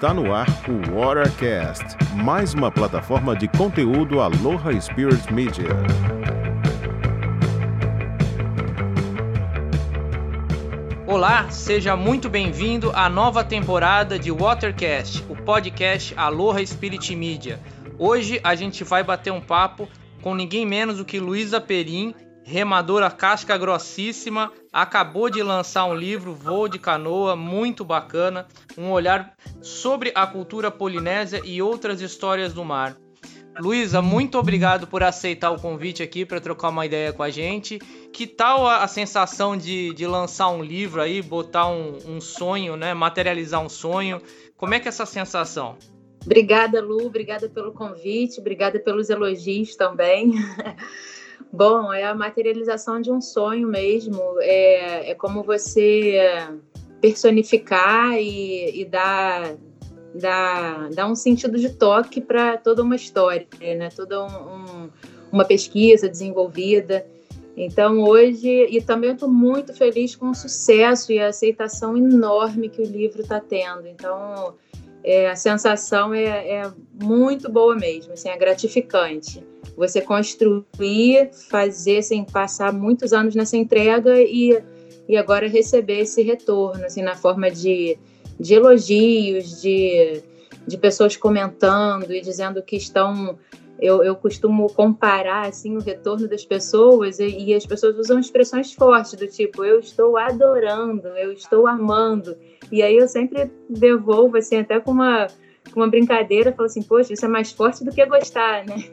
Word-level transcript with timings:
Está 0.00 0.14
no 0.14 0.32
ar 0.32 0.46
o 0.66 0.98
Watercast, 0.98 1.84
mais 2.14 2.54
uma 2.54 2.70
plataforma 2.72 3.36
de 3.36 3.46
conteúdo 3.46 4.18
Aloha 4.18 4.72
Spirit 4.80 5.30
Media. 5.30 5.68
Olá, 11.06 11.50
seja 11.50 11.96
muito 11.96 12.30
bem-vindo 12.30 12.90
à 12.94 13.10
nova 13.10 13.44
temporada 13.44 14.18
de 14.18 14.32
Watercast, 14.32 15.22
o 15.28 15.36
podcast 15.36 16.14
Aloha 16.16 16.64
Spirit 16.64 17.14
Media. 17.14 17.60
Hoje 17.98 18.40
a 18.42 18.54
gente 18.54 18.82
vai 18.82 19.02
bater 19.02 19.30
um 19.30 19.40
papo 19.42 19.86
com 20.22 20.34
ninguém 20.34 20.64
menos 20.64 20.96
do 20.96 21.04
que 21.04 21.20
Luísa 21.20 21.60
Perim, 21.60 22.14
remadora 22.44 23.10
casca 23.10 23.56
grossíssima, 23.56 24.52
acabou 24.72 25.30
de 25.30 25.42
lançar 25.42 25.84
um 25.84 25.94
livro, 25.94 26.34
Voo 26.34 26.68
de 26.68 26.78
Canoa, 26.78 27.36
muito 27.36 27.84
bacana, 27.84 28.46
um 28.76 28.90
olhar 28.90 29.34
sobre 29.60 30.12
a 30.14 30.26
cultura 30.26 30.70
polinésia 30.70 31.40
e 31.44 31.60
outras 31.62 32.00
histórias 32.00 32.52
do 32.52 32.64
mar. 32.64 32.96
Luísa, 33.58 34.00
muito 34.00 34.38
obrigado 34.38 34.86
por 34.86 35.02
aceitar 35.02 35.50
o 35.50 35.60
convite 35.60 36.02
aqui 36.02 36.24
para 36.24 36.40
trocar 36.40 36.68
uma 36.68 36.86
ideia 36.86 37.12
com 37.12 37.22
a 37.22 37.30
gente. 37.30 37.78
Que 38.12 38.26
tal 38.26 38.66
a, 38.66 38.82
a 38.82 38.88
sensação 38.88 39.56
de, 39.56 39.92
de, 39.92 40.06
lançar 40.06 40.48
um 40.48 40.62
livro 40.62 41.00
aí, 41.00 41.20
botar 41.20 41.68
um, 41.68 41.98
um, 42.06 42.20
sonho, 42.20 42.76
né, 42.76 42.94
materializar 42.94 43.60
um 43.60 43.68
sonho? 43.68 44.22
Como 44.56 44.72
é 44.72 44.80
que 44.80 44.88
é 44.88 44.90
essa 44.90 45.04
sensação? 45.04 45.76
Obrigada, 46.24 46.80
Lu, 46.80 47.06
obrigada 47.06 47.48
pelo 47.48 47.72
convite, 47.72 48.40
obrigada 48.40 48.78
pelos 48.78 49.10
elogios 49.10 49.74
também. 49.74 50.34
Bom, 51.52 51.92
é 51.92 52.04
a 52.04 52.14
materialização 52.14 53.00
de 53.00 53.10
um 53.10 53.20
sonho 53.20 53.66
mesmo. 53.66 54.20
É, 54.40 55.10
é 55.10 55.14
como 55.14 55.42
você 55.42 56.18
personificar 57.00 58.14
e, 58.18 58.80
e 58.80 58.84
dar, 58.84 59.56
dar, 60.14 60.90
dar 60.90 61.06
um 61.06 61.14
sentido 61.14 61.58
de 61.58 61.70
toque 61.70 62.20
para 62.20 62.56
toda 62.56 62.82
uma 62.82 62.94
história, 62.94 63.46
né? 63.60 63.88
toda 63.94 64.22
um, 64.22 64.26
um, 64.26 64.90
uma 65.32 65.44
pesquisa 65.44 66.08
desenvolvida. 66.08 67.06
Então, 67.56 68.00
hoje, 68.00 68.48
e 68.70 68.80
também 68.80 69.12
estou 69.12 69.28
muito 69.28 69.74
feliz 69.74 70.14
com 70.14 70.30
o 70.30 70.34
sucesso 70.34 71.12
e 71.12 71.18
a 71.18 71.28
aceitação 71.28 71.96
enorme 71.96 72.68
que 72.68 72.80
o 72.80 72.86
livro 72.86 73.22
está 73.22 73.40
tendo. 73.40 73.86
Então, 73.86 74.54
é, 75.02 75.28
a 75.28 75.36
sensação 75.36 76.14
é, 76.14 76.24
é, 76.24 76.72
muito 77.02 77.50
boa 77.50 77.74
mesmo, 77.74 78.12
assim, 78.12 78.28
é 78.28 78.36
gratificante. 78.36 79.44
Você 79.80 80.02
construir, 80.02 81.30
fazer, 81.48 81.98
assim, 81.98 82.22
passar 82.22 82.70
muitos 82.70 83.14
anos 83.14 83.34
nessa 83.34 83.56
entrega 83.56 84.20
e, 84.20 84.62
e 85.08 85.16
agora 85.16 85.48
receber 85.48 86.00
esse 86.00 86.22
retorno, 86.22 86.84
assim, 86.84 87.00
na 87.00 87.16
forma 87.16 87.50
de, 87.50 87.98
de 88.38 88.54
elogios, 88.54 89.62
de, 89.62 90.22
de 90.66 90.76
pessoas 90.76 91.16
comentando 91.16 92.12
e 92.12 92.20
dizendo 92.20 92.62
que 92.62 92.76
estão 92.76 93.38
eu, 93.80 94.04
eu, 94.04 94.14
costumo 94.14 94.66
comparar 94.68 95.48
assim 95.48 95.74
o 95.74 95.80
retorno 95.80 96.28
das 96.28 96.44
pessoas 96.44 97.18
e, 97.18 97.26
e, 97.26 97.54
as 97.54 97.64
pessoas 97.64 97.96
usam 97.96 98.18
expressões 98.18 98.74
fortes 98.74 99.14
do 99.14 99.26
tipo 99.26 99.64
eu 99.64 99.80
estou 99.80 100.18
adorando, 100.18 101.08
eu 101.16 101.32
estou 101.32 101.66
amando. 101.66 102.36
E 102.70 102.82
aí 102.82 102.98
eu 102.98 103.08
sempre 103.08 103.50
devolvo, 103.70 104.36
assim, 104.36 104.58
até 104.58 104.78
com 104.78 104.90
uma, 104.90 105.28
com 105.72 105.80
uma 105.80 105.88
brincadeira, 105.88 106.52
falo 106.52 106.66
assim, 106.66 106.82
poxa, 106.82 107.14
isso 107.14 107.24
é 107.24 107.28
mais 107.28 107.52
forte 107.52 107.82
do 107.82 107.90
que 107.90 108.04
gostar, 108.04 108.66
né? 108.66 108.84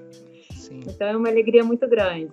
Então 0.87 1.07
é 1.07 1.17
uma 1.17 1.29
alegria 1.29 1.63
muito 1.63 1.87
grande. 1.87 2.31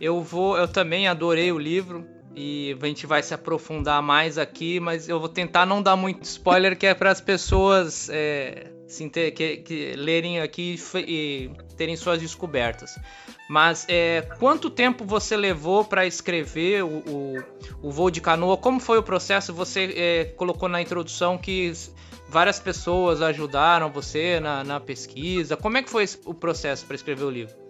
Eu 0.00 0.20
vou, 0.20 0.56
eu 0.56 0.66
também 0.66 1.06
adorei 1.06 1.52
o 1.52 1.58
livro 1.58 2.04
e 2.34 2.76
a 2.80 2.86
gente 2.86 3.06
vai 3.06 3.22
se 3.22 3.34
aprofundar 3.34 4.02
mais 4.02 4.38
aqui, 4.38 4.80
mas 4.80 5.08
eu 5.08 5.20
vou 5.20 5.28
tentar 5.28 5.66
não 5.66 5.82
dar 5.82 5.96
muito 5.96 6.24
spoiler, 6.24 6.76
que 6.76 6.86
é 6.86 6.94
para 6.94 7.10
as 7.10 7.20
pessoas 7.20 8.08
é, 8.10 8.70
se 8.86 9.08
ter, 9.08 9.30
que, 9.32 9.58
que, 9.58 9.92
lerem 9.92 10.40
aqui 10.40 10.76
e 10.96 11.50
terem 11.76 11.96
suas 11.96 12.20
descobertas. 12.20 12.98
Mas 13.48 13.84
é, 13.88 14.22
quanto 14.38 14.70
tempo 14.70 15.04
você 15.04 15.36
levou 15.36 15.84
para 15.84 16.06
escrever 16.06 16.82
o, 16.84 17.02
o, 17.06 17.44
o, 17.82 17.90
voo 17.90 18.10
de 18.10 18.20
canoa? 18.20 18.56
Como 18.56 18.80
foi 18.80 18.98
o 18.98 19.02
processo? 19.02 19.52
Você 19.52 19.92
é, 19.94 20.24
colocou 20.24 20.70
na 20.70 20.80
introdução 20.80 21.36
que 21.36 21.70
várias 22.28 22.58
pessoas 22.58 23.20
ajudaram 23.20 23.90
você 23.90 24.40
na, 24.40 24.64
na 24.64 24.80
pesquisa. 24.80 25.54
Como 25.54 25.76
é 25.76 25.82
que 25.82 25.90
foi 25.90 26.06
o 26.24 26.32
processo 26.32 26.86
para 26.86 26.96
escrever 26.96 27.24
o 27.24 27.30
livro? 27.30 27.61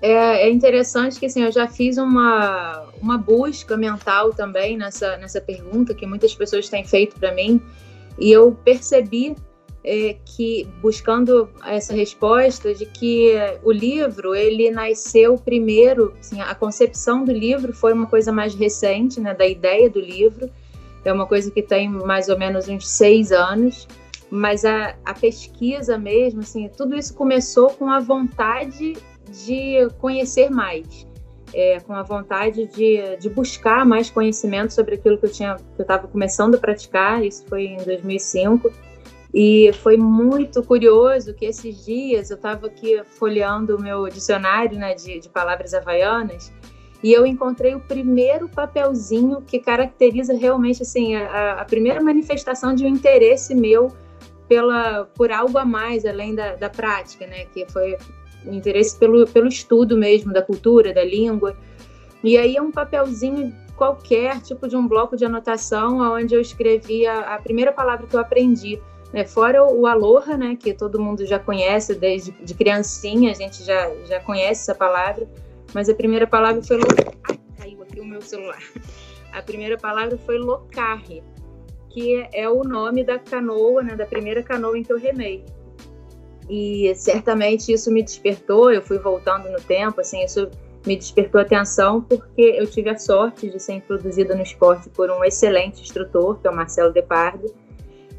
É, 0.00 0.46
é, 0.46 0.50
interessante 0.50 1.18
que 1.18 1.26
assim, 1.26 1.42
eu 1.42 1.50
já 1.50 1.66
fiz 1.66 1.98
uma, 1.98 2.86
uma 3.00 3.18
busca 3.18 3.76
mental 3.76 4.32
também 4.32 4.76
nessa, 4.76 5.16
nessa 5.16 5.40
pergunta 5.40 5.92
que 5.92 6.06
muitas 6.06 6.34
pessoas 6.34 6.68
têm 6.68 6.84
feito 6.84 7.18
para 7.18 7.34
mim. 7.34 7.60
E 8.18 8.30
eu 8.30 8.56
percebi 8.64 9.34
é, 9.84 10.16
que 10.24 10.68
buscando 10.80 11.48
essa 11.64 11.94
resposta 11.94 12.74
de 12.74 12.86
que 12.86 13.32
o 13.64 13.72
livro 13.72 14.34
ele 14.34 14.70
nasceu 14.70 15.36
primeiro, 15.36 16.14
assim, 16.20 16.40
a 16.40 16.54
concepção 16.54 17.24
do 17.24 17.32
livro 17.32 17.72
foi 17.72 17.92
uma 17.92 18.06
coisa 18.06 18.30
mais 18.30 18.54
recente, 18.54 19.20
né, 19.20 19.34
da 19.34 19.46
ideia 19.46 19.88
do 19.88 20.00
livro, 20.00 20.50
é 21.04 21.12
uma 21.12 21.26
coisa 21.26 21.50
que 21.50 21.62
tem 21.62 21.88
mais 21.88 22.28
ou 22.28 22.38
menos 22.38 22.68
uns 22.68 22.86
seis 22.86 23.32
anos, 23.32 23.88
mas 24.30 24.64
a, 24.64 24.94
a 25.04 25.14
pesquisa 25.14 25.96
mesmo, 25.96 26.40
assim, 26.40 26.68
tudo 26.76 26.94
isso 26.96 27.14
começou 27.14 27.70
com 27.70 27.88
a 27.88 27.98
vontade 27.98 28.94
de 29.30 29.88
conhecer 29.98 30.50
mais, 30.50 31.06
é, 31.54 31.80
com 31.80 31.94
a 31.94 32.02
vontade 32.02 32.66
de, 32.66 33.16
de 33.16 33.28
buscar 33.28 33.84
mais 33.86 34.10
conhecimento 34.10 34.72
sobre 34.72 34.96
aquilo 34.96 35.18
que 35.18 35.26
eu 35.26 35.32
tinha, 35.32 35.56
que 35.56 35.80
eu 35.80 35.82
estava 35.82 36.06
começando 36.08 36.56
a 36.56 36.58
praticar. 36.58 37.24
Isso 37.24 37.44
foi 37.46 37.64
em 37.64 37.76
2005 37.78 38.70
e 39.32 39.70
foi 39.82 39.96
muito 39.96 40.62
curioso 40.62 41.34
que 41.34 41.44
esses 41.44 41.84
dias 41.84 42.30
eu 42.30 42.36
estava 42.36 42.66
aqui 42.66 43.02
folheando 43.04 43.76
o 43.76 43.80
meu 43.80 44.08
dicionário 44.08 44.78
né, 44.78 44.94
de, 44.94 45.20
de 45.20 45.28
palavras 45.28 45.74
havaianas 45.74 46.52
e 47.02 47.12
eu 47.12 47.26
encontrei 47.26 47.74
o 47.74 47.80
primeiro 47.80 48.48
papelzinho 48.48 49.42
que 49.42 49.58
caracteriza 49.58 50.34
realmente 50.34 50.82
assim 50.82 51.14
a, 51.14 51.60
a 51.60 51.64
primeira 51.64 52.02
manifestação 52.02 52.74
de 52.74 52.84
um 52.84 52.88
interesse 52.88 53.54
meu 53.54 53.92
pela 54.48 55.04
por 55.14 55.30
algo 55.30 55.58
a 55.58 55.64
mais 55.64 56.06
além 56.06 56.34
da, 56.34 56.56
da 56.56 56.70
prática, 56.70 57.26
né? 57.26 57.44
Que 57.52 57.70
foi 57.70 57.96
o 58.44 58.52
interesse 58.52 58.98
pelo, 58.98 59.26
pelo 59.26 59.48
estudo 59.48 59.96
mesmo 59.96 60.32
da 60.32 60.42
cultura, 60.42 60.92
da 60.92 61.04
língua. 61.04 61.56
E 62.22 62.36
aí 62.36 62.56
é 62.56 62.62
um 62.62 62.70
papelzinho 62.70 63.54
qualquer, 63.76 64.40
tipo 64.42 64.66
de 64.66 64.76
um 64.76 64.86
bloco 64.88 65.16
de 65.16 65.24
anotação, 65.24 66.00
onde 66.12 66.34
eu 66.34 66.40
escrevi 66.40 67.06
a, 67.06 67.34
a 67.34 67.38
primeira 67.38 67.72
palavra 67.72 68.06
que 68.06 68.14
eu 68.14 68.20
aprendi 68.20 68.80
né? 69.12 69.24
Fora 69.24 69.64
o, 69.64 69.80
o 69.80 69.86
aloha, 69.86 70.36
né, 70.36 70.56
que 70.56 70.72
todo 70.74 71.00
mundo 71.00 71.24
já 71.26 71.38
conhece 71.38 71.94
desde 71.94 72.32
de 72.32 72.54
criancinha, 72.54 73.30
a 73.30 73.34
gente 73.34 73.64
já, 73.64 73.90
já 74.04 74.20
conhece 74.20 74.62
essa 74.62 74.74
palavra, 74.74 75.28
mas 75.74 75.88
a 75.88 75.94
primeira 75.94 76.26
palavra 76.26 76.62
foi 76.62 76.78
Ai, 77.28 77.38
caiu 77.56 77.82
aqui 77.82 78.00
o 78.00 78.04
meu 78.04 78.20
celular. 78.20 78.62
A 79.32 79.42
primeira 79.42 79.76
palavra 79.76 80.16
foi 80.18 80.38
locarre, 80.38 81.22
que 81.90 82.26
é, 82.32 82.48
o 82.48 82.64
nome 82.64 83.04
da 83.04 83.18
canoa, 83.18 83.82
né, 83.82 83.94
da 83.94 84.06
primeira 84.06 84.42
canoa 84.42 84.78
em 84.78 84.82
que 84.82 84.92
eu 84.92 84.98
remei. 84.98 85.44
E 86.48 86.92
certamente 86.94 87.72
isso 87.72 87.90
me 87.90 88.02
despertou, 88.02 88.72
eu 88.72 88.82
fui 88.82 88.98
voltando 88.98 89.50
no 89.50 89.60
tempo, 89.60 90.00
assim, 90.00 90.24
isso 90.24 90.48
me 90.86 90.96
despertou 90.96 91.40
atenção 91.40 92.00
porque 92.00 92.40
eu 92.40 92.66
tive 92.66 92.88
a 92.88 92.98
sorte 92.98 93.50
de 93.50 93.60
ser 93.60 93.74
introduzida 93.74 94.34
no 94.34 94.42
esporte 94.42 94.88
por 94.88 95.10
um 95.10 95.22
excelente 95.24 95.82
instrutor, 95.82 96.38
que 96.40 96.46
é 96.46 96.50
o 96.50 96.54
Marcelo 96.56 96.92
Depardo, 96.92 97.52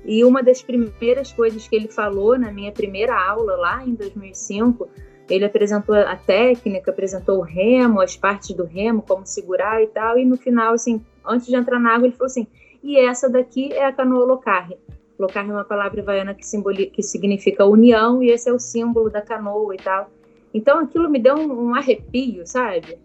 e 0.06 0.23
uma 0.23 0.41
das 0.41 0.62
primeiras 0.62 1.31
coisas 1.31 1.67
que 1.67 1.75
ele 1.75 1.88
falou 1.88 2.38
na 2.38 2.51
minha 2.51 2.72
primeira 2.72 3.16
aula, 3.16 3.56
lá 3.56 3.85
em 3.85 3.94
2005, 3.94 4.88
ele 5.29 5.46
apresentou 5.46 5.96
a 5.96 6.16
técnica, 6.16 6.91
apresentou 6.91 7.38
o 7.38 7.41
remo, 7.41 8.01
as 8.01 8.16
partes 8.16 8.56
do 8.56 8.63
remo, 8.63 9.03
como 9.07 9.25
segurar 9.25 9.81
e 9.84 9.88
tal. 9.88 10.17
E 10.17 10.25
no 10.25 10.38
final, 10.38 10.73
assim, 10.73 11.06
antes 11.23 11.47
de 11.47 11.55
entrar 11.55 11.79
na 11.79 11.93
água, 11.93 12.08
ele 12.08 12.16
falou 12.16 12.26
assim: 12.26 12.47
e 12.81 12.97
essa 12.97 13.29
daqui 13.29 13.72
é 13.72 13.85
a 13.85 13.93
canoa 13.93 14.26
locarre. 14.26 14.78
Locarre 15.19 15.49
é 15.49 15.53
uma 15.53 15.66
palavra 15.66 16.01
havaiana 16.01 16.33
que, 16.33 16.45
que 16.87 17.03
significa 17.03 17.66
união, 17.66 18.23
e 18.23 18.29
esse 18.29 18.49
é 18.49 18.53
o 18.53 18.59
símbolo 18.59 19.09
da 19.09 19.21
canoa 19.21 19.75
e 19.75 19.77
tal. 19.77 20.09
Então 20.53 20.79
aquilo 20.79 21.09
me 21.09 21.19
deu 21.19 21.35
um, 21.35 21.69
um 21.69 21.75
arrepio, 21.75 22.47
sabe? 22.47 22.97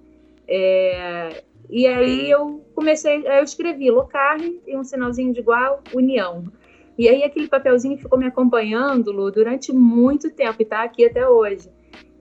É, 0.46 1.42
e 1.68 1.86
aí 1.86 2.30
eu 2.30 2.64
comecei, 2.74 3.26
eu 3.26 3.42
escrevi 3.42 3.90
locarre 3.90 4.60
e 4.66 4.76
um 4.76 4.84
sinalzinho 4.84 5.32
de 5.32 5.40
igual, 5.40 5.82
união. 5.92 6.44
E 6.96 7.08
aí 7.08 7.24
aquele 7.24 7.48
papelzinho 7.48 7.98
ficou 7.98 8.18
me 8.18 8.26
acompanhando, 8.26 9.10
Lu, 9.10 9.30
durante 9.30 9.72
muito 9.72 10.30
tempo 10.30 10.56
e 10.60 10.62
está 10.62 10.84
aqui 10.84 11.04
até 11.04 11.28
hoje. 11.28 11.68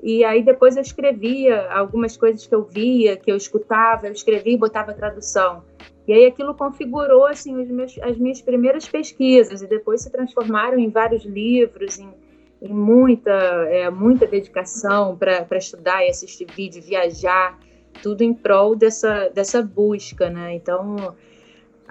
E 0.02 0.24
aí 0.24 0.44
depois 0.44 0.76
eu 0.76 0.82
escrevia 0.82 1.72
algumas 1.72 2.18
coisas 2.18 2.46
que 2.46 2.54
eu 2.54 2.64
via, 2.64 3.16
que 3.16 3.32
eu 3.32 3.38
escutava, 3.38 4.08
eu 4.08 4.12
escrevia 4.12 4.54
e 4.54 4.58
botava 4.58 4.94
tradução. 4.94 5.64
E 6.08 6.14
aí 6.14 6.26
aquilo 6.26 6.54
configurou 6.54 7.26
assim 7.26 7.54
meus, 7.54 7.98
as 8.00 8.18
minhas 8.18 8.42
primeiras 8.42 8.88
pesquisas 8.88 9.62
e 9.62 9.68
depois 9.68 10.02
se 10.02 10.12
transformaram 10.12 10.78
em 10.78 10.90
vários 10.90 11.24
livros, 11.24 11.98
em, 11.98 12.10
em 12.62 12.74
muita, 12.74 13.32
é, 13.32 13.90
muita 13.90 14.28
dedicação 14.28 15.18
para 15.18 15.58
estudar 15.58 16.06
e 16.06 16.10
assistir 16.10 16.48
vídeo, 16.54 16.82
viajar, 16.82 17.58
tudo 18.02 18.22
em 18.22 18.34
prol 18.34 18.76
dessa, 18.76 19.30
dessa 19.30 19.62
busca, 19.62 20.30
né? 20.30 20.56
Então 20.56 21.16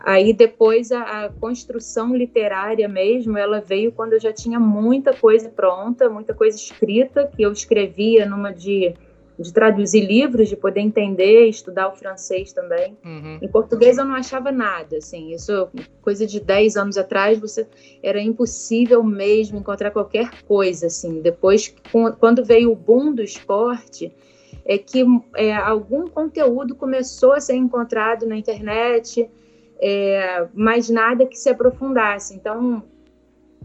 Aí 0.05 0.33
depois 0.33 0.91
a, 0.91 1.27
a, 1.27 1.29
construção 1.29 2.15
literária 2.17 2.89
mesmo, 2.89 3.39
ela 3.39 3.61
veio 3.61 3.93
quando 3.93 4.15
eu 4.15 4.21
já 4.21 4.33
tinha 4.33 4.59
muita 4.59 5.15
coisa 5.15 5.49
pronta, 5.49 6.11
muita 6.11 6.35
coisa 6.35 6.57
escrita, 6.57 7.31
que 7.35 7.43
eu 7.43 7.53
escrevia 7.53 8.27
numa 8.27 8.53
de, 8.53 8.95
de 9.39 9.53
traduzir 9.53 10.01
livros, 10.01 10.49
de 10.49 10.57
poder 10.57 10.81
entender, 10.81 11.49
estudar 11.49 11.89
o 11.89 11.97
francês 11.97 12.53
também. 12.53 12.97
Uhum. 13.05 13.39
Em 13.41 13.49
português 13.49 13.99
eu 13.99 14.05
não 14.05 14.15
achava 14.15 14.53
nada, 14.53 14.99
assim, 14.99 15.33
isso 15.33 15.69
coisa 16.03 16.27
de 16.27 16.41
10 16.41 16.77
anos 16.77 16.97
atrás, 16.97 17.39
você 17.39 17.67
era 18.03 18.21
impossível 18.21 19.03
mesmo 19.03 19.59
encontrar 19.59 19.91
qualquer 19.91 20.31
coisa, 20.45 20.87
assim. 20.87 21.21
Depois, 21.21 21.75
quando 22.19 22.45
veio 22.45 22.73
o 22.73 22.77
boom 22.77 23.15
do 23.15 23.23
esporte, 23.23 24.13
é 24.65 24.79
que 24.79 25.05
é, 25.37 25.55
algum 25.55 26.09
conteúdo 26.09 26.75
começou 26.75 27.33
a 27.33 27.41
ser 27.41 27.55
encontrado 27.55 28.27
na 28.27 28.37
internet, 28.37 29.29
é, 29.81 30.47
mas 30.55 30.89
nada 30.89 31.27
que 31.27 31.37
se 31.37 31.49
aprofundasse. 31.49 32.35
Então, 32.35 32.83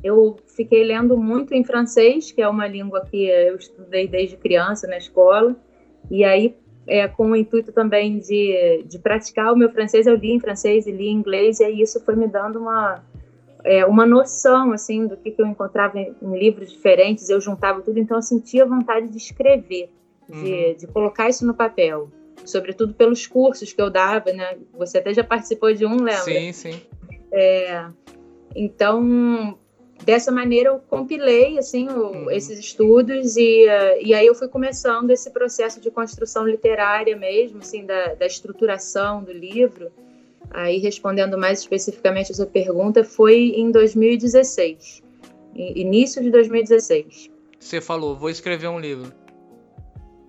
eu 0.07 0.37
fiquei 0.55 0.83
lendo 0.83 1.17
muito 1.17 1.53
em 1.53 1.63
francês, 1.63 2.31
que 2.31 2.41
é 2.41 2.47
uma 2.47 2.67
língua 2.67 3.05
que 3.05 3.25
eu 3.25 3.55
estudei 3.55 4.07
desde 4.07 4.37
criança 4.37 4.87
na 4.87 4.97
escola, 4.97 5.55
e 6.09 6.23
aí, 6.23 6.55
é, 6.87 7.07
com 7.07 7.31
o 7.31 7.35
intuito 7.35 7.71
também 7.71 8.19
de, 8.19 8.83
de 8.85 8.97
praticar 8.97 9.53
o 9.53 9.57
meu 9.57 9.69
francês, 9.69 10.07
eu 10.07 10.15
li 10.15 10.31
em 10.31 10.39
francês 10.39 10.87
e 10.87 10.91
li 10.91 11.07
em 11.07 11.13
inglês, 11.13 11.59
e 11.59 11.65
aí 11.65 11.81
isso 11.81 11.99
foi 12.03 12.15
me 12.15 12.27
dando 12.27 12.59
uma, 12.59 13.03
é, 13.63 13.85
uma 13.85 14.05
noção, 14.05 14.71
assim, 14.71 15.05
do 15.05 15.17
que, 15.17 15.31
que 15.31 15.41
eu 15.41 15.45
encontrava 15.45 15.99
em, 15.99 16.15
em, 16.21 16.39
livros 16.39 16.71
diferentes, 16.71 17.29
eu 17.29 17.41
juntava 17.41 17.81
tudo, 17.81 17.99
então 17.99 18.17
eu 18.17 18.21
sentia 18.21 18.65
vontade 18.65 19.09
de 19.09 19.17
escrever, 19.17 19.89
de, 20.29 20.35
uhum. 20.35 20.75
de 20.75 20.87
colocar 20.87 21.29
isso 21.29 21.45
no 21.45 21.53
papel 21.53 22.09
sobretudo 22.45 22.93
pelos 22.93 23.27
cursos 23.27 23.73
que 23.73 23.81
eu 23.81 23.89
dava, 23.89 24.31
né? 24.31 24.57
Você 24.77 24.99
até 24.99 25.13
já 25.13 25.23
participou 25.23 25.73
de 25.73 25.85
um, 25.85 25.95
lembra? 25.95 26.21
Sim, 26.21 26.53
sim. 26.53 26.81
É, 27.31 27.85
então, 28.55 29.57
dessa 30.03 30.31
maneira 30.31 30.69
eu 30.69 30.79
compilei 30.79 31.57
assim 31.57 31.87
o, 31.89 32.11
uhum. 32.11 32.31
esses 32.31 32.57
estudos 32.59 33.35
e, 33.35 33.65
uh, 33.65 34.01
e 34.01 34.13
aí 34.13 34.25
eu 34.25 34.35
fui 34.35 34.47
começando 34.47 35.11
esse 35.11 35.29
processo 35.31 35.79
de 35.79 35.91
construção 35.91 36.47
literária 36.47 37.15
mesmo, 37.15 37.59
assim, 37.59 37.85
da, 37.85 38.13
da 38.15 38.25
estruturação 38.25 39.23
do 39.23 39.31
livro. 39.31 39.91
Aí 40.49 40.77
respondendo 40.77 41.37
mais 41.37 41.59
especificamente 41.59 42.31
a 42.31 42.35
sua 42.35 42.45
pergunta, 42.45 43.03
foi 43.03 43.53
em 43.55 43.69
2016, 43.69 45.03
início 45.53 46.21
de 46.21 46.31
2016. 46.31 47.29
Você 47.59 47.81
falou, 47.81 48.15
vou 48.15 48.29
escrever 48.29 48.67
um 48.67 48.79
livro. 48.79 49.11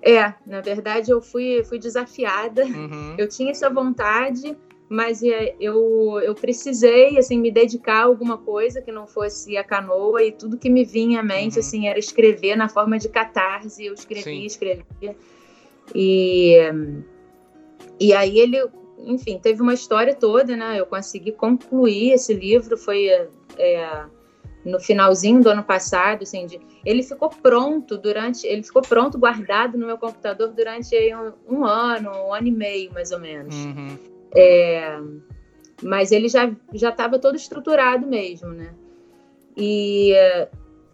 É, 0.03 0.33
na 0.47 0.61
verdade 0.61 1.11
eu 1.11 1.21
fui, 1.21 1.63
fui 1.65 1.79
desafiada. 1.79 2.65
Uhum. 2.65 3.15
Eu 3.19 3.29
tinha 3.29 3.51
essa 3.51 3.69
vontade, 3.69 4.57
mas 4.89 5.23
eu, 5.23 6.19
eu 6.23 6.35
precisei 6.35 7.19
assim 7.19 7.39
me 7.39 7.51
dedicar 7.51 8.01
a 8.01 8.05
alguma 8.05 8.39
coisa 8.39 8.81
que 8.81 8.91
não 8.91 9.07
fosse 9.07 9.57
a 9.57 9.65
canoa 9.65 10.23
e 10.23 10.33
tudo 10.33 10.57
que 10.57 10.71
me 10.71 10.85
vinha 10.85 11.21
à 11.21 11.23
mente 11.23 11.55
uhum. 11.55 11.61
assim 11.61 11.89
era 11.89 11.99
escrever 11.99 12.57
na 12.57 12.69
forma 12.69 12.99
de 12.99 13.09
catarse. 13.09 13.85
Eu 13.85 13.95
escrevia, 13.95 14.47
escrevia. 14.47 15.17
E 15.95 16.57
e 18.01 18.13
aí 18.13 18.39
ele, 18.39 18.65
enfim, 18.99 19.39
teve 19.39 19.61
uma 19.61 19.75
história 19.75 20.15
toda, 20.15 20.57
né? 20.57 20.79
Eu 20.79 20.87
consegui 20.87 21.33
concluir 21.33 22.13
esse 22.13 22.33
livro, 22.33 22.77
foi 22.77 23.09
é, 23.09 24.05
no 24.65 24.79
finalzinho 24.79 25.43
do 25.43 25.51
ano 25.51 25.65
passado, 25.65 26.23
assim, 26.23 26.47
de, 26.47 26.61
ele 26.85 27.03
ficou 27.03 27.29
pronto 27.29 27.99
durante, 27.99 28.47
ele 28.47 28.63
ficou 28.63 28.83
pronto, 28.83 29.19
guardado 29.19 29.77
no 29.77 29.87
meu 29.87 29.99
computador 29.99 30.49
durante 30.49 30.95
um, 31.15 31.59
um 31.59 31.65
ano, 31.65 32.11
um 32.11 32.33
ano 32.33 32.47
e 32.47 32.53
meio, 32.53 32.93
mais 32.93 33.11
ou 33.11 33.19
menos. 33.19 33.55
Uhum. 33.55 33.99
É, 34.35 34.99
mas 35.83 36.13
ele 36.13 36.29
já 36.29 36.51
já 36.75 36.91
estava 36.91 37.19
todo 37.19 37.37
estruturado 37.37 38.07
mesmo, 38.07 38.49
né? 38.49 38.75
E 39.57 40.15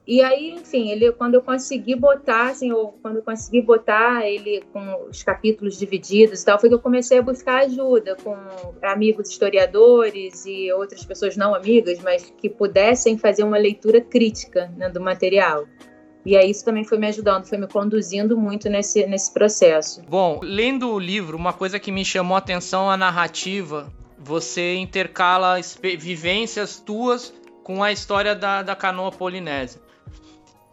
e 0.07 0.21
aí, 0.21 0.51
enfim, 0.51 0.91
ele 0.91 1.11
quando 1.13 1.35
eu 1.35 1.43
consegui 1.43 1.95
botar, 1.95 2.51
assim, 2.51 2.71
ou 2.71 2.93
quando 3.01 3.17
eu 3.17 3.23
consegui 3.23 3.63
botar 3.63 4.27
ele 4.27 4.63
com 4.71 5.07
os 5.09 5.23
capítulos 5.23 5.79
divididos 5.79 6.43
e 6.43 6.45
tal, 6.45 6.61
foi 6.61 6.69
que 6.69 6.75
eu 6.75 6.81
comecei 6.81 7.19
a 7.19 7.23
buscar 7.23 7.63
ajuda 7.63 8.15
com 8.23 8.37
amigos 8.83 9.31
historiadores 9.31 10.45
e 10.45 10.71
outras 10.73 11.03
pessoas 11.07 11.39
não 11.39 11.55
amigas, 11.55 11.99
mas 12.01 12.31
que 12.37 12.51
pudessem 12.51 13.17
fazer 13.17 13.45
uma 13.45 13.57
leitura 13.57 13.99
crítica 13.99 14.71
né, 14.77 14.91
do 14.91 15.01
material. 15.01 15.67
E 16.25 16.37
aí 16.37 16.51
isso 16.51 16.65
também 16.65 16.85
foi 16.85 16.99
me 16.99 17.07
ajudando, 17.07 17.47
foi 17.47 17.59
me 17.59 17.67
conduzindo 17.67 18.37
muito 18.37 18.69
nesse, 18.69 19.07
nesse 19.07 19.33
processo. 19.33 20.03
Bom, 20.09 20.41
lendo 20.43 20.91
o 20.91 20.99
livro, 20.99 21.37
uma 21.37 21.53
coisa 21.53 21.79
que 21.79 21.93
me 21.93 22.05
chamou 22.05 22.35
a 22.35 22.39
atenção 22.39 22.91
a 22.91 22.97
narrativa. 22.97 23.93
Você 24.19 24.77
intercala 24.77 25.57
vivências 25.99 26.81
tuas 26.81 27.33
com 27.63 27.83
a 27.83 27.93
história 27.93 28.35
da, 28.35 28.63
da 28.63 28.75
canoa 28.75 29.13
polinésia. 29.13 29.83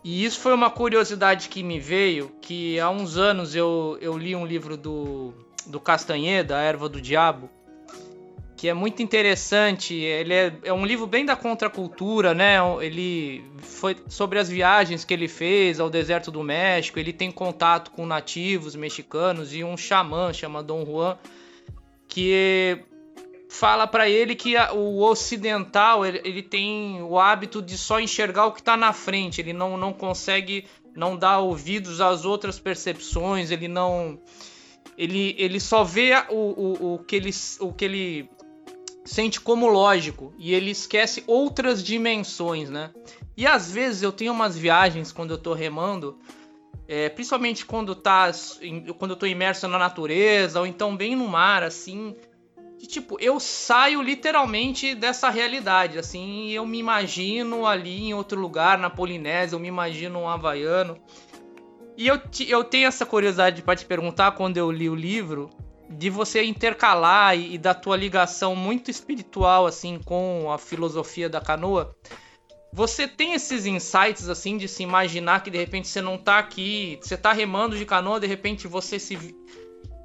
E 0.03 0.24
isso 0.25 0.39
foi 0.39 0.53
uma 0.53 0.69
curiosidade 0.69 1.50
que 1.50 1.62
me 1.62 1.80
veio, 1.80 2.31
que 2.42 2.80
há 2.80 2.89
uns 2.89 3.18
anos 3.18 3.53
eu, 3.53 3.98
eu 4.01 4.18
li 4.18 4.36
um 4.36 4.45
livro 4.45 4.75
do, 4.75 5.33
do 5.68 5.80
Castanheda, 5.80 6.57
A 6.57 6.62
Erva 6.62 6.89
do 6.89 7.00
Diabo, 7.00 7.50
que 8.62 8.69
é 8.69 8.75
muito 8.75 9.02
interessante. 9.02 9.96
Ele 9.96 10.36
é, 10.36 10.54
é 10.66 10.72
um 10.72 10.86
livro 10.86 11.08
bem 11.08 11.25
da 11.25 11.36
contracultura, 11.36 12.36
né? 12.36 12.58
Ele 12.80 13.44
foi 13.58 13.98
sobre 14.08 14.38
as 14.38 14.50
viagens 14.50 15.04
que 15.04 15.12
ele 15.12 15.28
fez 15.28 15.80
ao 15.80 15.90
deserto 15.90 16.30
do 16.30 16.44
México. 16.44 17.00
Ele 17.00 17.12
tem 17.12 17.31
contato 17.31 17.90
com 17.90 18.06
nativos 18.06 18.75
mexicanos 18.75 19.52
e 19.52 19.63
um 19.63 19.75
xamã 19.75 20.31
chamado 20.31 20.68
Dom 20.68 20.86
Juan, 20.86 21.18
que 22.08 22.78
fala 23.50 23.88
para 23.88 24.08
ele 24.08 24.36
que 24.36 24.56
a, 24.56 24.72
o 24.74 25.02
ocidental 25.10 26.06
ele, 26.06 26.22
ele, 26.24 26.44
tem 26.44 27.02
o 27.02 27.18
hábito 27.18 27.63
de 27.63 27.75
só 27.75 28.00
enxergar 28.00 28.46
o 28.46 28.52
que 28.52 28.60
está 28.60 28.78
na 28.78 28.94
frente, 28.94 29.42
ele 29.42 29.54
não, 29.54 29.75
não 29.75 29.92
consegue 29.92 30.68
não 30.96 31.18
dar 31.18 31.40
ouvidos 31.40 32.00
às 32.00 32.25
outras 32.25 32.60
percepções, 32.60 33.50
ele 33.50 33.68
não 33.68 34.19
ele, 34.96 35.36
ele 35.40 35.60
só 35.60 35.84
vê 35.84 36.12
o, 36.30 36.36
o, 36.36 36.94
o, 36.94 37.00
que 37.00 37.16
ele, 37.16 37.31
o 37.60 37.74
que 37.74 37.86
ele 37.86 38.30
sente 39.03 39.39
como 39.39 39.68
lógico 39.68 40.33
e 40.38 40.53
ele 40.53 40.71
esquece 40.71 41.24
outras 41.27 41.83
dimensões, 41.83 42.69
né? 42.69 42.92
E 43.36 43.48
às 43.48 43.71
vezes 43.71 44.03
eu 44.03 44.12
tenho 44.12 44.33
umas 44.33 44.57
viagens 44.57 45.12
quando 45.12 45.31
eu 45.31 45.38
tô 45.38 45.53
remando, 45.53 46.19
é, 46.88 47.09
principalmente 47.09 47.65
quando 47.65 47.95
tá 47.95 48.31
quando 48.98 49.12
eu 49.12 49.18
tô 49.18 49.25
imerso 49.25 49.68
na 49.68 49.77
natureza 49.77 50.59
ou 50.59 50.68
então 50.68 50.95
bem 50.95 51.15
no 51.15 51.27
mar 51.27 51.63
assim, 51.63 52.15
que, 52.81 52.88
tipo, 52.88 53.15
eu 53.19 53.39
saio 53.39 54.01
literalmente 54.01 54.96
dessa 54.96 55.29
realidade, 55.29 56.00
assim, 56.00 56.50
eu 56.50 56.65
me 56.65 56.79
imagino 56.79 57.67
ali 57.67 58.08
em 58.08 58.13
outro 58.15 58.41
lugar, 58.41 58.79
na 58.79 58.89
Polinésia, 58.89 59.55
eu 59.55 59.60
me 59.60 59.67
imagino 59.67 60.17
um 60.17 60.27
havaiano. 60.27 60.98
E 61.96 62.08
eu, 62.08 62.20
eu 62.48 62.63
tenho 62.63 62.88
essa 62.88 63.05
curiosidade 63.05 63.62
para 63.62 63.75
te 63.75 63.86
perguntar, 63.86 64.31
quando 64.31 64.58
eu 64.58 64.72
li 64.72 64.89
o 64.89 64.96
livro, 64.96 65.51
de 65.91 66.10
você 66.10 66.43
intercalar 66.43 67.38
e, 67.38 67.55
e 67.55 67.57
da 67.57 67.74
tua 67.74 67.98
ligação 67.98 68.55
muito 68.55 68.89
espiritual, 68.89 69.65
assim, 69.65 70.00
com 70.03 70.51
a 70.51 70.57
filosofia 70.57 71.29
da 71.29 71.41
canoa. 71.41 71.95
Você 72.74 73.07
tem 73.07 73.33
esses 73.33 73.65
insights, 73.65 74.29
assim, 74.29 74.57
de 74.57 74.67
se 74.67 74.81
imaginar 74.81 75.43
que 75.43 75.50
de 75.50 75.57
repente 75.57 75.88
você 75.88 76.01
não 76.01 76.17
tá 76.17 76.39
aqui, 76.39 76.98
você 77.01 77.17
tá 77.17 77.33
remando 77.33 77.77
de 77.77 77.86
canoa, 77.86 78.19
de 78.19 78.27
repente 78.27 78.67
você 78.67 78.98
se 78.98 79.36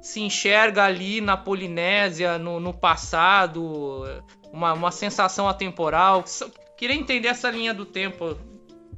se 0.01 0.21
enxerga 0.21 0.85
ali 0.85 1.19
na 1.19 1.35
Polinésia, 1.35 2.37
no, 2.37 2.61
no 2.61 2.73
passado, 2.73 4.05
uma, 4.53 4.71
uma 4.73 4.91
sensação 4.91 5.49
atemporal. 5.49 6.23
Queria 6.77 6.95
entender 6.95 7.27
essa 7.27 7.49
linha 7.49 7.73
do 7.73 7.85
tempo, 7.85 8.37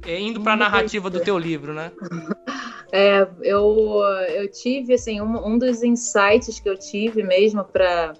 é, 0.06 0.20
indo 0.20 0.40
para 0.40 0.52
a 0.52 0.56
narrativa 0.56 1.10
do 1.10 1.20
teu 1.20 1.36
livro, 1.36 1.74
né? 1.74 1.90
É, 2.92 3.26
eu, 3.42 4.02
eu 4.34 4.50
tive, 4.50 4.94
assim, 4.94 5.20
um, 5.20 5.46
um 5.46 5.58
dos 5.58 5.82
insights 5.82 6.58
que 6.58 6.68
eu 6.68 6.76
tive 6.76 7.22
mesmo 7.22 7.64
para 7.64 8.14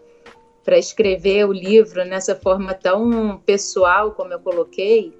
para 0.62 0.78
escrever 0.78 1.46
o 1.48 1.52
livro 1.52 2.04
nessa 2.04 2.36
forma 2.36 2.74
tão 2.74 3.38
pessoal 3.46 4.12
como 4.12 4.32
eu 4.32 4.38
coloquei, 4.38 5.12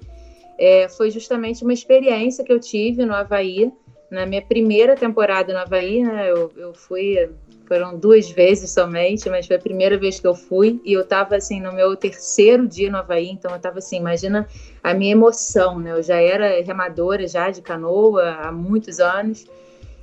é, 0.57 0.87
foi 0.87 1.09
justamente 1.09 1.63
uma 1.63 1.73
experiência 1.73 2.43
que 2.43 2.53
eu 2.53 2.59
tive 2.59 3.05
no 3.05 3.13
Havaí, 3.13 3.71
na 4.09 4.25
minha 4.25 4.41
primeira 4.41 4.95
temporada 4.95 5.51
no 5.51 5.59
Havaí, 5.59 6.03
né? 6.03 6.29
Eu, 6.29 6.51
eu 6.55 6.73
fui 6.73 7.29
foram 7.71 7.97
duas 7.97 8.29
vezes 8.29 8.69
somente, 8.69 9.29
mas 9.29 9.47
foi 9.47 9.55
a 9.55 9.59
primeira 9.59 9.97
vez 9.97 10.19
que 10.19 10.27
eu 10.27 10.35
fui 10.35 10.81
e 10.83 10.91
eu 10.91 11.03
estava 11.03 11.37
assim 11.37 11.61
no 11.61 11.71
meu 11.71 11.95
terceiro 11.95 12.67
dia 12.67 12.91
no 12.91 12.97
Havaí, 12.97 13.29
então 13.29 13.49
eu 13.49 13.55
estava 13.55 13.77
assim, 13.77 13.95
imagina 13.95 14.45
a 14.83 14.93
minha 14.93 15.13
emoção, 15.13 15.79
né? 15.79 15.93
Eu 15.93 16.03
já 16.03 16.17
era 16.17 16.61
remadora 16.61 17.25
já 17.29 17.49
de 17.49 17.61
canoa 17.61 18.29
há 18.41 18.51
muitos 18.51 18.99
anos 18.99 19.47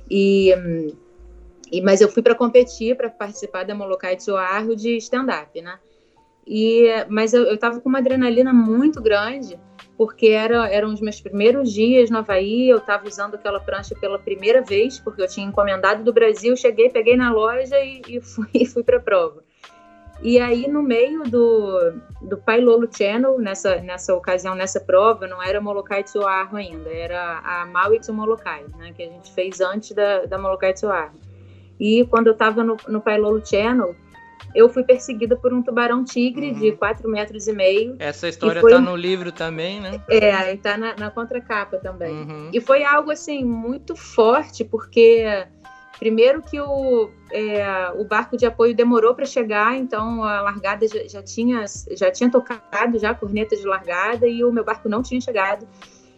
e, 0.09 0.51
e 1.71 1.79
mas 1.83 2.01
eu 2.01 2.09
fui 2.09 2.23
para 2.23 2.33
competir, 2.33 2.97
para 2.97 3.07
participar 3.07 3.65
da 3.65 3.75
Molokai 3.75 4.15
Tsuarro 4.15 4.75
de 4.75 4.97
stand-up, 4.97 5.61
né? 5.61 5.77
E, 6.47 6.87
mas 7.07 7.35
eu 7.35 7.53
estava 7.53 7.79
com 7.79 7.87
uma 7.87 7.99
adrenalina 7.99 8.51
muito 8.51 8.99
grande 8.99 9.59
porque 9.99 10.27
era, 10.27 10.65
eram 10.69 10.93
os 10.93 11.01
meus 11.01 11.19
primeiros 11.19 11.73
dias 11.73 12.09
no 12.09 12.19
Havaí, 12.19 12.69
eu 12.69 12.77
estava 12.77 13.05
usando 13.05 13.35
aquela 13.35 13.59
prancha 13.59 13.93
pela 13.99 14.17
primeira 14.17 14.61
vez, 14.61 14.97
porque 14.97 15.21
eu 15.21 15.27
tinha 15.27 15.45
encomendado 15.45 16.05
do 16.05 16.13
Brasil, 16.13 16.55
cheguei, 16.55 16.89
peguei 16.89 17.17
na 17.17 17.29
loja 17.33 17.77
e, 17.81 18.01
e 18.07 18.21
fui, 18.21 18.63
fui 18.65 18.81
para 18.81 18.95
a 18.95 19.01
prova. 19.01 19.43
E 20.23 20.39
aí, 20.39 20.69
no 20.69 20.81
meio 20.81 21.23
do, 21.23 21.91
do 22.21 22.37
Pailolo 22.37 22.87
Channel, 22.89 23.37
nessa, 23.39 23.81
nessa 23.81 24.15
ocasião, 24.15 24.55
nessa 24.55 24.79
prova, 24.79 25.27
não 25.27 25.43
era 25.43 25.59
Molokai 25.59 26.01
Tsuarro 26.01 26.55
ainda, 26.55 26.89
era 26.89 27.39
a 27.39 27.65
Maui 27.65 27.99
Molokai, 28.09 28.63
né, 28.77 28.93
que 28.95 29.03
a 29.03 29.07
gente 29.07 29.29
fez 29.33 29.59
antes 29.59 29.91
da, 29.91 30.25
da 30.27 30.37
Molokai 30.37 30.71
Tsuarro. 30.71 31.19
E 31.77 32.05
quando 32.05 32.27
eu 32.27 32.33
estava 32.33 32.63
no, 32.63 32.77
no 32.87 33.01
Pailolo 33.01 33.45
Channel, 33.45 33.93
eu 34.55 34.69
fui 34.69 34.83
perseguida 34.83 35.35
por 35.35 35.53
um 35.53 35.61
tubarão-tigre 35.61 36.51
uhum. 36.51 36.59
de 36.59 36.71
4 36.73 37.09
metros 37.09 37.47
e 37.47 37.53
meio. 37.53 37.95
Essa 37.99 38.27
história 38.27 38.61
foi... 38.61 38.71
tá 38.71 38.79
no 38.79 38.95
livro 38.95 39.31
também, 39.31 39.79
né? 39.79 40.01
É, 40.09 40.55
tá 40.57 40.77
na, 40.77 40.95
na 40.95 41.11
contracapa 41.11 41.77
também. 41.77 42.13
Uhum. 42.13 42.49
E 42.53 42.59
foi 42.59 42.83
algo, 42.83 43.11
assim, 43.11 43.43
muito 43.43 43.95
forte, 43.95 44.63
porque 44.63 45.25
Primeiro 45.99 46.41
que 46.41 46.57
o, 46.57 47.09
é, 47.29 47.91
o 47.97 48.05
barco 48.05 48.37
de 48.37 48.45
apoio 48.45 48.73
demorou 48.73 49.13
para 49.13 49.25
chegar, 49.25 49.75
então 49.75 50.23
a 50.23 50.41
largada 50.41 50.87
já, 50.87 51.05
já, 51.05 51.21
tinha, 51.21 51.65
já 51.91 52.09
tinha 52.09 52.31
tocado 52.31 52.97
já 52.97 53.09
a 53.09 53.13
corneta 53.13 53.53
de 53.53 53.67
largada 53.67 54.25
e 54.25 54.41
o 54.41 54.49
meu 54.49 54.63
barco 54.63 54.87
não 54.87 55.03
tinha 55.03 55.19
chegado. 55.19 55.67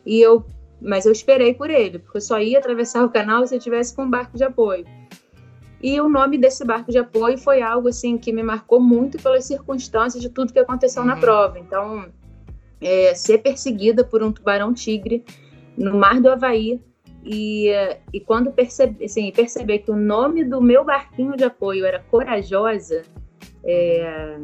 E 0.06 0.22
eu, 0.22 0.46
mas 0.80 1.08
eu 1.08 1.12
esperei 1.12 1.56
por 1.56 1.72
ele, 1.72 1.98
porque 1.98 2.18
eu 2.18 2.22
só 2.22 2.40
ia 2.40 2.60
atravessar 2.60 3.04
o 3.04 3.10
canal 3.10 3.46
se 3.48 3.56
eu 3.56 3.60
tivesse 3.60 3.96
com 3.96 4.04
um 4.04 4.10
barco 4.10 4.38
de 4.38 4.44
apoio. 4.44 4.86
E 5.82 6.00
o 6.00 6.08
nome 6.08 6.38
desse 6.38 6.64
barco 6.64 6.92
de 6.92 7.00
apoio 7.00 7.38
foi 7.38 7.62
algo 7.62 7.88
assim 7.88 8.18
que 8.18 8.32
me 8.32 8.44
marcou 8.44 8.80
muito 8.80 9.18
pelas 9.18 9.46
circunstâncias 9.46 10.22
de 10.22 10.30
tudo 10.30 10.54
que 10.54 10.60
aconteceu 10.60 11.02
uhum. 11.02 11.08
na 11.08 11.16
prova. 11.16 11.58
Então, 11.58 12.06
é, 12.80 13.14
ser 13.16 13.40
perseguida 13.40 14.04
por 14.04 14.22
um 14.22 14.32
tubarão 14.32 14.74
tigre 14.74 15.24
no 15.78 15.98
mar 15.98 16.22
do 16.22 16.30
Havaí 16.30 16.80
e, 17.24 17.70
e 18.12 18.20
quando 18.20 18.52
percebi, 18.52 19.06
assim, 19.06 19.32
perceber 19.32 19.80
que 19.80 19.92
o 19.92 19.96
nome 19.96 20.44
do 20.44 20.62
meu 20.62 20.84
barquinho 20.84 21.36
de 21.36 21.44
apoio 21.44 21.86
era 21.86 22.00
Corajosa, 22.00 23.04
é, 23.64 24.38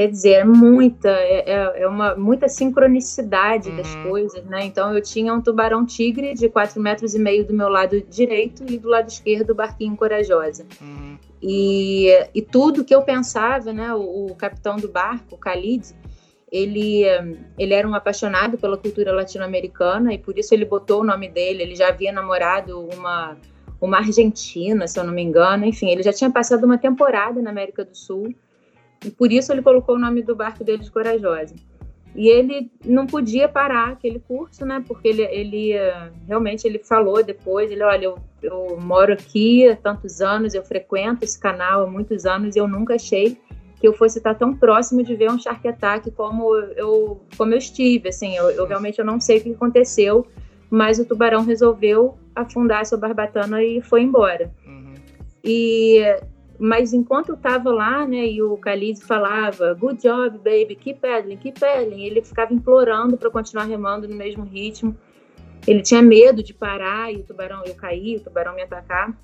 quer 0.00 0.08
dizer, 0.08 0.30
é 0.30 0.44
muita, 0.44 1.10
é, 1.10 1.44
é, 1.46 1.82
é 1.82 1.86
uma, 1.86 2.14
muita 2.14 2.48
sincronicidade 2.48 3.68
uhum. 3.68 3.76
das 3.76 3.94
coisas, 3.96 4.42
né? 4.46 4.64
Então 4.64 4.94
eu 4.94 5.02
tinha 5.02 5.34
um 5.34 5.42
tubarão 5.42 5.84
tigre 5.84 6.32
de 6.32 6.48
4 6.48 6.80
metros 6.80 7.14
e 7.14 7.18
meio 7.18 7.46
do 7.46 7.52
meu 7.52 7.68
lado 7.68 8.00
direito 8.08 8.64
e 8.66 8.78
do 8.78 8.88
lado 8.88 9.08
esquerdo 9.08 9.50
o 9.50 9.54
barquinho 9.54 9.94
Corajosa. 9.94 10.64
Uhum. 10.80 11.18
E, 11.42 12.08
e 12.34 12.40
tudo 12.40 12.82
que 12.82 12.94
eu 12.94 13.02
pensava, 13.02 13.74
né? 13.74 13.92
O, 13.92 14.28
o 14.28 14.34
capitão 14.36 14.76
do 14.76 14.88
barco, 14.88 15.34
o 15.34 15.38
Khalid, 15.38 15.94
ele, 16.50 17.02
ele 17.58 17.74
era 17.74 17.86
um 17.86 17.94
apaixonado 17.94 18.56
pela 18.56 18.78
cultura 18.78 19.12
latino-americana 19.12 20.14
e 20.14 20.18
por 20.18 20.38
isso 20.38 20.54
ele 20.54 20.64
botou 20.64 21.02
o 21.02 21.04
nome 21.04 21.28
dele. 21.28 21.62
Ele 21.62 21.74
já 21.74 21.88
havia 21.88 22.10
namorado 22.10 22.88
uma, 22.94 23.36
uma 23.78 23.98
argentina, 23.98 24.88
se 24.88 24.98
eu 24.98 25.04
não 25.04 25.12
me 25.12 25.22
engano. 25.22 25.66
Enfim, 25.66 25.90
ele 25.90 26.02
já 26.02 26.12
tinha 26.12 26.30
passado 26.30 26.64
uma 26.64 26.78
temporada 26.78 27.42
na 27.42 27.50
América 27.50 27.84
do 27.84 27.94
Sul 27.94 28.34
e 29.04 29.10
por 29.10 29.32
isso 29.32 29.52
ele 29.52 29.62
colocou 29.62 29.96
o 29.96 29.98
nome 29.98 30.22
do 30.22 30.36
barco 30.36 30.62
dele 30.62 30.82
de 30.82 30.90
Corajosa. 30.90 31.54
E 32.14 32.28
ele 32.28 32.70
não 32.84 33.06
podia 33.06 33.48
parar 33.48 33.90
aquele 33.90 34.18
curso, 34.18 34.64
né? 34.66 34.82
Porque 34.86 35.08
ele, 35.08 35.22
ele 35.22 35.72
realmente 36.26 36.66
ele 36.66 36.78
falou 36.80 37.22
depois, 37.22 37.70
ele, 37.70 37.82
olha, 37.84 38.06
eu, 38.06 38.18
eu 38.42 38.78
moro 38.80 39.12
aqui 39.12 39.68
há 39.68 39.76
tantos 39.76 40.20
anos, 40.20 40.54
eu 40.54 40.64
frequento 40.64 41.24
esse 41.24 41.38
canal 41.38 41.84
há 41.84 41.86
muitos 41.86 42.26
anos 42.26 42.56
e 42.56 42.58
eu 42.58 42.66
nunca 42.66 42.94
achei 42.94 43.38
que 43.80 43.88
eu 43.88 43.94
fosse 43.94 44.18
estar 44.18 44.34
tão 44.34 44.54
próximo 44.54 45.02
de 45.02 45.14
ver 45.14 45.30
um 45.30 45.38
Shark 45.38 45.66
Attack 45.66 46.10
como 46.10 46.54
eu, 46.54 47.22
como 47.38 47.54
eu 47.54 47.58
estive. 47.58 48.08
Assim, 48.08 48.36
eu, 48.36 48.50
eu 48.50 48.66
realmente 48.66 48.98
eu 48.98 49.04
não 49.04 49.20
sei 49.20 49.38
o 49.38 49.42
que 49.42 49.52
aconteceu, 49.52 50.26
mas 50.68 50.98
o 50.98 51.04
tubarão 51.04 51.44
resolveu 51.44 52.18
afundar 52.34 52.80
a 52.80 52.84
sua 52.84 52.98
barbatana 52.98 53.62
e 53.62 53.80
foi 53.80 54.02
embora. 54.02 54.52
Uhum. 54.66 54.94
E 55.42 56.00
mas 56.60 56.92
enquanto 56.92 57.30
eu 57.30 57.36
estava 57.36 57.72
lá, 57.72 58.06
né, 58.06 58.26
e 58.26 58.42
o 58.42 58.54
Khalid 58.54 59.02
falava, 59.02 59.72
good 59.72 60.02
job, 60.02 60.36
baby, 60.36 60.76
keep 60.76 61.00
paddling, 61.00 61.38
keep 61.38 61.58
paddling, 61.58 62.02
ele 62.02 62.20
ficava 62.20 62.52
implorando 62.52 63.16
para 63.16 63.30
continuar 63.30 63.64
remando 63.64 64.06
no 64.06 64.14
mesmo 64.14 64.44
ritmo. 64.44 64.94
Ele 65.66 65.80
tinha 65.80 66.02
medo 66.02 66.42
de 66.42 66.52
parar 66.52 67.10
e 67.10 67.16
o 67.16 67.24
tubarão 67.24 67.64
eu 67.64 67.74
cair, 67.74 68.18
o 68.18 68.20
tubarão 68.20 68.54
me 68.54 68.60
atacar. 68.60 69.18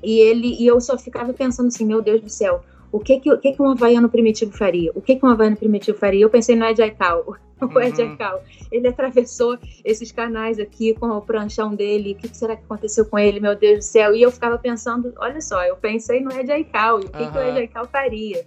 E 0.00 0.20
ele 0.20 0.56
e 0.56 0.64
eu 0.64 0.80
só 0.80 0.96
ficava 0.96 1.32
pensando 1.32 1.66
assim, 1.66 1.84
meu 1.84 2.00
Deus 2.00 2.20
do 2.20 2.28
céu, 2.28 2.62
o 2.92 3.00
que 3.00 3.18
que, 3.18 3.32
o 3.32 3.38
que, 3.38 3.52
que 3.54 3.62
um 3.62 3.70
havaiano 3.70 4.08
primitivo 4.10 4.52
faria? 4.52 4.92
O 4.94 5.00
que, 5.00 5.16
que 5.16 5.24
um 5.24 5.30
havaiano 5.30 5.56
primitivo 5.56 5.96
faria? 5.96 6.22
Eu 6.22 6.28
pensei 6.28 6.54
no 6.54 6.66
Ed 6.66 6.80
Aikau. 6.80 7.36
O 7.62 7.80
Ed 7.80 8.02
uhum. 8.02 8.10
Aikau, 8.10 8.42
ele 8.72 8.88
atravessou 8.88 9.56
esses 9.84 10.10
canais 10.10 10.58
aqui 10.58 10.94
com 10.94 11.06
o 11.06 11.20
pranchão 11.20 11.72
dele. 11.76 12.10
O 12.10 12.16
que, 12.16 12.28
que, 12.28 12.36
será 12.36 12.56
que 12.56 12.64
aconteceu 12.64 13.06
com 13.06 13.16
ele? 13.16 13.38
Meu 13.38 13.54
Deus 13.54 13.78
do 13.78 13.82
céu. 13.82 14.12
E 14.12 14.20
eu 14.20 14.32
ficava 14.32 14.58
pensando, 14.58 15.14
olha 15.16 15.40
só, 15.40 15.62
eu 15.62 15.76
pensei 15.76 16.20
no 16.20 16.32
Ed 16.32 16.50
Aikau. 16.50 16.98
E 16.98 17.04
o 17.04 17.08
que, 17.08 17.22
uhum. 17.22 17.30
que 17.30 17.38
o 17.38 17.40
Ed 17.40 17.58
Aikau 17.60 17.86
faria? 17.86 18.44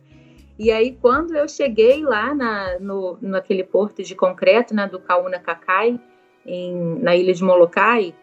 E 0.59 0.69
aí, 0.69 0.97
quando 1.01 1.33
eu 1.33 1.47
cheguei 1.47 2.03
lá 2.03 2.35
na, 2.35 2.77
no, 2.79 3.17
naquele 3.21 3.63
porto 3.63 4.03
de 4.03 4.13
concreto, 4.15 4.75
né, 4.75 4.85
do 4.85 4.99
Kauna 4.99 5.39
Kakai, 5.39 5.97
em, 6.45 6.99
na 6.99 7.15
ilha 7.15 7.33
de 7.33 7.41
Molokai, 7.41 8.13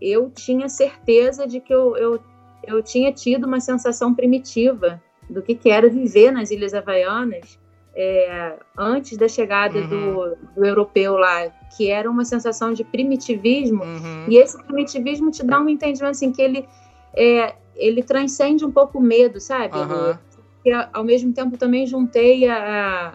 eu 0.00 0.28
tinha 0.28 0.68
certeza 0.68 1.46
de 1.46 1.60
que 1.60 1.72
eu, 1.72 1.96
eu, 1.96 2.20
eu 2.66 2.82
tinha 2.82 3.12
tido 3.12 3.46
uma 3.46 3.60
sensação 3.60 4.12
primitiva 4.12 5.00
do 5.28 5.42
que, 5.42 5.54
que 5.54 5.70
era 5.70 5.88
viver 5.88 6.30
nas 6.30 6.50
Ilhas 6.50 6.74
Havaianas 6.74 7.58
é, 7.96 8.58
antes 8.76 9.16
da 9.16 9.26
chegada 9.26 9.78
uhum. 9.78 9.88
do, 9.88 10.36
do, 10.54 10.66
europeu 10.66 11.16
lá, 11.16 11.48
que 11.76 11.90
era 11.90 12.10
uma 12.10 12.26
sensação 12.26 12.74
de 12.74 12.84
primitivismo. 12.84 13.82
Uhum. 13.82 14.26
E 14.28 14.36
esse 14.36 14.62
primitivismo 14.62 15.30
te 15.30 15.42
dá 15.42 15.58
um 15.58 15.68
entendimento 15.68 16.10
assim 16.10 16.30
que 16.30 16.42
ele 16.42 16.68
é, 17.16 17.54
ele 17.74 18.02
transcende 18.02 18.64
um 18.64 18.70
pouco 18.70 18.98
o 18.98 19.00
medo, 19.00 19.40
sabe? 19.40 19.78
Uhum. 19.78 20.14
Que 20.62 20.70
ao 20.92 21.02
mesmo 21.02 21.32
tempo 21.32 21.56
também 21.56 21.86
juntei 21.86 22.46
a, 22.46 22.56
a, 22.56 23.12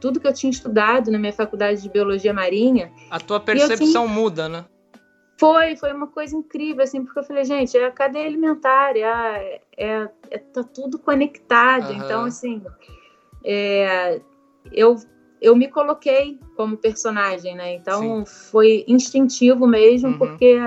tudo 0.00 0.20
que 0.20 0.28
eu 0.28 0.32
tinha 0.32 0.50
estudado 0.50 1.10
na 1.10 1.18
minha 1.18 1.32
faculdade 1.32 1.82
de 1.82 1.88
biologia 1.88 2.32
marinha. 2.32 2.92
A 3.10 3.18
tua 3.18 3.40
percepção 3.40 4.04
tinha... 4.04 4.14
muda, 4.14 4.48
né? 4.48 4.64
Foi, 5.40 5.74
foi 5.74 5.90
uma 5.94 6.06
coisa 6.06 6.36
incrível, 6.36 6.84
assim, 6.84 7.02
porque 7.02 7.18
eu 7.18 7.24
falei, 7.24 7.46
gente, 7.46 7.74
é 7.74 7.86
a 7.86 7.90
cadeia 7.90 8.26
alimentar, 8.26 8.94
é, 8.94 9.62
é, 9.74 10.08
é 10.30 10.38
tá 10.38 10.62
tudo 10.62 10.98
conectado. 10.98 11.88
Uhum. 11.88 11.96
Então, 11.96 12.24
assim, 12.24 12.62
é, 13.42 14.20
eu, 14.70 14.98
eu 15.40 15.56
me 15.56 15.66
coloquei 15.66 16.38
como 16.54 16.76
personagem, 16.76 17.56
né? 17.56 17.72
Então, 17.72 18.26
Sim. 18.26 18.50
foi 18.50 18.84
instintivo 18.86 19.66
mesmo, 19.66 20.10
uhum. 20.10 20.18
porque 20.18 20.58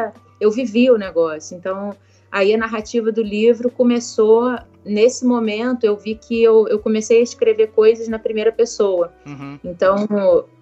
eu 0.42 0.50
vivi 0.50 0.89
o 0.89 0.98
negócio. 0.98 1.56
Então, 1.56 1.96
aí 2.32 2.51
a 2.51 2.58
narrativa 2.58 3.12
do 3.12 3.22
livro 3.22 3.70
começou 3.70 4.58
nesse 4.84 5.24
momento 5.24 5.86
eu 5.86 5.96
vi 5.96 6.15
que 6.15 6.44
eu, 6.44 6.68
eu 6.68 6.77
comecei 6.80 7.20
a 7.20 7.24
escrever 7.24 7.68
coisas 7.68 8.08
na 8.08 8.18
primeira 8.18 8.51
pessoa. 8.51 9.13
Uhum. 9.24 9.60
Então, 9.63 10.08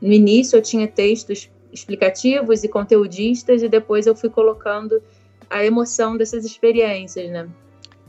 no 0.01 0.13
início 0.13 0.57
eu 0.57 0.61
tinha 0.61 0.85
textos 0.85 1.49
explicativos 1.71 2.63
e 2.63 2.67
conteudistas, 2.67 3.63
e 3.63 3.69
depois 3.69 4.07
eu 4.07 4.15
fui 4.15 4.29
colocando 4.29 5.01
a 5.49 5.63
emoção 5.65 6.17
dessas 6.17 6.45
experiências, 6.45 7.29
né? 7.29 7.49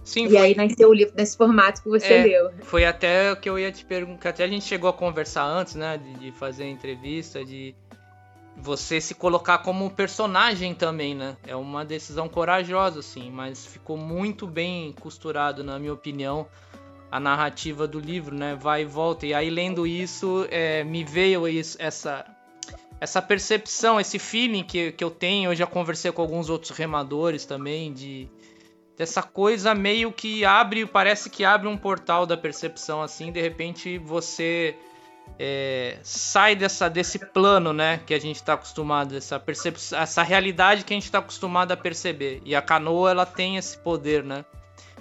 Sim, 0.04 0.26
e 0.26 0.30
foi... 0.30 0.38
aí 0.38 0.54
nasceu 0.54 0.88
o 0.88 0.92
livro 0.92 1.14
nesse 1.16 1.36
formato 1.36 1.82
que 1.82 1.88
você 1.88 2.12
é, 2.12 2.22
leu. 2.24 2.50
Foi 2.62 2.84
até 2.84 3.32
o 3.32 3.36
que 3.36 3.48
eu 3.48 3.58
ia 3.58 3.70
te 3.70 3.84
perguntar, 3.84 4.30
até 4.30 4.44
a 4.44 4.48
gente 4.48 4.64
chegou 4.64 4.90
a 4.90 4.92
conversar 4.92 5.44
antes, 5.44 5.74
né, 5.74 5.96
de, 5.96 6.14
de 6.14 6.32
fazer 6.32 6.64
a 6.64 6.68
entrevista, 6.68 7.44
de 7.44 7.74
você 8.56 9.00
se 9.00 9.14
colocar 9.14 9.58
como 9.58 9.90
personagem 9.90 10.74
também, 10.74 11.14
né? 11.14 11.36
É 11.46 11.56
uma 11.56 11.84
decisão 11.84 12.28
corajosa, 12.28 13.00
assim, 13.00 13.30
mas 13.30 13.64
ficou 13.64 13.96
muito 13.96 14.46
bem 14.46 14.92
costurado, 14.92 15.64
na 15.64 15.78
minha 15.78 15.92
opinião, 15.92 16.46
a 17.10 17.18
narrativa 17.18 17.86
do 17.86 17.98
livro, 17.98 18.34
né? 18.34 18.54
Vai 18.54 18.82
e 18.82 18.84
volta. 18.84 19.26
E 19.26 19.32
aí, 19.32 19.48
lendo 19.48 19.86
isso, 19.86 20.46
é, 20.50 20.84
me 20.84 21.02
veio 21.02 21.48
isso, 21.48 21.76
essa 21.80 22.24
essa 23.02 23.20
percepção, 23.20 23.98
esse 23.98 24.16
feeling 24.16 24.62
que, 24.62 24.92
que 24.92 25.02
eu 25.02 25.10
tenho, 25.10 25.50
eu 25.50 25.56
já 25.56 25.66
conversei 25.66 26.12
com 26.12 26.22
alguns 26.22 26.48
outros 26.48 26.70
remadores 26.70 27.44
também, 27.44 27.92
de 27.92 28.28
dessa 28.96 29.20
coisa 29.20 29.74
meio 29.74 30.12
que 30.12 30.44
abre, 30.44 30.86
parece 30.86 31.28
que 31.28 31.44
abre 31.44 31.66
um 31.66 31.76
portal 31.76 32.24
da 32.24 32.36
percepção, 32.36 33.02
assim, 33.02 33.32
de 33.32 33.40
repente 33.40 33.98
você 33.98 34.76
é, 35.36 35.98
sai 36.04 36.54
dessa, 36.54 36.88
desse 36.88 37.18
plano, 37.18 37.72
né, 37.72 38.00
que 38.06 38.14
a 38.14 38.20
gente 38.20 38.36
está 38.36 38.52
acostumado, 38.52 39.16
essa 39.16 39.40
percepção, 39.40 39.98
essa 39.98 40.22
realidade 40.22 40.84
que 40.84 40.92
a 40.92 40.96
gente 40.96 41.06
está 41.06 41.18
acostumado 41.18 41.72
a 41.72 41.76
perceber. 41.76 42.40
E 42.44 42.54
a 42.54 42.62
canoa, 42.62 43.10
ela 43.10 43.26
tem 43.26 43.56
esse 43.56 43.76
poder, 43.78 44.22
né? 44.22 44.44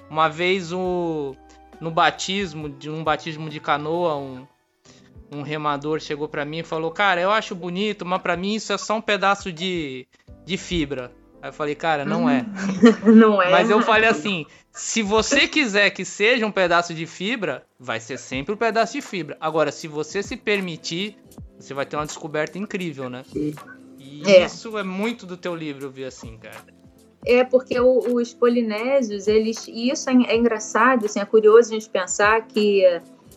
Uma 0.09 0.27
vez 0.27 0.73
o, 0.73 1.35
no 1.79 1.91
batismo, 1.91 2.67
de 2.67 2.89
um 2.89 3.03
batismo 3.03 3.47
de 3.47 3.59
canoa, 3.59 4.15
um, 4.15 4.47
um 5.31 5.41
remador 5.41 5.99
chegou 5.99 6.27
para 6.27 6.45
mim 6.45 6.59
e 6.59 6.63
falou: 6.63 6.91
Cara, 6.91 7.21
eu 7.21 7.31
acho 7.31 7.55
bonito, 7.55 8.05
mas 8.05 8.21
para 8.21 8.35
mim 8.35 8.55
isso 8.55 8.73
é 8.73 8.77
só 8.77 8.97
um 8.97 9.01
pedaço 9.01 9.51
de, 9.51 10.05
de 10.45 10.57
fibra. 10.57 11.11
Aí 11.41 11.49
eu 11.49 11.53
falei: 11.53 11.73
Cara, 11.73 12.03
não 12.03 12.29
é. 12.29 12.45
não 13.05 13.41
é. 13.41 13.49
Mas 13.49 13.69
eu 13.69 13.81
falei 13.81 14.09
assim: 14.09 14.45
se 14.71 15.01
você 15.01 15.47
quiser 15.47 15.89
que 15.91 16.05
seja 16.05 16.45
um 16.45 16.51
pedaço 16.51 16.93
de 16.93 17.05
fibra, 17.05 17.65
vai 17.79 17.99
ser 17.99 18.17
sempre 18.17 18.53
um 18.53 18.57
pedaço 18.57 18.93
de 18.93 19.01
fibra. 19.01 19.37
Agora, 19.39 19.71
se 19.71 19.87
você 19.87 20.21
se 20.21 20.35
permitir, 20.35 21.17
você 21.57 21.73
vai 21.73 21.85
ter 21.85 21.95
uma 21.95 22.05
descoberta 22.05 22.57
incrível, 22.57 23.09
né? 23.09 23.23
E 23.33 24.23
é. 24.25 24.45
isso 24.45 24.77
é 24.77 24.83
muito 24.83 25.25
do 25.25 25.37
teu 25.37 25.55
livro, 25.55 25.85
eu 25.85 25.91
vi 25.91 26.03
assim, 26.03 26.37
cara. 26.37 26.81
É, 27.25 27.43
porque 27.43 27.79
os 27.79 28.33
polinésios, 28.33 29.27
eles. 29.27 29.67
E 29.67 29.91
isso 29.91 30.09
é, 30.09 30.13
é 30.13 30.35
engraçado, 30.35 31.05
assim, 31.05 31.19
é 31.19 31.25
curioso 31.25 31.69
a 31.69 31.73
gente 31.73 31.89
pensar 31.89 32.47
que 32.47 32.83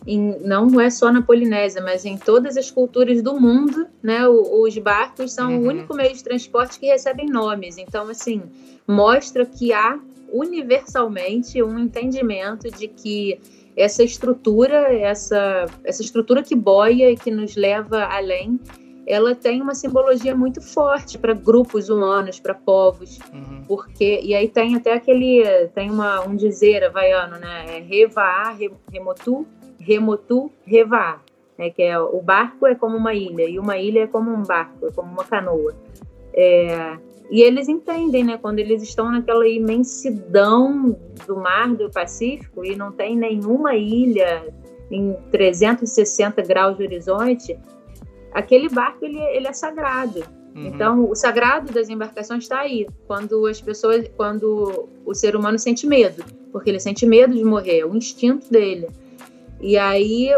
em, 0.05 0.39
não 0.41 0.79
é 0.79 0.89
só 0.89 1.11
na 1.11 1.21
Polinésia, 1.21 1.81
mas 1.81 2.05
em 2.05 2.17
todas 2.17 2.57
as 2.57 2.69
culturas 2.69 3.21
do 3.21 3.39
mundo, 3.39 3.87
né, 4.03 4.27
os 4.27 4.77
barcos 4.77 5.33
são 5.33 5.51
uhum. 5.51 5.63
o 5.63 5.67
único 5.67 5.95
meio 5.95 6.13
de 6.13 6.23
transporte 6.23 6.79
que 6.79 6.87
recebem 6.87 7.27
nomes. 7.27 7.77
Então, 7.77 8.09
assim, 8.09 8.43
mostra 8.87 9.45
que 9.45 9.73
há 9.73 9.99
universalmente 10.31 11.61
um 11.63 11.79
entendimento 11.79 12.69
de 12.69 12.87
que 12.87 13.39
essa 13.75 14.03
estrutura, 14.03 14.93
essa, 14.93 15.65
essa 15.83 16.01
estrutura 16.01 16.41
que 16.41 16.55
boia 16.55 17.11
e 17.11 17.17
que 17.17 17.31
nos 17.31 17.55
leva 17.55 18.05
além, 18.05 18.59
ela 19.07 19.35
tem 19.35 19.61
uma 19.61 19.75
simbologia 19.75 20.35
muito 20.35 20.61
forte 20.61 21.17
para 21.17 21.33
grupos 21.33 21.89
humanos, 21.89 22.39
para 22.39 22.53
povos, 22.53 23.19
uhum. 23.31 23.63
porque 23.67 24.19
e 24.23 24.33
aí 24.33 24.47
tem 24.47 24.75
até 24.75 24.93
aquele 24.93 25.43
tem 25.75 25.91
uma 25.91 26.21
um 26.21 26.35
dizer 26.35 26.83
havaiano, 26.83 27.37
né? 27.37 27.77
É 27.77 27.79
revaar, 27.81 28.57
remotu, 28.91 29.45
remotu, 29.85 30.51
revaar, 30.65 31.23
né? 31.57 31.69
Que 31.69 31.83
é 31.83 31.99
o 31.99 32.21
barco 32.21 32.65
é 32.65 32.75
como 32.75 32.97
uma 32.97 33.13
ilha 33.13 33.47
e 33.47 33.59
uma 33.59 33.77
ilha 33.77 34.01
é 34.01 34.07
como 34.07 34.31
um 34.31 34.41
barco, 34.41 34.87
é 34.87 34.91
como 34.91 35.11
uma 35.11 35.23
canoa. 35.23 35.75
É, 36.33 36.97
e 37.29 37.41
eles 37.41 37.67
entendem, 37.69 38.23
né? 38.23 38.37
Quando 38.37 38.59
eles 38.59 38.81
estão 38.83 39.11
naquela 39.11 39.47
imensidão 39.47 40.95
do 41.25 41.37
mar 41.37 41.73
do 41.73 41.89
Pacífico 41.89 42.65
e 42.65 42.75
não 42.75 42.91
tem 42.91 43.15
nenhuma 43.15 43.75
ilha 43.75 44.53
em 44.91 45.15
360 45.31 46.41
graus 46.43 46.77
de 46.77 46.83
horizonte, 46.83 47.57
aquele 48.31 48.69
barco 48.69 49.05
ele, 49.05 49.19
ele 49.19 49.47
é 49.47 49.53
sagrado. 49.53 50.23
Uhum. 50.55 50.67
Então, 50.67 51.09
o 51.09 51.15
sagrado 51.15 51.73
das 51.73 51.89
embarcações 51.89 52.43
está 52.43 52.59
aí, 52.59 52.87
quando 53.07 53.45
as 53.45 53.59
pessoas, 53.59 54.07
quando 54.15 54.87
o 55.05 55.13
ser 55.13 55.35
humano 55.35 55.59
sente 55.59 55.85
medo, 55.85 56.23
porque 56.51 56.69
ele 56.69 56.79
sente 56.79 57.05
medo 57.05 57.33
de 57.33 57.43
morrer, 57.43 57.79
é 57.79 57.85
o 57.85 57.95
instinto 57.95 58.49
dele. 58.49 58.87
E 59.61 59.77
aí 59.77 60.31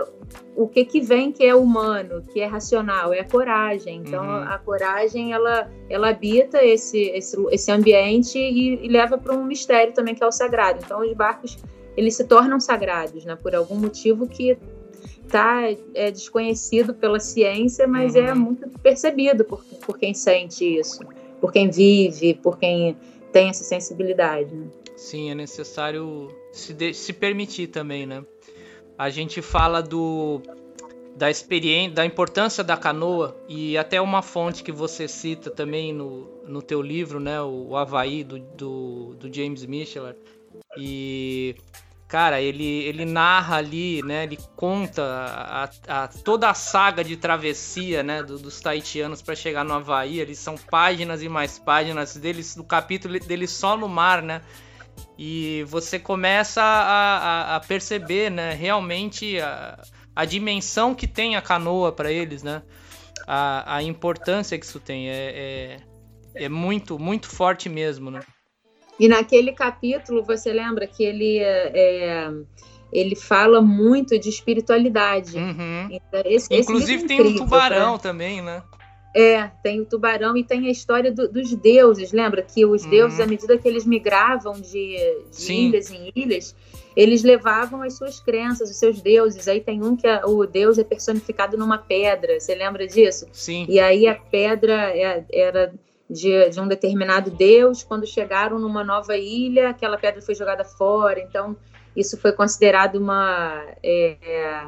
o 0.55 0.67
que 0.67 0.83
que 0.86 1.00
vem 1.00 1.31
que 1.31 1.45
é 1.45 1.55
humano, 1.55 2.24
que 2.33 2.39
é 2.39 2.45
racional, 2.45 3.13
é 3.13 3.19
a 3.19 3.27
coragem. 3.27 3.97
Então 3.97 4.24
uhum. 4.24 4.43
a 4.43 4.57
coragem 4.57 5.33
ela 5.33 5.71
ela 5.89 6.09
habita 6.09 6.63
esse 6.63 7.00
esse, 7.09 7.38
esse 7.51 7.71
ambiente 7.71 8.38
e, 8.38 8.86
e 8.86 8.88
leva 8.88 9.17
para 9.17 9.36
um 9.36 9.45
mistério 9.45 9.93
também 9.93 10.15
que 10.15 10.24
é 10.24 10.27
o 10.27 10.31
sagrado. 10.31 10.79
Então 10.83 11.01
os 11.01 11.13
barcos 11.13 11.57
eles 11.95 12.15
se 12.15 12.24
tornam 12.25 12.59
sagrados, 12.59 13.25
né? 13.25 13.36
Por 13.36 13.55
algum 13.55 13.75
motivo 13.75 14.27
que 14.27 14.57
tá 15.27 15.63
é, 15.93 16.09
desconhecido 16.12 16.93
pela 16.93 17.19
ciência, 17.19 17.88
mas 17.88 18.15
é 18.15 18.21
uhum. 18.21 18.27
é 18.27 18.33
muito 18.33 18.69
percebido 18.81 19.43
por, 19.43 19.63
por 19.86 19.97
quem 19.97 20.13
sente 20.13 20.63
isso, 20.63 21.01
por 21.41 21.51
quem 21.51 21.69
vive, 21.69 22.36
por 22.36 22.57
quem 22.57 22.97
tem 23.31 23.50
essa 23.50 23.63
sensibilidade. 23.63 24.53
Né? 24.55 24.67
Sim, 24.95 25.29
é 25.31 25.36
necessário 25.36 26.29
se, 26.51 26.74
de, 26.74 26.93
se 26.93 27.13
permitir 27.13 27.67
também, 27.67 28.05
né? 28.05 28.24
A 28.98 29.10
gente 29.10 29.42
fala 29.42 29.82
do 29.82 30.42
da 31.16 31.32
experiência, 31.32 31.96
da 31.96 32.06
importância 32.06 32.63
da 32.63 32.77
canoa 32.77 33.36
e 33.50 33.75
até 33.75 34.00
uma 34.00 34.22
fonte 34.22 34.63
que 34.63 34.72
você 34.72 35.08
cita 35.08 35.50
também 35.50 35.92
no, 35.92 36.30
no 36.48 36.62
teu 36.62 36.80
livro, 36.80 37.20
né, 37.20 37.42
o, 37.42 37.70
o 37.70 37.75
Havaí 37.75 38.24
do, 38.24 38.38
do, 38.38 39.16
do 39.16 39.34
James 39.34 39.66
Michelin. 39.66 40.13
E 40.77 41.56
cara, 42.08 42.39
ele, 42.39 42.84
ele 42.84 43.04
narra 43.04 43.58
ali, 43.58 44.01
né, 44.04 44.24
ele 44.24 44.38
conta 44.56 45.04
a, 45.04 45.70
a, 45.88 46.08
toda 46.08 46.50
a 46.50 46.54
saga 46.54 47.04
de 47.04 47.18
travessia, 47.18 48.04
né, 48.04 48.22
do, 48.22 48.38
dos 48.38 48.62
taitianos 48.62 49.22
para 49.22 49.36
chegar 49.36 49.66
no 49.66 49.74
Havaí. 49.74 50.20
Eles 50.20 50.38
são 50.38 50.56
páginas 50.56 51.24
e 51.24 51.27
mais 51.27 51.58
páginas 51.58 52.16
deles, 52.16 52.56
do 52.56 52.63
capítulo 52.63 53.20
dele 53.20 53.48
só 53.48 53.75
no 53.75 53.89
mar, 53.89 54.22
né? 54.22 54.42
E 55.18 55.63
você 55.68 55.98
começa 55.98 56.62
a, 56.62 57.18
a, 57.18 57.56
a 57.56 57.60
perceber, 57.60 58.30
né, 58.30 58.54
realmente 58.54 59.39
a, 59.39 59.82
a 60.16 60.25
dimensão 60.25 60.94
que 60.94 61.08
tem 61.08 61.36
a 61.36 61.42
canoa 61.42 61.92
para 61.92 62.12
eles, 62.12 62.44
né? 62.44 62.62
A, 63.27 63.77
a 63.77 63.84
importância 63.84 64.58
que 64.58 64.65
isso 64.65 64.80
tem. 64.80 65.10
É, 65.10 65.13
é, 65.15 66.43
é, 66.45 66.50
muito, 66.50 67.00
muito 67.00 67.30
forte 67.30 67.67
mesmo, 67.67 68.12
né? 68.12 68.21
E 69.00 69.08
naquele 69.08 69.52
capítulo, 69.54 70.24
você 70.24 70.52
lembra 70.52 70.88
que 70.88 71.04
ele, 71.04 71.39
é, 71.39 72.30
ele 72.91 73.15
fala 73.15 73.62
muito 73.62 74.17
de 74.19 74.30
espiritualidade. 74.30 75.38
Uhum. 75.38 75.88
Então, 75.91 76.21
esse, 76.26 76.56
Inclusive 76.56 76.95
esse 76.95 77.08
tem 77.08 77.21
um 77.21 77.36
tubarão 77.36 77.98
tá? 77.98 78.04
também, 78.04 78.41
né? 78.41 78.63
É, 79.17 79.49
tem 79.63 79.82
o 79.82 79.86
tubarão 79.86 80.38
e 80.38 80.43
tem 80.43 80.67
a 80.67 80.69
história 80.69 81.12
do, 81.12 81.27
dos 81.27 81.51
deuses. 81.56 82.12
Lembra 82.12 82.43
que 82.43 82.63
os 82.65 82.84
uhum. 82.84 82.89
deuses, 82.89 83.19
à 83.19 83.25
medida 83.25 83.58
que 83.58 83.67
eles 83.67 83.84
migravam 83.84 84.53
de, 84.53 84.95
de 85.36 85.53
ilhas 85.53 85.89
em 85.89 86.12
ilhas, 86.15 86.56
eles 86.95 87.23
levavam 87.23 87.82
as 87.82 87.97
suas 87.97 88.19
crenças, 88.19 88.69
os 88.69 88.77
seus 88.77 89.01
deuses. 89.01 89.47
Aí 89.47 89.60
tem 89.60 89.84
um 89.84 89.95
que 89.95 90.06
é, 90.06 90.23
o 90.23 90.45
deus 90.45 90.77
é 90.77 90.84
personificado 90.84 91.58
numa 91.58 91.80
pedra. 91.80 92.39
Você 92.39 92.53
lembra 92.53 92.86
disso? 92.86 93.27
Sim. 93.32 93.65
E 93.67 93.80
aí 93.80 94.08
a 94.08 94.13
pedra 94.13 94.95
é, 94.95 95.25
era 95.34 95.73
de, 96.08 96.49
de 96.49 96.60
um 96.62 96.67
determinado 96.67 97.32
deus. 97.32 97.84
Quando 97.84 98.06
chegaram 98.06 98.60
numa 98.60 98.84
nova 98.84 99.17
ilha, 99.17 99.69
aquela 99.69 99.97
pedra 99.97 100.21
foi 100.21 100.36
jogada 100.36 100.63
fora. 100.63 101.19
Então 101.19 101.58
isso 101.95 102.17
foi 102.17 102.32
considerado 102.34 102.97
uma 102.97 103.63
é, 103.82 104.17
é 104.21 104.67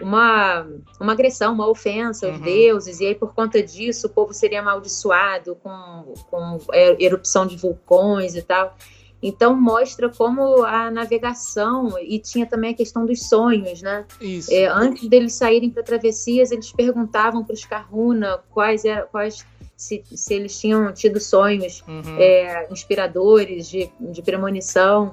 uma, 0.00 0.66
uma 1.00 1.12
agressão, 1.12 1.52
uma 1.52 1.68
ofensa 1.68 2.26
aos 2.26 2.36
uhum. 2.38 2.44
deuses, 2.44 3.00
e 3.00 3.06
aí 3.06 3.14
por 3.14 3.34
conta 3.34 3.62
disso 3.62 4.06
o 4.06 4.10
povo 4.10 4.32
seria 4.32 4.60
amaldiçoado 4.60 5.56
com, 5.56 6.14
com 6.30 6.58
é, 6.72 6.96
erupção 7.02 7.46
de 7.46 7.56
vulcões 7.56 8.34
e 8.34 8.42
tal. 8.42 8.76
Então 9.20 9.60
mostra 9.60 10.08
como 10.08 10.62
a 10.64 10.90
navegação 10.90 11.98
e 11.98 12.20
tinha 12.20 12.46
também 12.46 12.70
a 12.70 12.74
questão 12.74 13.04
dos 13.04 13.28
sonhos, 13.28 13.82
né? 13.82 14.06
Isso. 14.20 14.52
É, 14.52 14.66
antes 14.66 15.08
deles 15.08 15.34
saírem 15.34 15.70
para 15.70 15.82
travessias, 15.82 16.52
eles 16.52 16.70
perguntavam 16.70 17.44
para 17.44 17.54
os 17.54 17.64
Kahuna 17.64 18.38
quais 18.50 18.84
eram 18.84 19.08
quais 19.10 19.44
se, 19.76 20.04
se 20.04 20.34
eles 20.34 20.58
tinham 20.58 20.92
tido 20.92 21.20
sonhos 21.20 21.82
uhum. 21.88 22.16
é, 22.16 22.68
inspiradores 22.70 23.68
de, 23.68 23.90
de 23.98 24.22
premonição. 24.22 25.10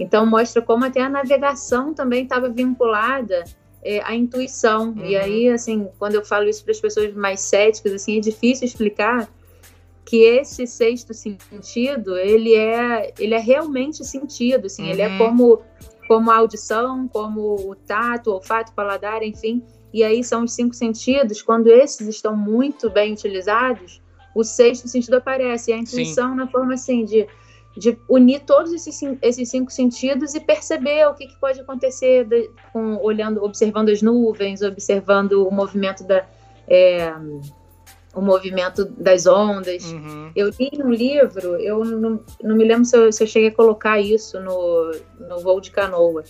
Então 0.00 0.26
mostra 0.26 0.60
como 0.60 0.84
até 0.84 1.00
a 1.00 1.08
navegação 1.08 1.94
também 1.94 2.24
estava 2.24 2.48
vinculada 2.48 3.44
é, 3.84 4.00
a 4.02 4.14
intuição. 4.14 4.90
Uhum. 4.90 5.04
E 5.04 5.16
aí, 5.16 5.48
assim, 5.48 5.88
quando 5.98 6.14
eu 6.14 6.24
falo 6.24 6.48
isso 6.48 6.64
para 6.64 6.72
as 6.72 6.80
pessoas 6.80 7.14
mais 7.14 7.40
céticas, 7.40 7.92
assim, 7.92 8.16
é 8.16 8.20
difícil 8.20 8.66
explicar 8.66 9.28
que 10.04 10.22
esse 10.22 10.66
sexto 10.66 11.14
sentido, 11.14 12.16
ele 12.16 12.54
é, 12.54 13.12
ele 13.18 13.34
é 13.34 13.38
realmente 13.38 14.04
sentido, 14.04 14.66
assim, 14.66 14.84
uhum. 14.84 14.90
ele 14.90 15.02
é 15.02 15.08
uhum. 15.08 15.18
como 15.18 15.62
como 16.06 16.30
a 16.30 16.36
audição, 16.36 17.08
como 17.08 17.54
o 17.70 17.74
tato, 17.74 18.30
o 18.30 18.34
olfato, 18.34 18.72
o 18.72 18.74
paladar, 18.74 19.22
enfim. 19.22 19.62
E 19.92 20.04
aí 20.04 20.22
são 20.22 20.44
os 20.44 20.52
cinco 20.52 20.74
sentidos. 20.74 21.40
Quando 21.40 21.68
esses 21.68 22.06
estão 22.06 22.36
muito 22.36 22.90
bem 22.90 23.12
utilizados, 23.12 24.02
o 24.34 24.44
sexto 24.44 24.86
sentido 24.88 25.14
aparece. 25.14 25.70
E 25.70 25.74
a 25.74 25.78
intuição 25.78 26.30
Sim. 26.30 26.36
na 26.36 26.46
forma 26.46 26.74
assim 26.74 27.04
de 27.04 27.26
de 27.76 27.98
unir 28.08 28.40
todos 28.40 28.72
esses, 28.72 29.00
esses 29.20 29.48
cinco 29.48 29.70
sentidos 29.70 30.34
e 30.34 30.40
perceber 30.40 31.06
o 31.08 31.14
que, 31.14 31.26
que 31.26 31.36
pode 31.40 31.60
acontecer 31.60 32.24
de, 32.24 32.50
com, 32.72 32.96
olhando, 33.02 33.42
observando 33.42 33.88
as 33.88 34.00
nuvens, 34.00 34.62
observando 34.62 35.46
o 35.46 35.50
movimento 35.50 36.04
da 36.04 36.24
é, 36.68 37.12
o 38.14 38.20
movimento 38.20 38.84
das 38.84 39.26
ondas. 39.26 39.84
Uhum. 39.92 40.30
Eu 40.36 40.50
li 40.50 40.70
um 40.82 40.90
livro, 40.90 41.56
eu 41.56 41.84
não, 41.84 42.20
não 42.42 42.56
me 42.56 42.64
lembro 42.64 42.84
se 42.84 42.96
eu, 42.96 43.12
se 43.12 43.24
eu, 43.24 43.26
cheguei 43.26 43.48
a 43.48 43.54
colocar 43.54 44.00
isso 44.00 44.38
no, 44.40 44.92
no 45.18 45.40
voo 45.40 45.60
de 45.60 45.70
canoa, 45.70 46.22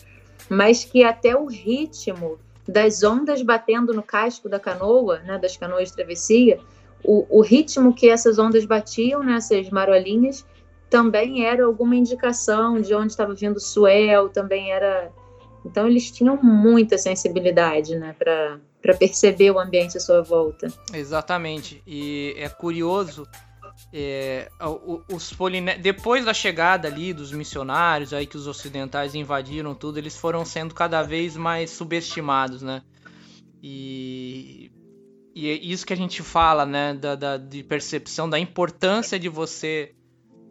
mas 0.48 0.82
que 0.82 1.04
até 1.04 1.36
o 1.36 1.44
ritmo 1.46 2.38
das 2.66 3.02
ondas 3.02 3.42
batendo 3.42 3.92
no 3.92 4.02
casco 4.02 4.48
da 4.48 4.58
canoa, 4.58 5.18
né, 5.20 5.38
das 5.38 5.56
canoas 5.56 5.90
de 5.90 5.94
travessia, 5.94 6.58
o, 7.02 7.26
o 7.28 7.42
ritmo 7.42 7.94
que 7.94 8.08
essas 8.08 8.38
ondas 8.38 8.64
batiam 8.64 9.22
nessas 9.22 9.68
marolinhas 9.68 10.44
também 10.94 11.44
era 11.44 11.64
alguma 11.64 11.96
indicação 11.96 12.80
de 12.80 12.94
onde 12.94 13.08
estava 13.08 13.34
vindo 13.34 13.56
o 13.56 13.60
suel, 13.60 14.28
também 14.28 14.70
era. 14.70 15.10
Então 15.66 15.88
eles 15.88 16.08
tinham 16.08 16.38
muita 16.40 16.96
sensibilidade, 16.96 17.96
né, 17.96 18.14
para 18.16 18.94
perceber 18.96 19.50
o 19.50 19.58
ambiente 19.58 19.96
à 19.96 20.00
sua 20.00 20.22
volta. 20.22 20.68
Exatamente. 20.92 21.82
E 21.84 22.32
é 22.38 22.48
curioso 22.48 23.26
é, 23.92 24.48
os 25.12 25.32
poliné... 25.32 25.76
depois 25.76 26.24
da 26.24 26.32
chegada 26.32 26.86
ali 26.86 27.12
dos 27.12 27.32
missionários 27.32 28.12
aí 28.12 28.24
que 28.24 28.36
os 28.36 28.46
ocidentais 28.46 29.16
invadiram 29.16 29.74
tudo 29.74 29.98
eles 29.98 30.16
foram 30.16 30.44
sendo 30.44 30.72
cada 30.72 31.02
vez 31.02 31.36
mais 31.36 31.70
subestimados 31.70 32.62
né 32.62 32.82
e, 33.60 34.70
e 35.34 35.48
é 35.48 35.54
isso 35.54 35.84
que 35.84 35.92
a 35.92 35.96
gente 35.96 36.22
fala 36.22 36.64
né 36.64 36.94
da, 36.94 37.16
da 37.16 37.36
de 37.36 37.64
percepção 37.64 38.30
da 38.30 38.38
importância 38.38 39.18
de 39.18 39.28
você 39.28 39.92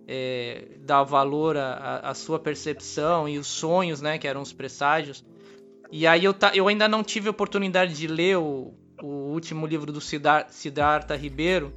é, 0.07 0.65
dar 0.79 1.03
valor 1.03 1.57
à, 1.57 2.13
sua 2.13 2.39
percepção 2.39 3.27
e 3.27 3.37
os 3.37 3.47
sonhos, 3.47 4.01
né, 4.01 4.17
que 4.17 4.27
eram 4.27 4.41
os 4.41 4.53
presságios. 4.53 5.23
E 5.91 6.07
aí 6.07 6.25
eu, 6.25 6.35
eu 6.53 6.67
ainda 6.67 6.87
não 6.87 7.03
tive 7.03 7.29
oportunidade 7.29 7.93
de 7.93 8.07
ler 8.07 8.37
o, 8.37 8.73
o 9.01 9.07
último 9.31 9.65
livro 9.65 9.91
do 9.91 10.01
Siddhartha 10.01 11.15
Ribeiro, 11.15 11.73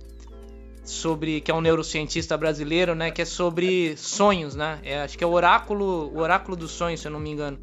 sobre 0.83 1.41
que 1.41 1.51
é 1.51 1.55
um 1.55 1.61
neurocientista 1.61 2.37
brasileiro, 2.37 2.95
né, 2.95 3.11
que 3.11 3.21
é 3.21 3.25
sobre 3.25 3.97
sonhos, 3.97 4.55
né? 4.55 4.79
É, 4.85 5.01
acho 5.01 5.19
que 5.19 5.25
é 5.25 5.27
o 5.27 5.33
oráculo, 5.33 6.13
o 6.15 6.19
oráculo 6.19 6.57
dos 6.57 6.71
sonhos, 6.71 7.01
se 7.01 7.09
eu 7.09 7.13
não 7.13 7.19
me 7.19 7.31
engano. 7.31 7.59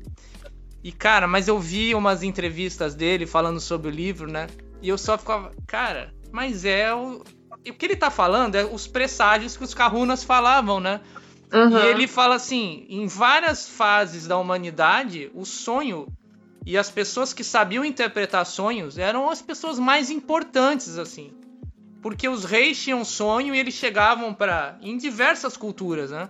E, 0.83 0.91
cara, 0.91 1.25
mas 1.25 1.47
eu 1.47 1.57
vi 1.57 1.95
umas 1.95 2.23
entrevistas 2.23 2.93
dele 2.93 3.25
falando 3.25 3.59
sobre 3.61 3.87
o 3.87 3.91
livro, 3.91 4.29
né? 4.29 4.47
E 4.81 4.89
eu 4.89 4.97
só 4.97 5.17
ficava, 5.17 5.51
cara, 5.65 6.13
mas 6.29 6.65
é 6.65 6.93
o. 6.93 7.23
O 7.67 7.73
que 7.73 7.85
ele 7.85 7.95
tá 7.95 8.09
falando 8.09 8.55
é 8.55 8.65
os 8.65 8.87
presságios 8.87 9.55
que 9.55 9.63
os 9.63 9.73
Kahunas 9.73 10.23
falavam, 10.23 10.79
né? 10.79 11.01
Uhum. 11.51 11.77
E 11.77 11.85
ele 11.87 12.07
fala 12.07 12.35
assim: 12.35 12.85
em 12.89 13.07
várias 13.07 13.69
fases 13.69 14.27
da 14.27 14.37
humanidade, 14.37 15.31
o 15.33 15.45
sonho 15.45 16.07
e 16.65 16.77
as 16.77 16.89
pessoas 16.89 17.33
que 17.33 17.43
sabiam 17.43 17.83
interpretar 17.83 18.45
sonhos 18.45 18.97
eram 18.97 19.29
as 19.29 19.41
pessoas 19.41 19.77
mais 19.77 20.09
importantes, 20.09 20.97
assim. 20.97 21.31
Porque 22.01 22.27
os 22.27 22.43
reis 22.43 22.81
tinham 22.81 23.03
sonho 23.05 23.53
e 23.53 23.59
eles 23.59 23.73
chegavam 23.73 24.33
para 24.33 24.77
em 24.81 24.97
diversas 24.97 25.55
culturas, 25.55 26.11
né? 26.11 26.29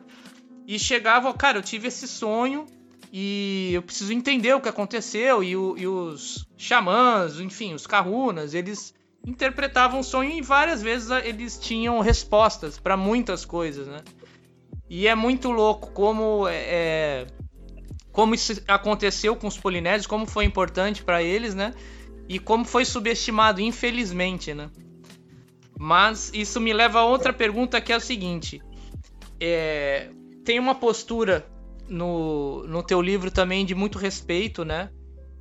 E 0.67 0.78
chegavam, 0.80 1.34
cara, 1.34 1.58
eu 1.58 1.62
tive 1.62 1.88
esse 1.88 2.08
sonho 2.08 2.65
e 3.12 3.72
eu 3.74 3.82
preciso 3.82 4.13
entender 4.13 4.54
o 4.54 4.62
que 4.62 4.69
aconteceu. 4.69 5.43
E, 5.43 5.56
o, 5.56 5.76
e 5.78 5.88
os 5.88 6.48
xamãs, 6.58 7.39
enfim, 7.39 7.74
os 7.74 7.86
kahunas, 7.86 8.54
eles 8.54 8.93
interpretavam 9.25 10.01
o 10.01 10.03
sonho 10.03 10.31
e 10.31 10.41
várias 10.41 10.81
vezes 10.81 11.09
eles 11.23 11.57
tinham 11.57 11.99
respostas 11.99 12.77
para 12.77 12.97
muitas 12.97 13.45
coisas, 13.45 13.88
né? 13.88 14.01
E 14.89 15.07
é 15.07 15.15
muito 15.15 15.49
louco 15.49 15.91
como 15.91 16.47
é, 16.47 16.55
é, 16.55 17.27
como 18.12 18.36
isso 18.36 18.62
aconteceu 18.67 19.36
com 19.36 19.47
os 19.47 19.57
polinésios, 19.57 20.05
como 20.05 20.25
foi 20.25 20.45
importante 20.45 21.03
para 21.03 21.23
eles, 21.23 21.55
né? 21.55 21.73
E 22.27 22.38
como 22.38 22.65
foi 22.65 22.86
subestimado, 22.86 23.62
infelizmente, 23.62 24.53
né? 24.53 24.69
Mas 25.79 26.31
isso 26.33 26.59
me 26.62 26.71
leva 26.73 26.99
a 26.99 27.05
outra 27.05 27.33
pergunta 27.33 27.81
que 27.81 27.91
é 27.91 27.97
o 27.97 28.01
seguinte: 28.01 28.62
é, 29.39 30.09
tem 30.43 30.59
uma 30.59 30.75
postura 30.75 31.45
no, 31.88 32.65
no 32.67 32.83
teu 32.83 33.01
livro 33.01 33.31
também 33.31 33.65
de 33.65 33.73
muito 33.73 33.97
respeito, 33.97 34.63
né? 34.63 34.89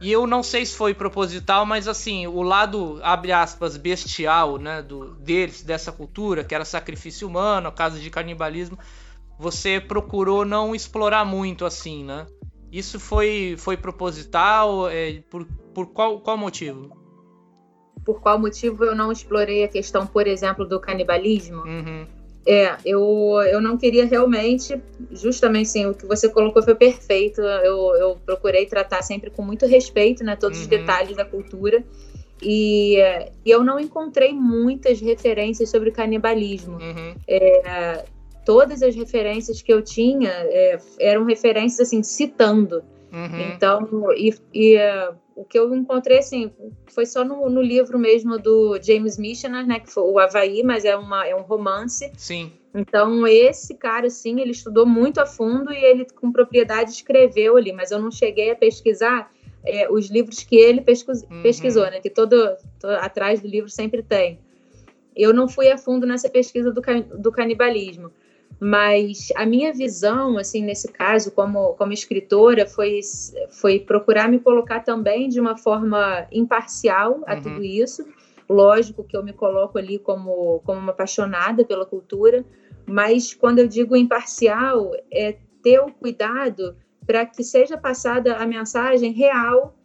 E 0.03 0.11
eu 0.11 0.27
não 0.27 0.43
sei 0.43 0.67
se 0.67 0.75
foi 0.75 0.93
proposital, 0.93 1.65
mas 1.65 1.87
assim, 1.87 2.27
o 2.27 2.43
lado, 2.43 2.99
abre 3.03 3.31
aspas, 3.31 3.77
bestial, 3.77 4.59
né, 4.59 4.83
do, 4.83 5.15
deles, 5.15 5.63
dessa 5.63 5.93
cultura, 5.93 6.43
que 6.43 6.55
era 6.55 6.65
sacrifício 6.65 7.29
humano, 7.29 7.71
caso 7.71 8.01
de 8.01 8.11
canibalismo, 8.11 8.77
você 9.39 9.81
procurou 9.81 10.45
não 10.45 10.75
explorar 10.75 11.25
muito 11.25 11.65
assim, 11.65 12.05
né? 12.05 12.27
Isso 12.71 12.99
foi, 12.99 13.55
foi 13.59 13.77
proposital? 13.77 14.89
É, 14.89 15.23
por, 15.31 15.47
por 15.73 15.87
qual, 15.89 16.21
qual 16.21 16.37
motivo? 16.37 16.97
Por 18.05 18.21
qual 18.21 18.39
motivo 18.39 18.85
eu 18.85 18.97
não 18.97 19.13
explorei 19.13 19.63
a 19.63 19.69
questão, 19.69 20.07
por 20.07 20.27
exemplo, 20.27 20.67
do 20.67 20.81
canibalismo? 20.81 21.63
Uhum. 21.63 22.22
É, 22.45 22.77
eu, 22.85 23.41
eu 23.51 23.61
não 23.61 23.77
queria 23.77 24.05
realmente, 24.05 24.81
justamente 25.13 25.69
assim, 25.69 25.87
o 25.87 25.95
que 25.95 26.07
você 26.07 26.29
colocou 26.29 26.63
foi 26.63 26.75
perfeito. 26.75 27.41
Eu, 27.41 27.95
eu 27.97 28.17
procurei 28.25 28.67
tratar 28.67 29.03
sempre 29.03 29.31
com 29.31 29.43
muito 29.43 29.67
respeito, 29.67 30.25
né, 30.25 30.37
todos 30.37 30.59
uhum. 30.59 30.65
os 30.65 30.69
detalhes 30.69 31.17
da 31.17 31.25
cultura. 31.25 31.85
E, 32.43 32.97
e, 33.45 33.51
eu 33.51 33.63
não 33.63 33.79
encontrei 33.79 34.33
muitas 34.33 35.01
referências 35.01 35.71
sobre 35.71 35.93
canibalismo. 35.93 36.75
Uhum. 36.75 37.15
É, 37.29 38.05
todas 38.45 38.83
as 38.83 38.95
referências 38.95 39.63
que 39.63 39.73
eu 39.73 39.83
tinha 39.83 40.31
é, 40.31 40.79
eram 40.99 41.25
referências 41.25 41.87
assim 41.87 42.03
citando. 42.03 42.83
Uhum. 43.13 43.41
Então, 43.55 44.13
e, 44.17 44.35
e 44.55 44.77
uh, 44.77 45.15
o 45.37 45.45
que 45.45 45.59
eu 45.59 45.75
encontrei 45.75 46.19
assim 46.19 46.51
foi 46.89 47.05
só 47.05 47.23
no, 47.23 47.49
no, 47.51 47.61
livro 47.61 47.99
mesmo 47.99 48.39
do 48.39 48.81
James 48.83 49.19
Michener, 49.19 49.67
né, 49.67 49.81
que 49.81 49.91
foi 49.91 50.05
o 50.05 50.19
Havaí, 50.19 50.63
mas 50.63 50.87
é, 50.87 50.97
uma, 50.97 51.27
é 51.27 51.37
um 51.37 51.43
romance. 51.43 52.11
Sim. 52.17 52.53
Então, 52.75 53.27
esse 53.27 53.75
cara, 53.75 54.07
assim, 54.07 54.41
ele 54.41 54.53
estudou 54.53 54.87
muito 54.87 55.21
a 55.21 55.27
fundo 55.27 55.71
e 55.71 55.77
ele, 55.77 56.07
com 56.19 56.33
propriedade, 56.33 56.91
escreveu 56.91 57.59
ali, 57.59 57.71
mas 57.71 57.91
eu 57.91 58.01
não 58.01 58.11
cheguei 58.11 58.51
a 58.51 58.57
pesquisar 58.57 59.31
é, 59.63 59.91
os 59.91 60.09
livros 60.09 60.43
que 60.43 60.57
ele 60.57 60.81
pesquis, 60.81 61.23
uhum. 61.23 61.43
pesquisou, 61.43 61.85
né, 61.85 62.01
que 62.01 62.09
todo, 62.09 62.57
todo, 62.81 62.95
atrás 62.95 63.43
do 63.43 63.49
livro 63.49 63.69
sempre 63.69 64.03
tem. 64.03 64.39
Eu 65.15 65.35
não 65.35 65.47
fui 65.47 65.71
a 65.71 65.77
fundo 65.77 66.07
nessa 66.07 66.31
pesquisa 66.31 66.73
do, 66.73 66.81
do 67.19 67.31
canibalismo. 67.31 68.11
Mas 68.65 69.33
a 69.35 69.45
minha 69.45 69.73
visão, 69.73 70.39
assim, 70.39 70.63
nesse 70.63 70.87
caso, 70.87 71.33
como, 71.33 71.75
como 71.75 71.93
escritora, 71.93 72.65
foi, 72.65 73.01
foi 73.51 73.81
procurar 73.81 74.29
me 74.29 74.39
colocar 74.39 74.79
também 74.85 75.29
de 75.29 75.41
uma 75.41 75.57
forma 75.57 76.29
imparcial 76.31 77.25
a 77.27 77.35
uhum. 77.35 77.43
tudo 77.43 77.65
isso. 77.65 78.07
Lógico 78.49 79.03
que 79.03 79.17
eu 79.17 79.25
me 79.25 79.33
coloco 79.33 79.79
ali 79.79 79.99
como, 79.99 80.61
como 80.65 80.79
uma 80.79 80.93
apaixonada 80.93 81.65
pela 81.65 81.85
cultura, 81.85 82.45
mas 82.87 83.35
quando 83.35 83.59
eu 83.59 83.67
digo 83.67 83.97
imparcial, 83.97 84.93
é 85.13 85.39
ter 85.61 85.81
o 85.81 85.93
cuidado 85.93 86.77
para 87.05 87.27
que 87.27 87.43
seja 87.43 87.77
passada 87.77 88.37
a 88.37 88.47
mensagem 88.47 89.11
real 89.11 89.77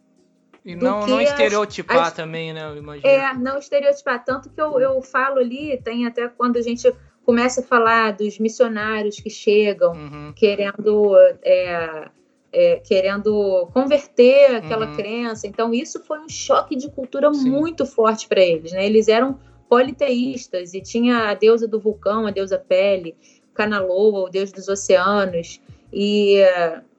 e 0.64 0.76
não, 0.76 1.04
não 1.04 1.20
estereotipar 1.20 2.08
as, 2.08 2.12
também, 2.12 2.52
né? 2.52 2.68
Eu 2.70 2.76
imagino. 2.76 3.08
É, 3.08 3.34
não 3.34 3.58
estereotipar. 3.58 4.24
Tanto 4.24 4.50
que 4.50 4.60
eu, 4.60 4.78
eu 4.78 5.02
falo 5.02 5.38
ali, 5.38 5.80
tem 5.82 6.06
até 6.06 6.28
quando 6.28 6.58
a 6.58 6.62
gente 6.62 6.92
começa 7.28 7.60
a 7.60 7.62
falar 7.62 8.12
dos 8.12 8.38
missionários 8.38 9.20
que 9.20 9.28
chegam 9.28 9.92
uhum. 9.92 10.32
querendo 10.34 11.14
é, 11.42 12.08
é, 12.50 12.76
querendo 12.76 13.68
converter 13.74 14.56
aquela 14.56 14.86
uhum. 14.86 14.96
crença. 14.96 15.46
Então 15.46 15.74
isso 15.74 16.02
foi 16.04 16.20
um 16.20 16.28
choque 16.30 16.74
de 16.74 16.90
cultura 16.90 17.30
Sim. 17.34 17.50
muito 17.50 17.84
forte 17.84 18.26
para 18.26 18.40
eles. 18.40 18.72
Né? 18.72 18.86
Eles 18.86 19.08
eram 19.08 19.38
politeístas 19.68 20.72
e 20.72 20.80
tinha 20.80 21.28
a 21.28 21.34
deusa 21.34 21.68
do 21.68 21.78
vulcão, 21.78 22.26
a 22.26 22.30
deusa 22.30 22.56
Pele, 22.56 23.14
Canaloa, 23.52 24.20
o 24.20 24.30
deus 24.30 24.50
dos 24.50 24.66
oceanos 24.66 25.60
e 25.92 26.36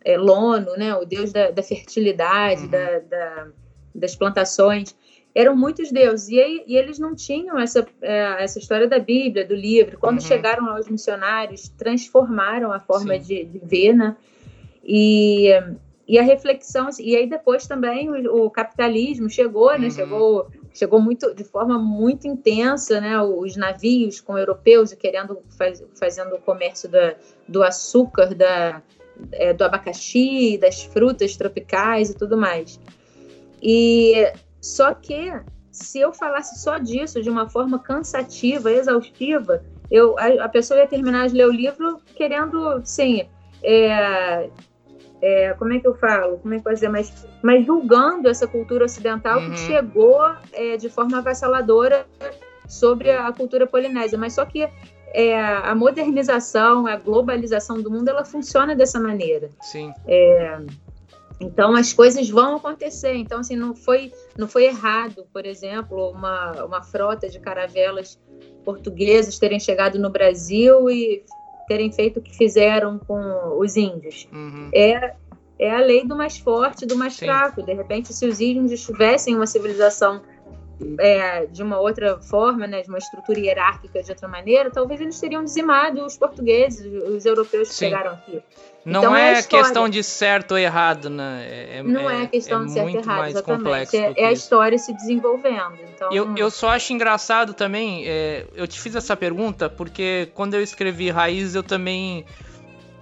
é, 0.06 0.16
Lono, 0.16 0.78
né, 0.78 0.94
o 0.94 1.06
deus 1.06 1.34
da, 1.34 1.50
da 1.50 1.64
fertilidade, 1.64 2.66
uhum. 2.66 2.70
da, 2.70 3.00
da, 3.00 3.48
das 3.96 4.16
plantações 4.16 4.96
eram 5.40 5.56
muitos 5.56 5.90
deuses. 5.92 6.28
E, 6.28 6.40
aí, 6.40 6.64
e 6.68 6.76
eles 6.76 7.00
não 7.00 7.16
tinham 7.16 7.58
essa, 7.58 7.88
é, 8.02 8.44
essa 8.44 8.60
história 8.60 8.88
da 8.88 9.00
Bíblia, 9.00 9.48
do 9.48 9.56
livro. 9.56 9.98
Quando 9.98 10.20
uhum. 10.20 10.26
chegaram 10.26 10.66
lá 10.66 10.78
os 10.78 10.90
missionários, 10.90 11.70
transformaram 11.70 12.74
a 12.74 12.80
forma 12.80 13.18
de, 13.18 13.46
de, 13.46 13.60
ver, 13.60 13.94
né? 13.94 14.18
E, 14.84 15.50
e 16.06 16.20
a 16.20 16.24
reflexão, 16.24 16.88
assim, 16.88 17.06
e 17.06 17.16
aí 17.16 17.30
depois 17.30 17.68
também 17.68 18.10
o, 18.10 18.46
o 18.46 18.50
capitalismo 18.50 19.30
chegou, 19.30 19.72
né? 19.78 19.86
Uhum. 19.86 19.92
Chegou, 19.92 20.48
chegou 20.74 21.02
muito 21.02 21.34
de 21.34 21.46
forma 21.46 21.80
muito 21.80 22.28
intensa, 22.28 23.00
né? 23.00 23.22
Os 23.22 23.56
navios 23.56 24.20
com 24.20 24.38
europeus 24.38 24.94
querendo 24.94 25.40
faz, 25.58 25.82
fazendo 25.98 26.36
o 26.36 26.42
comércio 26.42 26.90
da, 26.90 27.16
do 27.48 27.64
açúcar, 27.64 28.36
da, 28.36 28.82
é, 29.32 29.54
do 29.54 29.64
abacaxi, 29.64 30.58
das 30.58 30.84
frutas 30.84 31.38
tropicais 31.38 32.10
e 32.10 32.18
tudo 32.18 32.36
mais. 32.36 32.78
E 33.62 34.32
só 34.62 34.94
que 34.94 35.32
se 35.72 36.00
eu 36.00 36.12
falasse 36.14 36.60
só 36.60 36.78
disso 36.78 37.22
de 37.22 37.30
uma 37.30 37.50
forma 37.50 37.80
cansativa, 37.80 38.72
exaustiva, 38.72 39.64
eu, 39.90 40.18
a, 40.20 40.46
a 40.46 40.50
pessoa 40.50 40.80
ia 40.80 40.88
terminar 40.88 41.28
de 41.28 41.36
ler 41.36 41.48
o 41.48 41.52
livro 41.52 42.00
querendo, 42.16 42.82
sim, 42.84 43.28
é, 43.64 44.50
é, 45.22 45.54
como 45.54 45.74
é 45.74 45.80
que 45.80 45.88
eu 45.88 45.96
falo? 45.96 46.38
Como 46.38 46.54
é 46.54 46.60
que 46.60 46.68
eu 46.68 46.74
dizer? 46.74 46.90
Mas, 46.90 47.28
mas 47.42 47.66
julgando 47.66 48.30
essa 48.30 48.48
cultura 48.48 48.86
ocidental 48.86 49.40
uhum. 49.40 49.52
que 49.52 49.58
chegou 49.60 50.20
é, 50.54 50.78
de 50.78 50.90
forma 50.90 51.18
avassaladora 51.18 52.06
sobre 52.68 53.12
a 53.12 53.32
cultura 53.32 53.68
polinésia. 53.68 54.18
Mas 54.18 54.34
só 54.34 54.46
que 54.46 54.70
é, 55.14 55.42
a 55.42 55.76
modernização, 55.76 56.88
a 56.88 56.96
globalização 56.96 57.82
do 57.82 57.92
mundo, 57.92 58.10
ela 58.10 58.24
funciona 58.24 58.76
dessa 58.76 59.00
maneira. 59.00 59.50
Sim. 59.62 59.92
É, 60.08 60.60
então 61.40 61.76
as 61.76 61.92
coisas 61.92 62.30
vão 62.30 62.56
acontecer. 62.56 63.16
Então 63.16 63.40
assim 63.40 63.56
não 63.56 63.76
foi 63.76 64.14
não 64.40 64.48
foi 64.48 64.66
errado, 64.66 65.28
por 65.34 65.46
exemplo, 65.46 66.10
uma, 66.12 66.64
uma 66.64 66.82
frota 66.82 67.28
de 67.28 67.40
caravelas 67.40 68.20
portuguesas 68.64 69.38
terem 69.38 69.60
chegado 69.60 70.00
no 70.00 70.10
Brasil 70.10 70.90
e 70.90 71.24
terem 71.68 71.92
feito 71.92 72.20
o 72.20 72.22
que 72.22 72.36
fizeram 72.36 72.98
com 72.98 73.58
os 73.60 73.76
índios. 73.76 74.28
Uhum. 74.32 74.70
É 74.74 75.16
é 75.60 75.76
a 75.76 75.80
lei 75.80 76.08
do 76.08 76.16
mais 76.16 76.38
forte, 76.38 76.86
do 76.86 76.96
mais 76.96 77.16
Sim. 77.16 77.26
fraco. 77.26 77.62
De 77.62 77.74
repente, 77.74 78.14
se 78.14 78.26
os 78.26 78.40
índios 78.40 78.86
tivessem 78.86 79.36
uma 79.36 79.46
civilização 79.46 80.22
é, 80.98 81.46
de 81.48 81.62
uma 81.62 81.78
outra 81.80 82.18
forma, 82.22 82.66
né, 82.66 82.82
de 82.82 82.88
uma 82.88 82.98
estrutura 82.98 83.38
hierárquica 83.38 84.02
de 84.02 84.10
outra 84.10 84.30
maneira, 84.30 84.72
talvez 84.72 85.02
eles 85.02 85.20
teriam 85.20 85.44
dizimado 85.44 86.06
os 86.06 86.18
portugueses, 86.18 86.86
os 87.04 87.26
europeus 87.26 87.68
que 87.68 87.76
Sim. 87.76 87.86
chegaram 87.86 88.12
aqui. 88.12 88.42
Não 88.86 89.02
então, 89.02 89.16
é, 89.16 89.34
é 89.40 89.44
questão 89.44 89.90
de 89.90 90.02
certo 90.04 90.52
ou 90.52 90.58
errado, 90.58 91.10
né? 91.10 91.46
É, 91.48 91.78
é 91.78 91.84
não 91.84 92.10
é, 92.10 92.24
é 92.24 92.28
questão 92.28 92.66
de 92.66 92.72
certo 92.72 92.96
ou 92.96 93.02
errado, 93.02 93.28
exatamente. 93.28 93.98
É, 93.98 94.14
é, 94.16 94.26
a 94.28 94.32
história 94.32 94.78
se 94.78 94.94
desenvolvendo. 94.94 95.78
Então... 95.94 96.12
Eu, 96.12 96.36
eu 96.38 96.50
só 96.50 96.70
acho 96.70 96.94
engraçado 96.94 97.54
também, 97.54 98.08
é, 98.08 98.46
eu 98.56 98.68
te 98.68 98.80
fiz 98.80 98.96
essa 98.96 99.16
pergunta 99.18 99.70
porque 99.70 100.30
quando 100.34 100.54
eu 100.54 100.62
escrevi 100.62 101.10
Raiz, 101.10 101.56
eu 101.56 101.64
também 101.64 102.26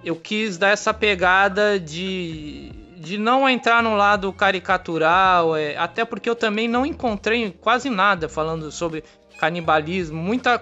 eu 0.04 0.16
quis 0.16 0.58
dar 0.58 0.70
essa 0.70 0.92
pegada 0.92 1.78
de 1.78 2.72
de 2.98 3.16
não 3.16 3.48
entrar 3.48 3.80
no 3.80 3.94
lado 3.94 4.32
caricatural, 4.32 5.56
é, 5.56 5.76
até 5.76 6.04
porque 6.04 6.28
eu 6.28 6.34
também 6.34 6.66
não 6.66 6.84
encontrei 6.84 7.56
quase 7.60 7.88
nada 7.88 8.28
falando 8.28 8.72
sobre 8.72 9.04
canibalismo. 9.38 10.20
Muita 10.20 10.58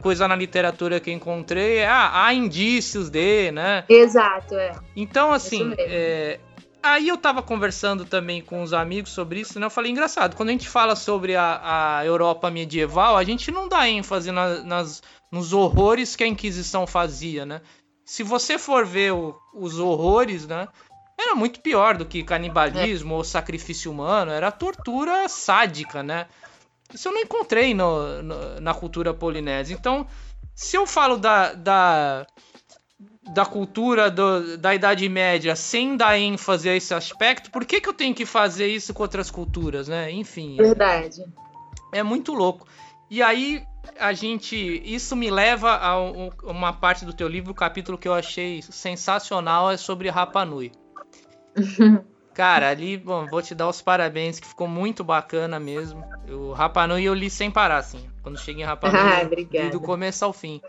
coisa 0.00 0.28
na 0.28 0.36
literatura 0.36 1.00
que 1.00 1.10
encontrei 1.10 1.78
é 1.78 1.86
ah, 1.86 2.24
há 2.24 2.34
indícios 2.34 3.10
de, 3.10 3.50
né? 3.50 3.84
Exato, 3.88 4.54
é. 4.54 4.72
Então, 4.94 5.32
assim, 5.32 5.74
é, 5.78 6.38
aí 6.82 7.08
eu 7.08 7.16
tava 7.16 7.42
conversando 7.42 8.04
também 8.04 8.42
com 8.42 8.62
os 8.62 8.72
amigos 8.72 9.10
sobre 9.10 9.40
isso, 9.40 9.58
né? 9.58 9.66
Eu 9.66 9.70
falei, 9.70 9.90
engraçado, 9.90 10.36
quando 10.36 10.50
a 10.50 10.52
gente 10.52 10.68
fala 10.68 10.94
sobre 10.94 11.34
a, 11.34 11.98
a 11.98 12.04
Europa 12.04 12.50
medieval, 12.50 13.16
a 13.16 13.24
gente 13.24 13.50
não 13.50 13.68
dá 13.68 13.88
ênfase 13.88 14.30
na, 14.30 14.62
nas, 14.62 15.02
nos 15.32 15.52
horrores 15.52 16.14
que 16.14 16.22
a 16.22 16.28
Inquisição 16.28 16.86
fazia, 16.86 17.44
né? 17.44 17.62
Se 18.04 18.22
você 18.22 18.58
for 18.58 18.86
ver 18.86 19.12
o, 19.12 19.34
os 19.54 19.78
horrores, 19.78 20.46
né? 20.46 20.68
Era 21.20 21.34
muito 21.34 21.60
pior 21.60 21.96
do 21.96 22.06
que 22.06 22.22
canibalismo 22.22 23.14
é. 23.14 23.16
ou 23.16 23.24
sacrifício 23.24 23.90
humano, 23.90 24.30
era 24.30 24.52
tortura 24.52 25.28
sádica, 25.28 26.00
né? 26.00 26.26
Isso 26.92 27.08
eu 27.08 27.12
não 27.12 27.20
encontrei 27.20 27.74
no, 27.74 28.22
no, 28.22 28.60
na 28.60 28.74
cultura 28.74 29.12
polinésia. 29.12 29.74
Então, 29.74 30.06
se 30.54 30.76
eu 30.76 30.86
falo 30.86 31.16
da, 31.16 31.52
da 31.52 32.26
da 33.32 33.44
cultura 33.44 34.10
do, 34.10 34.56
da 34.56 34.74
Idade 34.74 35.08
Média 35.08 35.54
sem 35.54 35.96
dar 35.96 36.18
ênfase 36.18 36.68
a 36.68 36.74
esse 36.74 36.94
aspecto, 36.94 37.50
por 37.50 37.64
que, 37.64 37.80
que 37.80 37.88
eu 37.88 37.92
tenho 37.92 38.14
que 38.14 38.24
fazer 38.24 38.66
isso 38.68 38.94
com 38.94 39.02
outras 39.02 39.30
culturas, 39.30 39.86
né? 39.86 40.10
Enfim. 40.10 40.56
Verdade. 40.56 41.22
É, 41.92 41.98
é 41.98 42.02
muito 42.02 42.32
louco. 42.32 42.66
E 43.10 43.22
aí 43.22 43.62
a 43.98 44.12
gente. 44.12 44.56
Isso 44.84 45.14
me 45.14 45.30
leva 45.30 45.72
a 45.76 45.98
uma 46.42 46.72
parte 46.72 47.04
do 47.04 47.12
teu 47.12 47.28
livro, 47.28 47.52
o 47.52 47.54
capítulo 47.54 47.98
que 47.98 48.08
eu 48.08 48.14
achei 48.14 48.62
sensacional 48.62 49.70
é 49.70 49.76
sobre 49.76 50.08
Rapa 50.08 50.44
Nui. 50.44 50.72
Cara, 52.38 52.70
ali, 52.70 52.96
bom, 52.96 53.26
vou 53.26 53.42
te 53.42 53.52
dar 53.52 53.68
os 53.68 53.82
parabéns, 53.82 54.38
que 54.38 54.46
ficou 54.46 54.68
muito 54.68 55.02
bacana 55.02 55.58
mesmo. 55.58 56.04
O 56.30 56.52
Rapa 56.52 56.86
Nui 56.86 57.02
eu 57.02 57.12
li 57.12 57.28
sem 57.28 57.50
parar, 57.50 57.78
assim. 57.78 58.08
Quando 58.22 58.38
cheguei 58.38 58.62
em 58.62 58.66
Rapa 58.66 58.88
Nui, 58.92 59.00
ah, 59.00 59.64
li 59.64 59.70
do 59.70 59.80
começo 59.80 60.24
ao 60.24 60.32
fim 60.32 60.62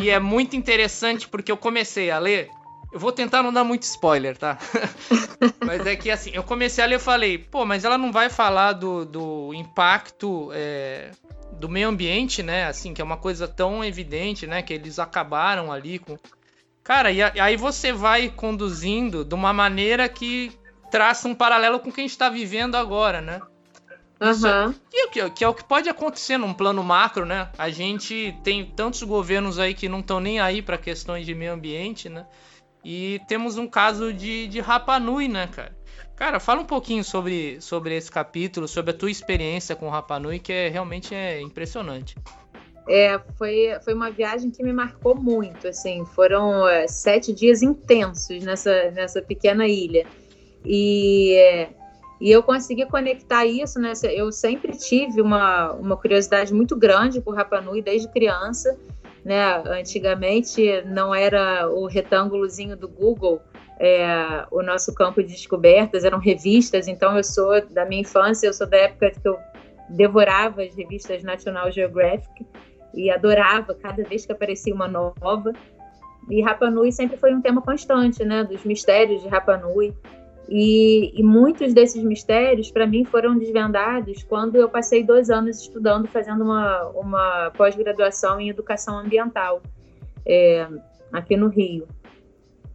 e 0.00 0.10
é 0.10 0.18
muito 0.18 0.56
interessante 0.56 1.28
porque 1.28 1.52
eu 1.52 1.56
comecei 1.56 2.10
a 2.10 2.18
ler. 2.18 2.50
Eu 2.92 2.98
vou 2.98 3.12
tentar 3.12 3.40
não 3.42 3.52
dar 3.52 3.62
muito 3.62 3.84
spoiler, 3.84 4.36
tá? 4.36 4.58
mas 5.64 5.86
é 5.86 5.94
que 5.94 6.10
assim, 6.10 6.30
eu 6.34 6.42
comecei 6.42 6.82
a 6.82 6.86
ler 6.86 6.96
e 6.96 7.00
falei, 7.00 7.38
pô, 7.38 7.64
mas 7.64 7.84
ela 7.84 7.96
não 7.96 8.10
vai 8.10 8.28
falar 8.28 8.72
do, 8.72 9.04
do 9.04 9.54
impacto 9.54 10.50
é, 10.52 11.12
do 11.52 11.68
meio 11.68 11.88
ambiente, 11.88 12.42
né? 12.42 12.66
Assim, 12.66 12.92
que 12.92 13.00
é 13.00 13.04
uma 13.04 13.16
coisa 13.16 13.46
tão 13.46 13.84
evidente, 13.84 14.44
né? 14.44 14.60
Que 14.60 14.74
eles 14.74 14.98
acabaram 14.98 15.70
ali 15.70 16.00
com. 16.00 16.18
Cara, 16.82 17.12
e 17.12 17.22
aí 17.22 17.56
você 17.56 17.92
vai 17.92 18.28
conduzindo 18.28 19.24
de 19.24 19.34
uma 19.34 19.52
maneira 19.52 20.08
que 20.08 20.50
traça 20.90 21.28
um 21.28 21.34
paralelo 21.34 21.80
com 21.80 21.90
o 21.90 21.92
que 21.92 22.00
a 22.00 22.04
gente 22.04 22.10
está 22.10 22.28
vivendo 22.28 22.74
agora, 22.74 23.20
né? 23.20 23.40
Uhum. 24.20 24.74
Que, 24.90 25.30
que, 25.30 25.44
é 25.44 25.48
o 25.48 25.54
que 25.54 25.64
pode 25.64 25.88
acontecer 25.88 26.36
num 26.36 26.52
plano 26.52 26.84
macro, 26.84 27.24
né? 27.24 27.48
A 27.56 27.70
gente 27.70 28.36
tem 28.44 28.66
tantos 28.66 29.02
governos 29.02 29.58
aí 29.58 29.72
que 29.72 29.88
não 29.88 30.00
estão 30.00 30.20
nem 30.20 30.38
aí 30.38 30.60
para 30.60 30.76
questões 30.76 31.24
de 31.24 31.34
meio 31.34 31.54
ambiente, 31.54 32.08
né? 32.10 32.26
E 32.84 33.20
temos 33.26 33.56
um 33.56 33.66
caso 33.66 34.12
de, 34.12 34.46
de 34.48 34.60
Rapa 34.60 34.98
Nui, 34.98 35.26
né, 35.26 35.46
cara? 35.46 35.74
Cara, 36.16 36.38
fala 36.38 36.60
um 36.60 36.66
pouquinho 36.66 37.02
sobre, 37.02 37.58
sobre 37.62 37.96
esse 37.96 38.10
capítulo, 38.10 38.68
sobre 38.68 38.90
a 38.90 38.94
tua 38.94 39.10
experiência 39.10 39.74
com 39.74 39.86
o 39.86 39.90
Rapa 39.90 40.18
Nui, 40.18 40.38
que 40.38 40.52
é, 40.52 40.68
realmente 40.68 41.14
é 41.14 41.40
impressionante. 41.40 42.14
É, 42.86 43.18
foi, 43.38 43.70
foi 43.82 43.94
uma 43.94 44.10
viagem 44.10 44.50
que 44.50 44.62
me 44.62 44.72
marcou 44.72 45.14
muito, 45.14 45.68
assim, 45.68 46.04
foram 46.04 46.68
é, 46.68 46.86
sete 46.86 47.32
dias 47.32 47.62
intensos 47.62 48.44
nessa, 48.44 48.90
nessa 48.90 49.22
pequena 49.22 49.66
ilha. 49.66 50.06
E 50.64 51.68
e 52.20 52.30
eu 52.30 52.42
consegui 52.42 52.84
conectar 52.84 53.46
isso, 53.46 53.80
né? 53.80 53.92
Eu 54.12 54.30
sempre 54.30 54.76
tive 54.76 55.22
uma, 55.22 55.72
uma 55.72 55.96
curiosidade 55.96 56.52
muito 56.52 56.76
grande 56.76 57.18
por 57.18 57.34
Rapa 57.34 57.62
Nui 57.62 57.80
desde 57.80 58.08
criança, 58.08 58.78
né? 59.24 59.62
Antigamente 59.66 60.82
não 60.84 61.14
era 61.14 61.66
o 61.70 61.86
retângulozinho 61.86 62.76
do 62.76 62.86
Google, 62.86 63.40
é, 63.78 64.44
o 64.50 64.62
nosso 64.62 64.94
campo 64.94 65.22
de 65.22 65.28
descobertas, 65.28 66.04
eram 66.04 66.18
revistas, 66.18 66.86
então 66.86 67.16
eu 67.16 67.24
sou 67.24 67.66
da 67.70 67.86
minha 67.86 68.02
infância, 68.02 68.46
eu 68.46 68.52
sou 68.52 68.66
da 68.66 68.76
época 68.76 69.10
que 69.12 69.26
eu 69.26 69.38
devorava 69.88 70.62
as 70.62 70.74
revistas 70.74 71.22
National 71.22 71.72
Geographic 71.72 72.46
e 72.92 73.10
adorava 73.10 73.74
cada 73.74 74.02
vez 74.04 74.26
que 74.26 74.32
aparecia 74.32 74.74
uma 74.74 74.86
nova. 74.86 75.54
E 76.28 76.42
Rapa 76.42 76.70
Nui 76.70 76.92
sempre 76.92 77.16
foi 77.16 77.34
um 77.34 77.40
tema 77.40 77.62
constante, 77.62 78.22
né? 78.26 78.44
Dos 78.44 78.62
mistérios 78.62 79.22
de 79.22 79.28
Rapa 79.28 79.56
Nui. 79.56 79.94
E, 80.48 81.12
e 81.18 81.22
muitos 81.22 81.72
desses 81.72 82.02
mistérios, 82.02 82.70
para 82.70 82.86
mim, 82.86 83.04
foram 83.04 83.38
desvendados 83.38 84.24
quando 84.24 84.56
eu 84.56 84.68
passei 84.68 85.04
dois 85.04 85.30
anos 85.30 85.60
estudando, 85.60 86.08
fazendo 86.08 86.42
uma, 86.42 86.88
uma 86.88 87.50
pós-graduação 87.56 88.40
em 88.40 88.48
educação 88.48 88.98
ambiental 88.98 89.62
é, 90.26 90.66
aqui 91.12 91.36
no 91.36 91.48
Rio. 91.48 91.86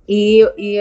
E, 0.08 0.42
e, 0.58 0.78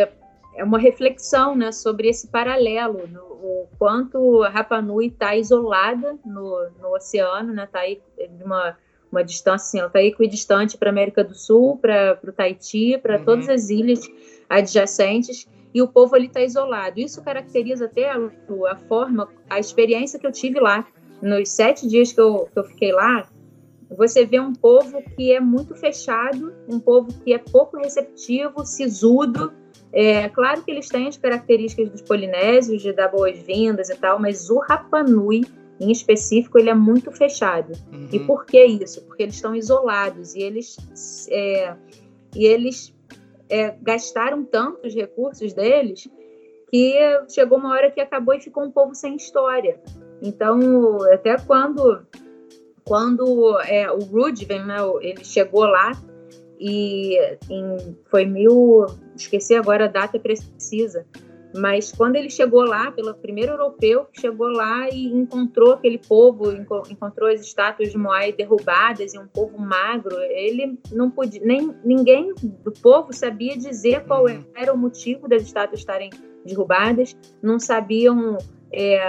é 0.55 0.63
uma 0.63 0.79
reflexão 0.79 1.57
né, 1.57 1.73
sobre 1.73 2.09
esse 2.09 2.29
paralelo, 2.29 3.09
no, 3.09 3.21
o 3.23 3.69
quanto 3.79 4.43
a 4.43 4.49
Rapa 4.49 4.81
Nui 4.81 5.07
está 5.07 5.37
isolada 5.37 6.17
no, 6.25 6.71
no 6.81 6.95
oceano, 6.95 7.51
está 7.51 7.63
né, 7.63 7.69
tá 7.71 7.81
aí 7.81 8.01
de 8.17 8.45
uma, 8.45 8.77
uma 9.11 9.25
distância, 9.25 9.67
assim, 9.67 9.79
ela 9.79 9.89
está 9.89 10.03
equidistante 10.03 10.79
para 10.79 10.91
a 10.91 10.93
América 10.93 11.25
do 11.25 11.35
Sul, 11.35 11.77
para 11.79 12.19
o 12.23 12.33
Tahiti, 12.33 12.99
para 12.99 13.19
uhum. 13.19 13.25
todas 13.25 13.49
as 13.49 13.69
ilhas 13.69 14.01
adjacentes, 14.49 15.49
e 15.75 15.83
o 15.83 15.89
povo 15.89 16.15
ali 16.15 16.27
está 16.27 16.41
isolado. 16.41 17.01
Isso 17.01 17.21
caracteriza 17.21 17.87
até 17.87 18.09
a, 18.11 18.17
a, 18.71 18.77
forma, 18.77 19.29
a 19.51 19.59
experiência 19.59 20.19
que 20.19 20.27
eu 20.27 20.33
tive 20.33 20.61
lá. 20.61 20.87
Nos 21.21 21.49
sete 21.49 21.89
dias 21.89 22.13
que 22.13 22.21
eu, 22.21 22.49
que 22.53 22.59
eu 22.59 22.65
fiquei 22.65 22.93
lá, 22.93 23.29
você 23.91 24.25
vê 24.25 24.39
um 24.39 24.53
povo 24.53 25.03
que 25.17 25.33
é 25.33 25.41
muito 25.41 25.75
fechado, 25.75 26.53
um 26.69 26.79
povo 26.79 27.09
que 27.25 27.33
é 27.33 27.39
pouco 27.39 27.77
receptivo, 27.77 28.65
sisudo. 28.65 29.53
É 29.93 30.29
claro 30.29 30.63
que 30.63 30.71
eles 30.71 30.89
têm 30.89 31.09
as 31.09 31.17
características 31.17 31.91
dos 31.91 32.03
polinésios, 32.03 32.83
de 32.83 32.93
dar 32.93 33.09
boas-vindas 33.09 33.91
e 33.91 33.97
tal, 33.97 34.21
mas 34.21 34.51
o 34.51 34.59
Rapanui, 34.59 35.43
em 35.81 35.91
específico, 35.91 36.59
ele 36.59 36.71
é 36.71 36.75
muito 36.75 37.11
fechado. 37.11 37.73
Uhum. 37.93 38.09
E 38.13 38.21
por 38.21 38.45
que 38.45 38.63
isso? 38.65 39.03
Porque 39.03 39.25
eles 39.25 39.35
estão 39.35 39.55
isolados 39.55 40.35
e 40.35 40.43
eles, 40.43 40.77
é, 41.31 41.75
e 42.35 42.45
eles 42.45 42.94
é, 43.55 43.77
gastaram 43.81 44.45
tantos 44.45 44.93
recursos 44.93 45.53
deles 45.53 46.09
que 46.73 46.99
chegou 47.29 47.59
uma 47.59 47.71
hora 47.71 47.89
que 47.89 48.01
acabou 48.01 48.35
e 48.35 48.41
ficou 48.41 48.65
um 48.65 48.71
povo 48.71 48.97
sem 48.97 49.15
história. 49.15 49.81
Então, 50.21 50.99
até 51.13 51.39
quando 51.39 52.05
quando 52.85 53.59
é, 53.61 53.91
o 53.91 53.99
Rudiven, 53.99 54.65
né, 54.65 54.77
ele 55.01 55.25
chegou 55.25 55.65
lá 55.65 55.93
e 56.59 57.17
em, 57.49 57.97
foi 58.11 58.27
mil, 58.27 58.87
esqueci 59.17 59.55
agora 59.55 59.85
a 59.85 59.89
data 59.89 60.19
precisa, 60.19 61.07
mas 61.57 61.93
quando 61.93 62.17
ele 62.17 62.29
chegou 62.29 62.65
lá, 62.65 62.91
pelo 62.91 63.15
primeiro 63.15 63.53
europeu 63.53 64.07
que 64.13 64.21
chegou 64.21 64.49
lá 64.49 64.89
e 64.91 65.07
encontrou 65.07 65.75
aquele 65.75 65.99
povo, 65.99 66.53
encontrou 66.91 67.31
as 67.31 67.41
estátuas 67.41 67.93
de 67.93 67.99
Moai 67.99 68.33
derrubadas 68.33 69.15
e 69.15 69.19
um 69.19 69.27
povo 69.27 69.59
magro, 69.59 70.17
ele 70.21 70.79
não 70.91 71.11
podia, 71.11 71.41
nem 71.45 71.73
ninguém 71.85 72.35
do 72.43 72.73
povo 72.73 73.13
sabia 73.13 73.57
dizer 73.57 74.05
qual 74.05 74.25
uhum. 74.25 74.45
era 74.57 74.73
o 74.73 74.77
motivo 74.77 75.29
das 75.29 75.43
estátuas 75.43 75.81
estarem 75.81 76.11
derrubadas, 76.45 77.17
não 77.41 77.61
sabiam 77.61 78.37
é, 78.73 79.01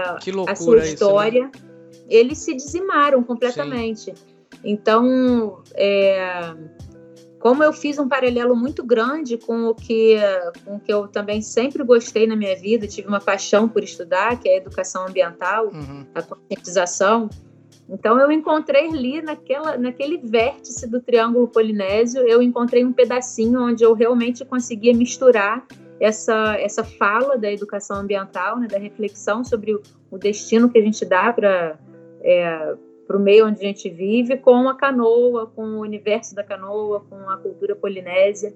a 0.47 0.55
sua 0.55 0.77
história. 0.85 1.49
Isso, 1.53 1.65
né? 1.65 1.71
Eles 2.07 2.37
se 2.37 2.53
dizimaram 2.53 3.23
completamente. 3.23 4.15
Sim. 4.15 4.35
Então, 4.63 5.61
é, 5.73 6.53
como 7.45 7.63
eu 7.63 7.71
fiz 7.71 7.99
um 7.99 8.09
paralelo 8.09 8.55
muito 8.55 8.83
grande 8.83 9.37
com 9.37 9.65
o 9.65 9.75
que, 9.75 10.17
com 10.65 10.77
o 10.77 10.79
que 10.79 10.91
eu 10.91 11.07
também 11.07 11.43
sempre 11.43 11.83
gostei 11.83 12.25
na 12.25 12.35
minha 12.35 12.55
vida, 12.55 12.87
tive 12.87 13.07
uma 13.07 13.19
paixão 13.19 13.69
por 13.69 13.83
estudar, 13.83 14.39
que 14.39 14.49
é 14.49 14.55
a 14.55 14.57
educação 14.57 15.05
ambiental, 15.07 15.67
uhum. 15.67 16.07
a 16.15 16.23
conscientização. 16.23 17.29
Então 17.87 18.19
eu 18.19 18.31
encontrei 18.31 18.87
ali 18.87 19.21
naquela, 19.21 19.77
naquele 19.77 20.17
vértice 20.17 20.87
do 20.87 20.99
Triângulo 20.99 21.47
Polinésio, 21.47 22.23
eu 22.23 22.41
encontrei 22.41 22.83
um 22.83 22.91
pedacinho 22.91 23.61
onde 23.61 23.83
eu 23.83 23.93
realmente 23.93 24.43
conseguia 24.43 24.95
misturar 24.95 25.63
essa, 25.99 26.55
essa 26.57 26.83
fala 26.83 27.37
da 27.37 27.51
educação 27.51 27.97
ambiental, 27.97 28.59
né, 28.59 28.65
da 28.67 28.79
reflexão 28.79 29.43
sobre 29.43 29.71
o, 29.71 29.83
o 30.09 30.17
destino 30.17 30.67
que 30.67 30.79
a 30.79 30.81
gente 30.81 31.05
dá 31.05 31.31
para 31.31 31.77
é, 32.23 32.73
para 33.07 33.17
o 33.17 33.19
meio 33.19 33.47
onde 33.47 33.59
a 33.59 33.67
gente 33.67 33.89
vive 33.89 34.37
com 34.37 34.67
a 34.67 34.75
canoa, 34.75 35.47
com 35.47 35.63
o 35.63 35.79
universo 35.81 36.33
da 36.35 36.43
canoa, 36.43 37.05
com 37.09 37.29
a 37.29 37.37
cultura 37.37 37.75
polinésia. 37.75 38.53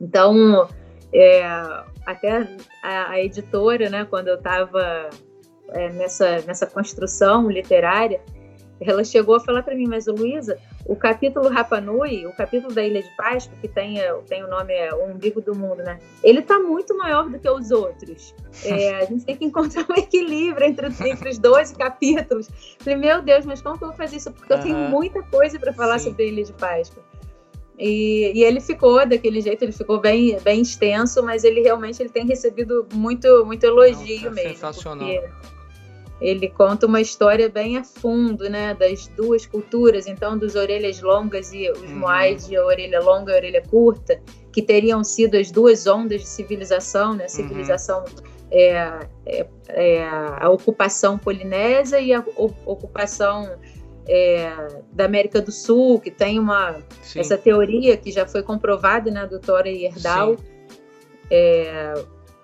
Então, 0.00 0.68
é, 1.12 1.42
até 2.04 2.48
a, 2.82 3.10
a, 3.10 3.20
editora, 3.20 3.88
né, 3.88 4.04
quando 4.04 4.28
eu 4.28 4.36
estava 4.36 5.08
é, 5.70 5.88
nessa, 5.90 6.40
nessa 6.42 6.66
construção 6.66 7.50
literária, 7.50 8.20
ela 8.80 9.02
chegou 9.04 9.36
a 9.36 9.40
falar 9.40 9.62
para 9.62 9.74
mim, 9.74 9.86
mas 9.88 10.06
Luísa, 10.06 10.58
o 10.84 10.94
capítulo 10.94 11.48
Rapanui, 11.48 12.26
o 12.26 12.32
capítulo 12.32 12.72
da 12.72 12.82
Ilha 12.82 13.02
de 13.02 13.16
Páscoa, 13.16 13.56
que 13.60 13.68
tem, 13.68 13.98
é, 13.98 14.12
tem 14.28 14.44
o 14.44 14.48
nome 14.48 14.74
é 14.74 14.92
O 14.94 15.10
Umbigo 15.10 15.40
do 15.40 15.54
Mundo, 15.54 15.82
né? 15.82 15.98
Ele 16.22 16.40
está 16.40 16.58
muito 16.58 16.96
maior 16.96 17.28
do 17.28 17.38
que 17.38 17.48
os 17.48 17.70
outros. 17.70 18.34
É, 18.64 18.96
a 18.96 19.04
gente 19.06 19.24
tem 19.24 19.36
que 19.36 19.44
encontrar 19.44 19.86
um 19.88 19.94
equilíbrio 19.94 20.66
entre, 20.66 20.86
entre 21.08 21.30
os 21.30 21.38
dois 21.38 21.72
capítulos. 21.72 22.48
Falei, 22.78 22.98
meu 22.98 23.22
Deus, 23.22 23.46
mas 23.46 23.62
como 23.62 23.78
que 23.78 23.84
eu 23.84 23.88
vou 23.88 23.96
fazer 23.96 24.16
isso? 24.16 24.30
Porque 24.30 24.52
eu 24.52 24.60
tenho 24.60 24.76
muita 24.90 25.22
coisa 25.22 25.58
para 25.58 25.72
falar 25.72 25.98
Sim. 25.98 26.10
sobre 26.10 26.24
a 26.24 26.26
Ilha 26.26 26.44
de 26.44 26.52
Páscoa. 26.52 27.02
E, 27.78 28.32
e, 28.34 28.42
ele 28.42 28.60
ficou 28.60 29.06
daquele 29.06 29.40
jeito, 29.40 29.62
ele 29.62 29.72
ficou 29.72 30.00
bem, 30.00 30.38
bem 30.40 30.62
extenso, 30.62 31.22
mas 31.22 31.44
ele 31.44 31.60
realmente 31.60 32.02
ele 32.02 32.08
tem 32.08 32.26
recebido 32.26 32.86
muito, 32.94 33.44
muito 33.44 33.64
elogio 33.64 34.22
Não, 34.22 34.28
é 34.28 34.34
mesmo. 34.34 34.50
Sensacional. 34.50 35.08
Ele 36.20 36.48
conta 36.48 36.86
uma 36.86 37.00
história 37.00 37.48
bem 37.48 37.76
a 37.76 37.84
fundo, 37.84 38.48
né, 38.48 38.74
das 38.74 39.06
duas 39.08 39.44
culturas, 39.44 40.06
então 40.06 40.38
dos 40.38 40.54
orelhas 40.54 41.00
longas 41.02 41.52
e 41.52 41.70
os 41.70 41.78
uhum. 41.80 41.98
moais 41.98 42.46
de 42.46 42.58
orelha 42.58 43.00
longa 43.00 43.32
e 43.32 43.36
orelha 43.36 43.62
curta, 43.62 44.20
que 44.50 44.62
teriam 44.62 45.04
sido 45.04 45.36
as 45.36 45.50
duas 45.50 45.86
ondas 45.86 46.22
de 46.22 46.26
civilização, 46.26 47.14
né, 47.14 47.24
a 47.24 47.26
uhum. 47.26 47.28
civilização 47.28 48.04
é, 48.50 49.08
é, 49.26 49.46
é, 49.68 50.08
a 50.08 50.48
ocupação 50.48 51.18
polinésia 51.18 52.00
e 52.00 52.14
a 52.14 52.24
ocupação 52.64 53.58
é, 54.08 54.50
da 54.92 55.04
América 55.04 55.40
do 55.40 55.52
Sul, 55.52 56.00
que 56.00 56.10
tem 56.10 56.38
uma 56.38 56.80
Sim. 57.02 57.20
essa 57.20 57.36
teoria 57.36 57.96
que 57.96 58.10
já 58.10 58.26
foi 58.26 58.42
comprovada, 58.42 59.10
né, 59.10 59.26
do 59.26 59.40
Herdal, 59.66 60.36
é, 61.30 61.92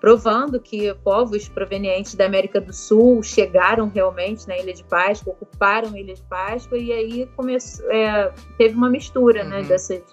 provando 0.03 0.59
que 0.59 0.93
povos 0.95 1.47
provenientes 1.47 2.13
da 2.13 2.25
América 2.25 2.59
do 2.59 2.73
Sul 2.73 3.23
chegaram 3.23 3.87
realmente 3.87 4.45
na 4.49 4.57
Ilha 4.57 4.73
de 4.73 4.83
Páscoa, 4.83 5.31
ocuparam 5.31 5.93
a 5.93 5.97
Ilha 5.97 6.13
de 6.13 6.21
Páscoa 6.23 6.77
e 6.77 6.91
aí 6.91 7.29
começou, 7.37 7.89
é, 7.89 8.29
teve 8.57 8.75
uma 8.75 8.89
mistura, 8.89 9.45
né, 9.45 9.55
uhum. 9.55 9.61
né, 9.61 9.67
dessas 9.69 10.03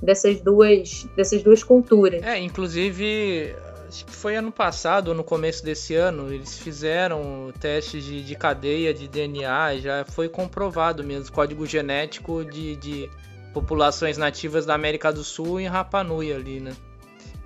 dessas 0.00 0.40
duas 0.40 1.08
dessas 1.16 1.42
duas 1.42 1.64
culturas. 1.64 2.22
É, 2.22 2.38
inclusive 2.38 3.52
acho 3.88 4.06
que 4.06 4.14
foi 4.14 4.36
ano 4.36 4.52
passado 4.52 5.08
ou 5.08 5.14
no 5.14 5.24
começo 5.24 5.64
desse 5.64 5.96
ano, 5.96 6.32
eles 6.32 6.56
fizeram 6.56 7.52
testes 7.58 8.04
de, 8.04 8.22
de 8.22 8.36
cadeia 8.36 8.94
de 8.94 9.08
DNA, 9.08 9.78
já 9.78 10.04
foi 10.04 10.28
comprovado 10.28 11.02
mesmo, 11.02 11.34
código 11.34 11.66
genético 11.66 12.44
de, 12.44 12.76
de 12.76 13.10
populações 13.52 14.16
nativas 14.16 14.64
da 14.64 14.74
América 14.74 15.12
do 15.12 15.24
Sul 15.24 15.58
em 15.58 15.66
Rapa 15.66 16.04
Nui 16.04 16.32
ali, 16.32 16.60
né? 16.60 16.76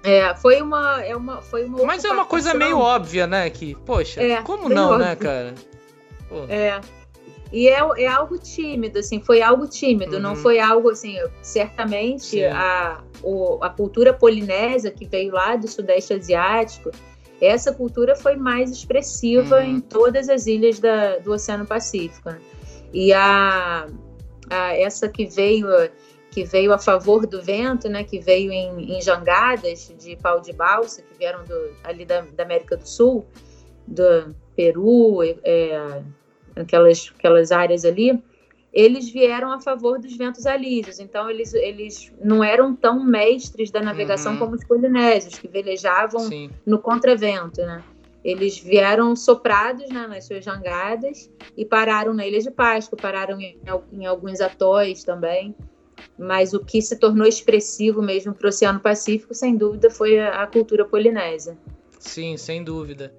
É, 0.02 0.34
foi 0.36 0.62
uma, 0.62 1.02
é 1.04 1.16
uma, 1.16 1.42
foi 1.42 1.64
uma 1.64 1.84
Mas 1.84 2.04
é 2.04 2.10
uma 2.10 2.24
coisa 2.24 2.54
meio 2.54 2.78
óbvia, 2.78 3.26
né? 3.26 3.50
Que, 3.50 3.74
poxa, 3.74 4.22
é, 4.22 4.40
como 4.42 4.68
não, 4.68 4.96
né, 4.98 5.06
óbvio. 5.06 5.06
né, 5.06 5.16
cara? 5.16 5.54
Pô. 6.28 6.44
É. 6.48 6.80
E 7.52 7.68
é, 7.68 7.78
é 7.98 8.06
algo 8.06 8.38
tímido, 8.38 8.98
assim, 8.98 9.20
foi 9.20 9.40
algo 9.40 9.66
tímido, 9.66 10.16
uhum. 10.16 10.22
não 10.22 10.36
foi 10.36 10.58
algo 10.58 10.90
assim, 10.90 11.16
certamente 11.42 12.44
a, 12.44 13.00
o, 13.22 13.58
a 13.62 13.70
cultura 13.70 14.12
polinésia 14.12 14.90
que 14.90 15.06
veio 15.06 15.32
lá 15.32 15.54
do 15.54 15.68
Sudeste 15.68 16.12
Asiático, 16.12 16.90
essa 17.40 17.72
cultura 17.72 18.16
foi 18.16 18.34
mais 18.36 18.70
expressiva 18.70 19.58
uhum. 19.58 19.64
em 19.76 19.80
todas 19.80 20.28
as 20.28 20.46
ilhas 20.46 20.80
da, 20.80 21.18
do 21.18 21.32
Oceano 21.32 21.66
Pacífico. 21.66 22.30
Né? 22.30 22.40
E 22.92 23.12
a, 23.12 23.86
a, 24.50 24.76
essa 24.76 25.08
que 25.08 25.26
veio 25.26 25.66
que 26.36 26.44
veio 26.44 26.70
a 26.70 26.78
favor 26.78 27.26
do 27.26 27.40
vento, 27.40 27.88
né, 27.88 28.04
que 28.04 28.20
veio 28.20 28.52
em, 28.52 28.98
em 28.98 29.00
jangadas 29.00 29.90
de 29.98 30.16
pau 30.16 30.38
de 30.38 30.52
balsa, 30.52 31.00
que 31.00 31.16
vieram 31.16 31.42
do, 31.44 31.70
ali 31.82 32.04
da, 32.04 32.20
da 32.20 32.42
América 32.42 32.76
do 32.76 32.86
Sul, 32.86 33.24
do 33.86 34.36
Peru, 34.54 35.22
é, 35.22 36.02
aquelas, 36.54 37.10
aquelas 37.16 37.50
áreas 37.50 37.86
ali, 37.86 38.22
eles 38.70 39.08
vieram 39.08 39.50
a 39.50 39.62
favor 39.62 39.98
dos 39.98 40.14
ventos 40.14 40.44
alísios. 40.44 41.00
Então, 41.00 41.30
eles, 41.30 41.54
eles 41.54 42.12
não 42.22 42.44
eram 42.44 42.76
tão 42.76 43.02
mestres 43.02 43.70
da 43.70 43.80
navegação 43.80 44.34
uhum. 44.34 44.38
como 44.38 44.56
os 44.56 44.64
polinésios, 44.66 45.38
que 45.38 45.48
velejavam 45.48 46.20
Sim. 46.20 46.50
no 46.66 46.78
contravento, 46.78 47.62
né? 47.62 47.82
Eles 48.22 48.58
vieram 48.58 49.16
soprados 49.16 49.88
né, 49.88 50.06
nas 50.06 50.26
suas 50.26 50.44
jangadas 50.44 51.30
e 51.56 51.64
pararam 51.64 52.12
na 52.12 52.26
Ilha 52.26 52.40
de 52.40 52.50
Páscoa, 52.50 52.98
pararam 53.00 53.40
em, 53.40 53.58
em 53.90 54.04
alguns 54.04 54.42
atóis 54.42 55.02
também. 55.02 55.56
Mas 56.18 56.54
o 56.54 56.60
que 56.60 56.80
se 56.80 56.98
tornou 56.98 57.26
expressivo 57.26 58.02
mesmo 58.02 58.34
para 58.34 58.46
o 58.46 58.48
Oceano 58.48 58.80
Pacífico, 58.80 59.34
sem 59.34 59.56
dúvida, 59.56 59.90
foi 59.90 60.18
a, 60.18 60.42
a 60.42 60.46
cultura 60.46 60.84
polinésia. 60.84 61.56
Sim, 61.98 62.36
sem 62.36 62.62
dúvida. 62.62 63.12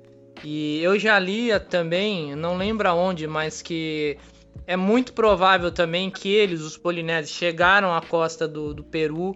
E 0.43 0.81
eu 0.81 0.97
já 0.99 1.17
lia 1.17 1.59
também, 1.59 2.35
não 2.35 2.57
lembro 2.57 2.87
aonde, 2.87 3.27
mas 3.27 3.61
que 3.61 4.17
é 4.65 4.75
muito 4.75 5.13
provável 5.13 5.71
também 5.71 6.09
que 6.11 6.29
eles, 6.29 6.61
os 6.61 6.77
polinésios, 6.77 7.35
chegaram 7.35 7.93
à 7.93 8.01
costa 8.01 8.47
do, 8.47 8.73
do 8.73 8.83
Peru 8.83 9.33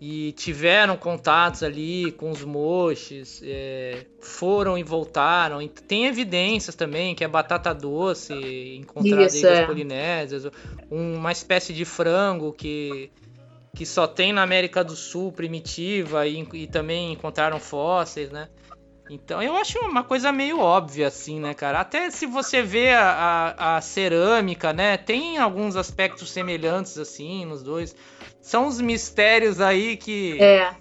e 0.00 0.32
tiveram 0.32 0.96
contatos 0.96 1.62
ali 1.62 2.10
com 2.12 2.30
os 2.30 2.42
moches, 2.42 3.42
é, 3.44 4.06
foram 4.18 4.78
e 4.78 4.82
voltaram. 4.82 5.66
Tem 5.86 6.06
evidências 6.06 6.74
também 6.74 7.14
que 7.14 7.22
é 7.22 7.28
batata 7.28 7.74
doce 7.74 8.32
encontrada 8.76 9.26
Isso, 9.26 9.46
em 9.46 9.50
é. 9.50 9.66
polinésias, 9.66 10.46
uma 10.90 11.30
espécie 11.30 11.74
de 11.74 11.84
frango 11.84 12.50
que, 12.50 13.10
que 13.76 13.84
só 13.84 14.06
tem 14.06 14.32
na 14.32 14.42
América 14.42 14.82
do 14.82 14.96
Sul 14.96 15.32
primitiva 15.32 16.26
e, 16.26 16.48
e 16.54 16.66
também 16.66 17.12
encontraram 17.12 17.60
fósseis, 17.60 18.30
né? 18.30 18.48
Então 19.10 19.42
eu 19.42 19.56
acho 19.56 19.76
uma 19.80 20.04
coisa 20.04 20.30
meio 20.30 20.60
óbvia, 20.60 21.08
assim, 21.08 21.40
né, 21.40 21.52
cara? 21.52 21.80
Até 21.80 22.10
se 22.10 22.26
você 22.26 22.62
vê 22.62 22.90
a, 22.90 23.54
a, 23.58 23.76
a, 23.76 23.80
cerâmica, 23.80 24.72
né? 24.72 24.96
Tem 24.96 25.36
alguns 25.36 25.74
aspectos 25.74 26.30
semelhantes, 26.30 26.96
assim, 26.96 27.44
nos 27.44 27.60
dois. 27.60 27.94
São 28.40 28.66
os 28.66 28.80
mistérios 28.80 29.60
aí 29.60 29.96
que. 29.96 30.40
É. 30.40 30.74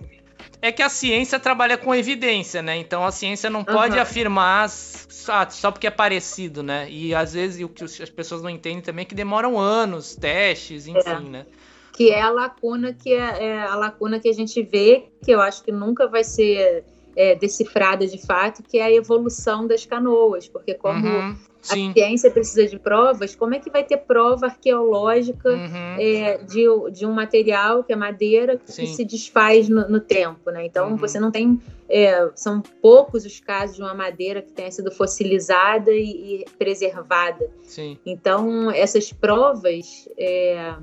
É 0.61 0.73
que 0.73 0.83
a 0.83 0.89
ciência 0.89 1.39
trabalha 1.39 1.77
com 1.77 1.95
evidência, 1.95 2.61
né? 2.61 2.75
Então 2.75 3.05
a 3.05 3.11
ciência 3.13 3.49
não 3.49 3.63
pode 3.63 3.95
uhum. 3.95 4.01
afirmar 4.01 4.69
só, 4.69 5.49
só 5.49 5.71
porque 5.71 5.87
é 5.87 5.91
parecido, 5.91 6.61
né? 6.61 6.85
E 6.89 7.15
às 7.15 7.31
vezes 7.31 7.63
o 7.63 7.69
que 7.69 7.83
as 7.85 8.09
pessoas 8.09 8.41
não 8.41 8.49
entendem 8.49 8.81
também 8.81 9.03
é 9.03 9.05
que 9.05 9.15
demoram 9.15 9.57
anos, 9.57 10.17
testes, 10.17 10.85
enfim, 10.85 10.99
é. 11.05 11.19
né? 11.19 11.45
Que 11.93 12.11
é 12.11 12.21
a 12.21 12.29
lacuna 12.29 12.93
que 12.93 13.13
é, 13.13 13.45
é 13.45 13.61
a 13.61 13.75
lacuna 13.75 14.19
que 14.19 14.27
a 14.27 14.33
gente 14.33 14.61
vê, 14.61 15.05
que 15.23 15.31
eu 15.31 15.39
acho 15.39 15.63
que 15.63 15.71
nunca 15.71 16.07
vai 16.07 16.25
ser 16.25 16.83
é, 17.15 17.35
decifrada 17.35 18.05
de 18.05 18.17
fato, 18.17 18.63
que 18.63 18.79
é 18.79 18.83
a 18.83 18.91
evolução 18.91 19.67
das 19.67 19.85
canoas, 19.85 20.47
porque 20.47 20.73
como 20.73 21.07
uhum, 21.07 21.37
a 21.67 21.93
ciência 21.93 22.31
precisa 22.31 22.65
de 22.65 22.79
provas, 22.79 23.35
como 23.35 23.53
é 23.53 23.59
que 23.59 23.69
vai 23.69 23.83
ter 23.83 23.97
prova 23.97 24.45
arqueológica 24.45 25.49
uhum. 25.49 25.95
é, 25.99 26.37
de, 26.37 26.65
de 26.91 27.05
um 27.05 27.11
material 27.11 27.83
que 27.83 27.91
é 27.91 27.95
madeira 27.95 28.57
que 28.57 28.71
Sim. 28.71 28.85
se 28.85 29.03
desfaz 29.03 29.67
no, 29.67 29.87
no, 29.89 29.99
tempo, 29.99 30.51
né? 30.51 30.65
Então 30.65 30.91
uhum. 30.91 30.95
você 30.95 31.19
não 31.19 31.31
tem 31.31 31.59
é, 31.89 32.29
são 32.35 32.61
poucos 32.61 33.25
os 33.25 33.39
casos 33.39 33.75
de 33.75 33.81
uma 33.81 33.93
madeira 33.93 34.41
que 34.41 34.53
tenha 34.53 34.71
sido 34.71 34.89
fossilizada 34.91 35.91
e, 35.91 36.43
e 36.43 36.45
preservada. 36.57 37.49
Sim. 37.63 37.97
Então 38.05 38.71
essas 38.71 39.11
provas 39.11 40.07
é, 40.17 40.75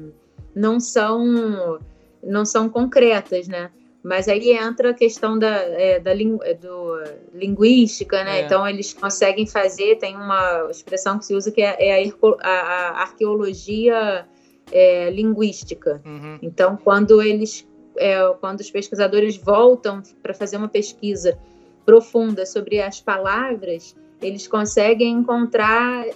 não 0.55 0.79
são 0.79 1.79
não 2.23 2.45
são 2.45 2.69
concretas, 2.69 3.49
né? 3.49 3.71
Mas 4.07 4.29
aí 4.29 4.53
entra 4.53 4.91
a 4.91 4.95
questão 4.95 5.37
da, 5.37 5.49
é, 5.49 5.99
da 5.99 6.13
é, 6.13 6.55
do, 6.55 7.03
linguística, 7.35 8.23
né? 8.23 8.39
É. 8.39 8.45
Então 8.45 8.67
eles 8.67 8.93
conseguem 8.93 9.49
fazer, 9.49 9.97
tem 9.97 10.15
uma 10.15 10.69
expressão 10.71 11.19
que 11.19 11.27
se 11.27 11.35
usa 11.35 11.51
que 11.51 11.61
é, 11.61 11.77
é 11.89 12.09
a, 12.41 12.49
a, 12.49 13.03
arqueologia 13.03 14.25
é, 14.71 15.11
linguística. 15.11 16.01
Uhum. 16.07 16.39
Então 16.41 16.77
quando 16.77 17.21
eles, 17.21 17.67
é, 17.99 18.17
quando 18.41 18.61
os 18.61 18.71
pesquisadores 18.71 19.37
voltam 19.39 20.01
para 20.23 20.33
fazer 20.33 20.57
uma 20.57 20.69
pesquisa 20.69 21.37
profunda 21.85 22.47
sobre 22.47 22.81
as 22.81 23.01
palavras, 23.01 23.97
eles 24.23 24.47
conseguem 24.47 25.15
encontrar 25.15 26.07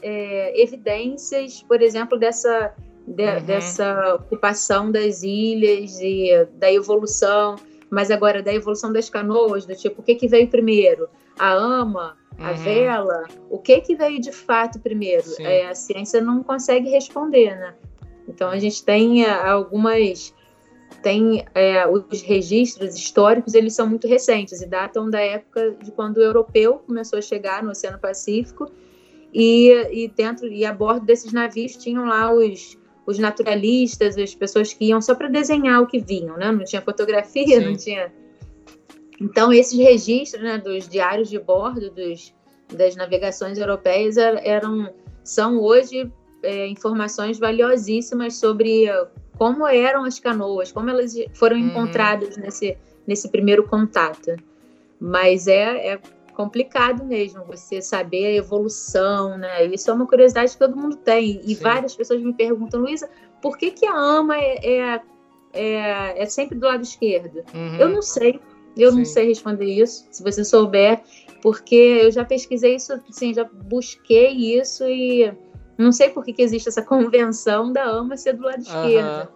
evidências, 0.54 1.64
por 1.64 1.82
exemplo, 1.82 2.16
dessa 2.16 2.72
de, 3.04 3.24
uhum. 3.24 3.42
dessa 3.42 4.14
ocupação 4.14 4.92
das 4.92 5.24
ilhas 5.24 5.98
e 6.00 6.46
da 6.54 6.72
evolução 6.72 7.56
mas 7.90 8.10
agora 8.10 8.42
da 8.42 8.54
evolução 8.54 8.92
das 8.92 9.10
canoas, 9.10 9.66
do 9.66 9.74
tipo, 9.74 10.00
o 10.00 10.04
que, 10.04 10.14
que 10.14 10.28
veio 10.28 10.48
primeiro? 10.48 11.08
A 11.38 11.52
ama, 11.52 12.16
a 12.38 12.52
uhum. 12.52 12.56
vela? 12.56 13.24
O 13.50 13.58
que, 13.58 13.80
que 13.80 13.96
veio 13.96 14.20
de 14.20 14.32
fato 14.32 14.78
primeiro? 14.78 15.24
É, 15.40 15.66
a 15.66 15.74
ciência 15.74 16.20
não 16.20 16.42
consegue 16.42 16.88
responder, 16.88 17.56
né? 17.56 17.74
Então 18.28 18.48
a 18.48 18.58
gente 18.58 18.84
tem 18.84 19.24
é, 19.24 19.30
algumas 19.30 20.32
tem 21.02 21.44
é, 21.54 21.86
os 21.86 22.20
registros 22.20 22.94
históricos 22.94 23.54
eles 23.54 23.74
são 23.74 23.86
muito 23.86 24.06
recentes 24.06 24.60
e 24.60 24.66
datam 24.66 25.08
da 25.08 25.20
época 25.20 25.76
de 25.82 25.90
quando 25.92 26.18
o 26.18 26.22
europeu 26.22 26.82
começou 26.86 27.18
a 27.18 27.22
chegar 27.22 27.62
no 27.62 27.70
Oceano 27.70 27.98
Pacífico 27.98 28.70
e, 29.32 29.70
e 29.92 30.08
dentro 30.08 30.48
e 30.48 30.64
a 30.64 30.72
bordo 30.72 31.06
desses 31.06 31.32
navios 31.32 31.76
tinham 31.76 32.04
lá 32.04 32.32
os 32.32 32.76
os 33.06 33.18
naturalistas, 33.18 34.16
as 34.16 34.34
pessoas 34.34 34.72
que 34.72 34.86
iam 34.86 35.00
só 35.00 35.14
para 35.14 35.28
desenhar 35.28 35.82
o 35.82 35.86
que 35.86 35.98
vinham, 35.98 36.36
né? 36.36 36.52
Não 36.52 36.64
tinha 36.64 36.82
fotografia, 36.82 37.60
Sim. 37.60 37.64
não 37.64 37.76
tinha. 37.76 38.12
Então 39.20 39.52
esses 39.52 39.78
registros, 39.78 40.42
né, 40.42 40.58
dos 40.58 40.88
diários 40.88 41.28
de 41.28 41.38
bordo 41.38 41.90
dos, 41.90 42.34
das 42.72 42.96
navegações 42.96 43.58
europeias 43.58 44.16
eram 44.16 44.92
são 45.22 45.60
hoje 45.60 46.10
é, 46.42 46.66
informações 46.68 47.38
valiosíssimas 47.38 48.36
sobre 48.36 48.86
como 49.36 49.66
eram 49.66 50.04
as 50.04 50.18
canoas, 50.18 50.72
como 50.72 50.88
elas 50.88 51.14
foram 51.34 51.56
uhum. 51.56 51.66
encontradas 51.68 52.36
nesse 52.36 52.76
nesse 53.06 53.28
primeiro 53.28 53.66
contato. 53.66 54.36
Mas 55.00 55.46
é, 55.46 55.94
é 55.94 56.00
complicado 56.40 57.04
mesmo 57.04 57.44
você 57.44 57.82
saber 57.82 58.26
a 58.26 58.36
evolução, 58.36 59.36
né? 59.36 59.66
Isso 59.66 59.90
é 59.90 59.92
uma 59.92 60.06
curiosidade 60.06 60.52
que 60.52 60.58
todo 60.58 60.74
mundo 60.74 60.96
tem. 60.96 61.40
E 61.44 61.54
Sim. 61.54 61.62
várias 61.62 61.94
pessoas 61.94 62.22
me 62.22 62.32
perguntam, 62.32 62.80
Luísa, 62.80 63.10
por 63.42 63.58
que, 63.58 63.70
que 63.70 63.84
a 63.84 63.92
AMA 63.92 64.38
é, 64.38 64.66
é, 64.66 65.00
é, 65.52 66.22
é 66.22 66.26
sempre 66.26 66.56
do 66.56 66.66
lado 66.66 66.82
esquerdo? 66.82 67.44
Uhum. 67.54 67.76
Eu 67.76 67.88
não 67.90 68.00
sei, 68.00 68.40
eu 68.74 68.90
Sim. 68.90 68.98
não 68.98 69.04
sei 69.04 69.26
responder 69.26 69.66
isso. 69.66 70.06
Se 70.10 70.22
você 70.22 70.42
souber, 70.42 71.02
porque 71.42 72.00
eu 72.02 72.10
já 72.10 72.24
pesquisei 72.24 72.76
isso, 72.76 72.94
assim, 73.08 73.34
já 73.34 73.44
busquei 73.44 74.30
isso 74.58 74.84
e 74.84 75.30
não 75.76 75.92
sei 75.92 76.08
por 76.08 76.24
que, 76.24 76.32
que 76.32 76.42
existe 76.42 76.70
essa 76.70 76.80
convenção 76.82 77.70
da 77.70 77.84
ama 77.84 78.16
ser 78.16 78.32
do 78.32 78.44
lado 78.44 78.62
esquerdo. 78.62 79.28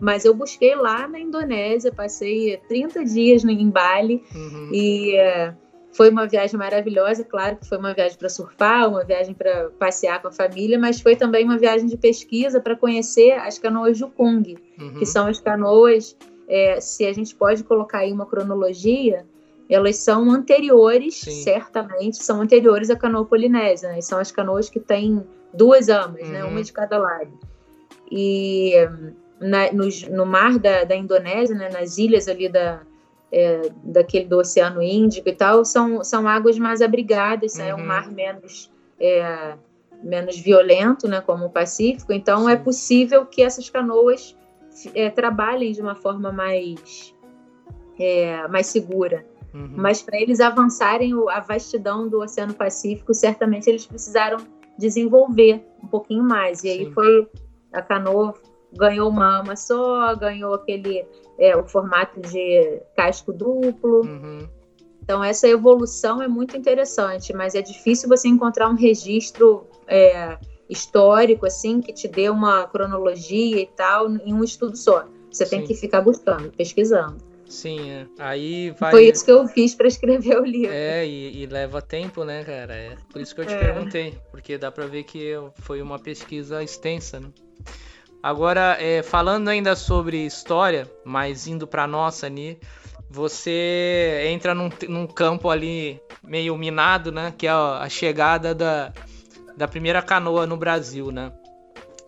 Mas 0.00 0.24
eu 0.24 0.34
busquei 0.34 0.74
lá 0.74 1.06
na 1.08 1.18
Indonésia, 1.18 1.92
passei 1.92 2.56
30 2.68 3.04
dias 3.04 3.44
em 3.44 3.70
Bali 3.70 4.22
uhum. 4.32 4.70
e 4.72 5.16
é, 5.16 5.54
foi 5.98 6.10
uma 6.10 6.28
viagem 6.28 6.56
maravilhosa. 6.56 7.24
Claro 7.24 7.56
que 7.56 7.66
foi 7.66 7.76
uma 7.76 7.92
viagem 7.92 8.16
para 8.16 8.28
surfar, 8.28 8.88
uma 8.88 9.04
viagem 9.04 9.34
para 9.34 9.68
passear 9.80 10.22
com 10.22 10.28
a 10.28 10.30
família, 10.30 10.78
mas 10.78 11.00
foi 11.00 11.16
também 11.16 11.44
uma 11.44 11.58
viagem 11.58 11.88
de 11.88 11.96
pesquisa 11.96 12.60
para 12.60 12.76
conhecer 12.76 13.32
as 13.32 13.58
canoas 13.58 13.98
Jukung, 13.98 14.56
uhum. 14.78 14.94
que 14.94 15.04
são 15.04 15.26
as 15.26 15.40
canoas, 15.40 16.16
é, 16.48 16.80
se 16.80 17.04
a 17.04 17.12
gente 17.12 17.34
pode 17.34 17.64
colocar 17.64 17.98
aí 17.98 18.12
uma 18.12 18.26
cronologia, 18.26 19.26
elas 19.68 19.96
são 19.96 20.30
anteriores, 20.30 21.16
Sim. 21.16 21.42
certamente, 21.42 22.22
são 22.22 22.40
anteriores 22.40 22.90
à 22.90 22.96
canoa 22.96 23.24
polinésia, 23.24 23.88
né? 23.88 24.00
São 24.00 24.20
as 24.20 24.30
canoas 24.30 24.70
que 24.70 24.78
têm 24.78 25.26
duas 25.52 25.88
amas, 25.88 26.22
uhum. 26.22 26.32
né? 26.32 26.44
Uma 26.44 26.62
de 26.62 26.72
cada 26.72 26.96
lado. 26.96 27.32
E 28.08 28.72
na, 29.40 29.72
no, 29.72 29.88
no, 30.12 30.24
mar 30.24 30.60
da, 30.60 30.84
da 30.84 30.94
Indonésia, 30.94 31.56
né? 31.56 31.68
Nas 31.70 31.98
ilhas 31.98 32.28
ali 32.28 32.48
da, 32.48 32.82
é, 33.32 33.70
daquele 33.84 34.26
do 34.26 34.38
Oceano 34.38 34.82
Índico 34.82 35.28
e 35.28 35.34
tal, 35.34 35.64
são, 35.64 36.02
são 36.02 36.26
águas 36.26 36.58
mais 36.58 36.80
abrigadas, 36.80 37.54
uhum. 37.54 37.62
é 37.62 37.74
um 37.74 37.78
uhum. 37.78 37.86
mar 37.86 38.10
menos, 38.10 38.72
é, 38.98 39.54
menos 40.02 40.38
violento, 40.38 41.06
né? 41.06 41.20
Como 41.20 41.46
o 41.46 41.50
Pacífico. 41.50 42.12
Então, 42.12 42.48
é 42.48 42.52
Sim. 42.54 42.60
é 42.60 42.64
possível 42.64 43.26
que 43.26 43.42
essas 43.42 43.68
canoas 43.68 44.36
é, 44.94 45.10
trabalhem 45.10 45.72
de 45.72 45.80
uma 45.80 45.94
forma 45.94 46.32
mais, 46.32 47.14
é, 47.98 48.46
mais 48.48 48.66
segura. 48.66 49.24
Uhum. 49.52 49.72
Mas 49.76 50.02
para 50.02 50.20
eles 50.20 50.40
avançarem 50.40 51.12
a 51.30 51.40
vastidão 51.40 52.08
do 52.08 52.20
Oceano 52.20 52.54
Pacífico, 52.54 53.14
certamente 53.14 53.68
eles 53.68 53.86
precisaram 53.86 54.38
desenvolver 54.78 55.66
um 55.82 55.86
pouquinho 55.86 56.22
mais. 56.22 56.62
E 56.64 56.68
aí 56.68 56.84
Sim. 56.86 56.92
foi 56.92 57.28
a 57.72 57.82
canoa 57.82 58.34
ganhou 58.72 59.08
uma 59.08 59.40
ama 59.40 59.56
só, 59.56 60.14
ganhou 60.14 60.54
aquele 60.54 61.06
é, 61.38 61.56
o 61.56 61.66
formato 61.66 62.20
de 62.20 62.80
casco 62.96 63.32
duplo. 63.32 64.00
Uhum. 64.00 64.48
Então 65.02 65.22
essa 65.22 65.48
evolução 65.48 66.22
é 66.22 66.28
muito 66.28 66.56
interessante, 66.56 67.32
mas 67.32 67.54
é 67.54 67.62
difícil 67.62 68.08
você 68.08 68.28
encontrar 68.28 68.68
um 68.68 68.74
registro 68.74 69.66
é, 69.86 70.36
histórico 70.68 71.46
assim 71.46 71.80
que 71.80 71.92
te 71.92 72.06
dê 72.06 72.28
uma 72.28 72.66
cronologia 72.66 73.60
e 73.60 73.66
tal 73.66 74.10
em 74.10 74.32
um 74.32 74.44
estudo 74.44 74.76
só. 74.76 75.06
Você 75.30 75.46
Sim. 75.46 75.58
tem 75.58 75.66
que 75.66 75.74
ficar 75.74 76.00
buscando, 76.00 76.50
pesquisando. 76.52 77.16
Sim, 77.48 77.90
é. 77.90 78.06
aí 78.18 78.70
vai. 78.78 78.90
Foi 78.90 79.08
isso 79.08 79.24
que 79.24 79.30
eu 79.30 79.48
fiz 79.48 79.74
para 79.74 79.88
escrever 79.88 80.38
o 80.38 80.44
livro. 80.44 80.70
É, 80.70 81.06
e, 81.06 81.42
e, 81.42 81.46
leva 81.46 81.80
tempo, 81.80 82.22
né, 82.22 82.44
cara? 82.44 82.74
É 82.74 82.96
por 83.10 83.22
isso 83.22 83.34
que 83.34 83.40
eu 83.40 83.46
te 83.46 83.54
é. 83.54 83.58
perguntei, 83.58 84.14
porque 84.30 84.58
dá 84.58 84.70
para 84.70 84.86
ver 84.86 85.04
que 85.04 85.32
foi 85.62 85.80
uma 85.80 85.98
pesquisa 85.98 86.62
extensa, 86.62 87.18
né? 87.18 87.28
Agora, 88.22 88.76
é, 88.80 89.02
falando 89.02 89.48
ainda 89.48 89.76
sobre 89.76 90.26
história, 90.26 90.90
mas 91.04 91.46
indo 91.46 91.66
para 91.66 91.86
nossa 91.86 92.26
ali, 92.26 92.58
você 93.08 94.26
entra 94.26 94.54
num, 94.54 94.68
num, 94.88 95.06
campo 95.06 95.48
ali 95.48 96.00
meio 96.22 96.56
minado, 96.56 97.12
né? 97.12 97.32
Que 97.36 97.46
é 97.46 97.50
a 97.50 97.86
chegada 97.88 98.54
da, 98.54 98.92
da 99.56 99.68
primeira 99.68 100.02
canoa 100.02 100.46
no 100.46 100.56
Brasil, 100.56 101.10
né? 101.10 101.32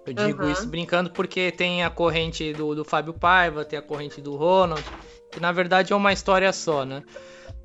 Eu 0.07 0.13
digo 0.13 0.43
uhum. 0.43 0.51
isso 0.51 0.67
brincando 0.67 1.11
porque 1.11 1.53
tem 1.53 1.85
a 1.85 1.91
corrente 1.91 2.53
do, 2.53 2.75
do 2.75 2.85
Fábio 2.85 3.15
Paiva, 3.15 3.65
tem 3.65 3.79
a 3.79 3.83
corrente 3.83 4.21
do 4.21 4.35
Ronald, 4.35 4.83
que 5.31 5.39
na 5.39 5.53
verdade 5.53 5.93
é 5.93 5.97
uma 5.97 6.13
história 6.13 6.53
só, 6.53 6.85
né? 6.85 7.03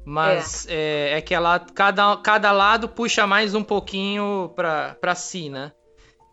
Mas 0.04 0.68
é, 0.70 1.14
é, 1.14 1.18
é 1.18 1.22
que 1.22 1.34
ela, 1.34 1.60
cada, 1.60 2.16
cada 2.18 2.52
lado 2.52 2.88
puxa 2.88 3.26
mais 3.26 3.56
um 3.56 3.64
pouquinho 3.64 4.54
para 4.56 5.16
si, 5.16 5.50
né? 5.50 5.72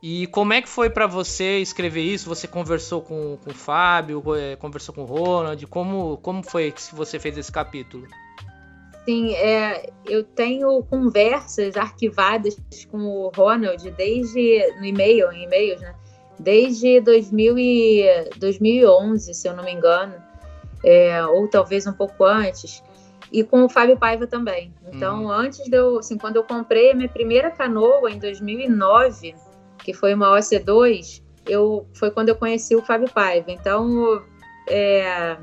E 0.02 0.26
como 0.26 0.52
é 0.52 0.60
que 0.60 0.68
foi 0.68 0.90
para 0.90 1.06
você 1.06 1.58
escrever 1.58 2.02
isso? 2.02 2.28
Você 2.28 2.48
conversou 2.48 3.00
com, 3.00 3.38
com 3.42 3.50
o 3.50 3.54
Fábio, 3.54 4.22
é, 4.34 4.56
conversou 4.56 4.92
com 4.94 5.02
o 5.02 5.04
Ronald? 5.04 5.64
Como, 5.68 6.16
como 6.16 6.42
foi 6.42 6.72
que 6.72 6.94
você 6.94 7.20
fez 7.20 7.38
esse 7.38 7.52
capítulo? 7.52 8.06
Sim, 9.04 9.32
é, 9.34 9.90
eu 10.04 10.24
tenho 10.24 10.82
conversas 10.84 11.76
arquivadas 11.76 12.56
com 12.90 12.98
o 12.98 13.30
Ronald 13.34 13.88
desde 13.92 14.74
no 14.78 14.84
e-mail, 14.84 15.30
em 15.32 15.44
e-mails, 15.44 15.80
né? 15.80 15.94
Desde 16.38 17.00
2000 17.00 17.58
e, 17.58 18.30
2011, 18.36 19.34
se 19.34 19.48
eu 19.48 19.54
não 19.54 19.62
me 19.62 19.72
engano 19.72 20.14
é, 20.84 21.24
ou 21.26 21.48
talvez 21.48 21.86
um 21.86 21.92
pouco 21.92 22.24
antes, 22.24 22.82
e 23.30 23.42
com 23.42 23.64
o 23.64 23.68
Fábio 23.68 23.96
Paiva 23.96 24.26
também. 24.26 24.74
Então, 24.92 25.26
hum. 25.26 25.30
antes 25.30 25.64
de 25.64 25.76
eu, 25.76 25.98
assim, 25.98 26.18
quando 26.18 26.36
eu 26.36 26.44
comprei 26.44 26.90
a 26.90 26.94
minha 26.94 27.08
primeira 27.08 27.50
canoa 27.50 28.10
em 28.10 28.18
2009, 28.18 29.34
que 29.82 29.92
foi 29.92 30.14
uma 30.14 30.28
OC2, 30.38 31.22
eu, 31.46 31.86
foi 31.94 32.10
quando 32.10 32.28
eu 32.28 32.36
conheci 32.36 32.74
o 32.74 32.82
Fábio 32.82 33.10
Paiva. 33.10 33.50
Então, 33.50 34.22
é, 34.68 35.36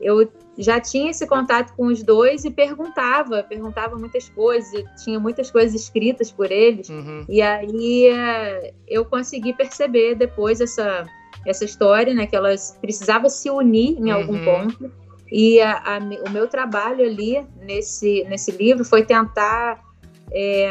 eu 0.00 0.30
já 0.58 0.78
tinha 0.80 1.10
esse 1.10 1.26
contato 1.26 1.74
com 1.74 1.86
os 1.86 2.02
dois 2.02 2.44
e 2.44 2.50
perguntava, 2.50 3.42
perguntava 3.42 3.96
muitas 3.96 4.28
coisas, 4.28 4.84
tinha 5.02 5.18
muitas 5.18 5.50
coisas 5.50 5.74
escritas 5.74 6.30
por 6.30 6.50
eles. 6.50 6.88
Uhum. 6.88 7.24
E 7.28 7.40
aí 7.40 8.06
é, 8.08 8.74
eu 8.86 9.04
consegui 9.04 9.54
perceber 9.54 10.14
depois 10.14 10.60
essa 10.60 11.06
essa 11.44 11.64
história, 11.64 12.14
né? 12.14 12.26
Que 12.26 12.36
elas 12.36 12.78
precisavam 12.80 13.28
se 13.28 13.50
unir 13.50 13.98
em 13.98 14.10
algum 14.10 14.34
uhum. 14.34 14.44
ponto. 14.44 14.92
E 15.30 15.60
a, 15.60 15.96
a, 15.96 15.98
o 15.98 16.30
meu 16.30 16.46
trabalho 16.46 17.04
ali 17.04 17.44
nesse, 17.60 18.22
nesse 18.24 18.50
livro 18.52 18.84
foi 18.84 19.04
tentar 19.04 19.82
é, 20.30 20.70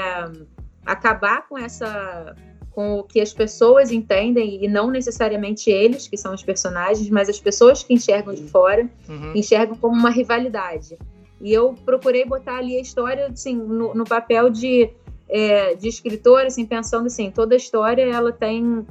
acabar 0.85 1.47
com 1.47 1.57
essa 1.57 2.35
com 2.71 2.99
o 2.99 3.03
que 3.03 3.19
as 3.19 3.33
pessoas 3.33 3.91
entendem 3.91 4.63
e 4.63 4.67
não 4.67 4.89
necessariamente 4.89 5.69
eles 5.69 6.07
que 6.07 6.17
são 6.17 6.33
os 6.33 6.41
personagens, 6.41 7.09
mas 7.09 7.29
as 7.29 7.39
pessoas 7.39 7.83
que 7.83 7.93
enxergam 7.93 8.33
de 8.33 8.43
fora 8.43 8.89
uhum. 9.07 9.33
enxergam 9.35 9.75
como 9.75 9.95
uma 9.95 10.09
rivalidade. 10.09 10.97
E 11.41 11.51
eu 11.51 11.75
procurei 11.85 12.25
botar 12.25 12.57
ali 12.57 12.77
a 12.77 12.81
história 12.81 13.27
assim 13.27 13.55
no, 13.55 13.93
no 13.93 14.05
papel 14.05 14.49
de 14.49 14.89
é, 15.27 15.75
de 15.75 15.87
escritor, 15.87 16.45
assim 16.45 16.65
pensando 16.65 17.07
assim 17.07 17.31
toda 17.31 17.55
a 17.55 17.57
história 17.57 18.03
ela 18.03 18.31
tem 18.31 18.85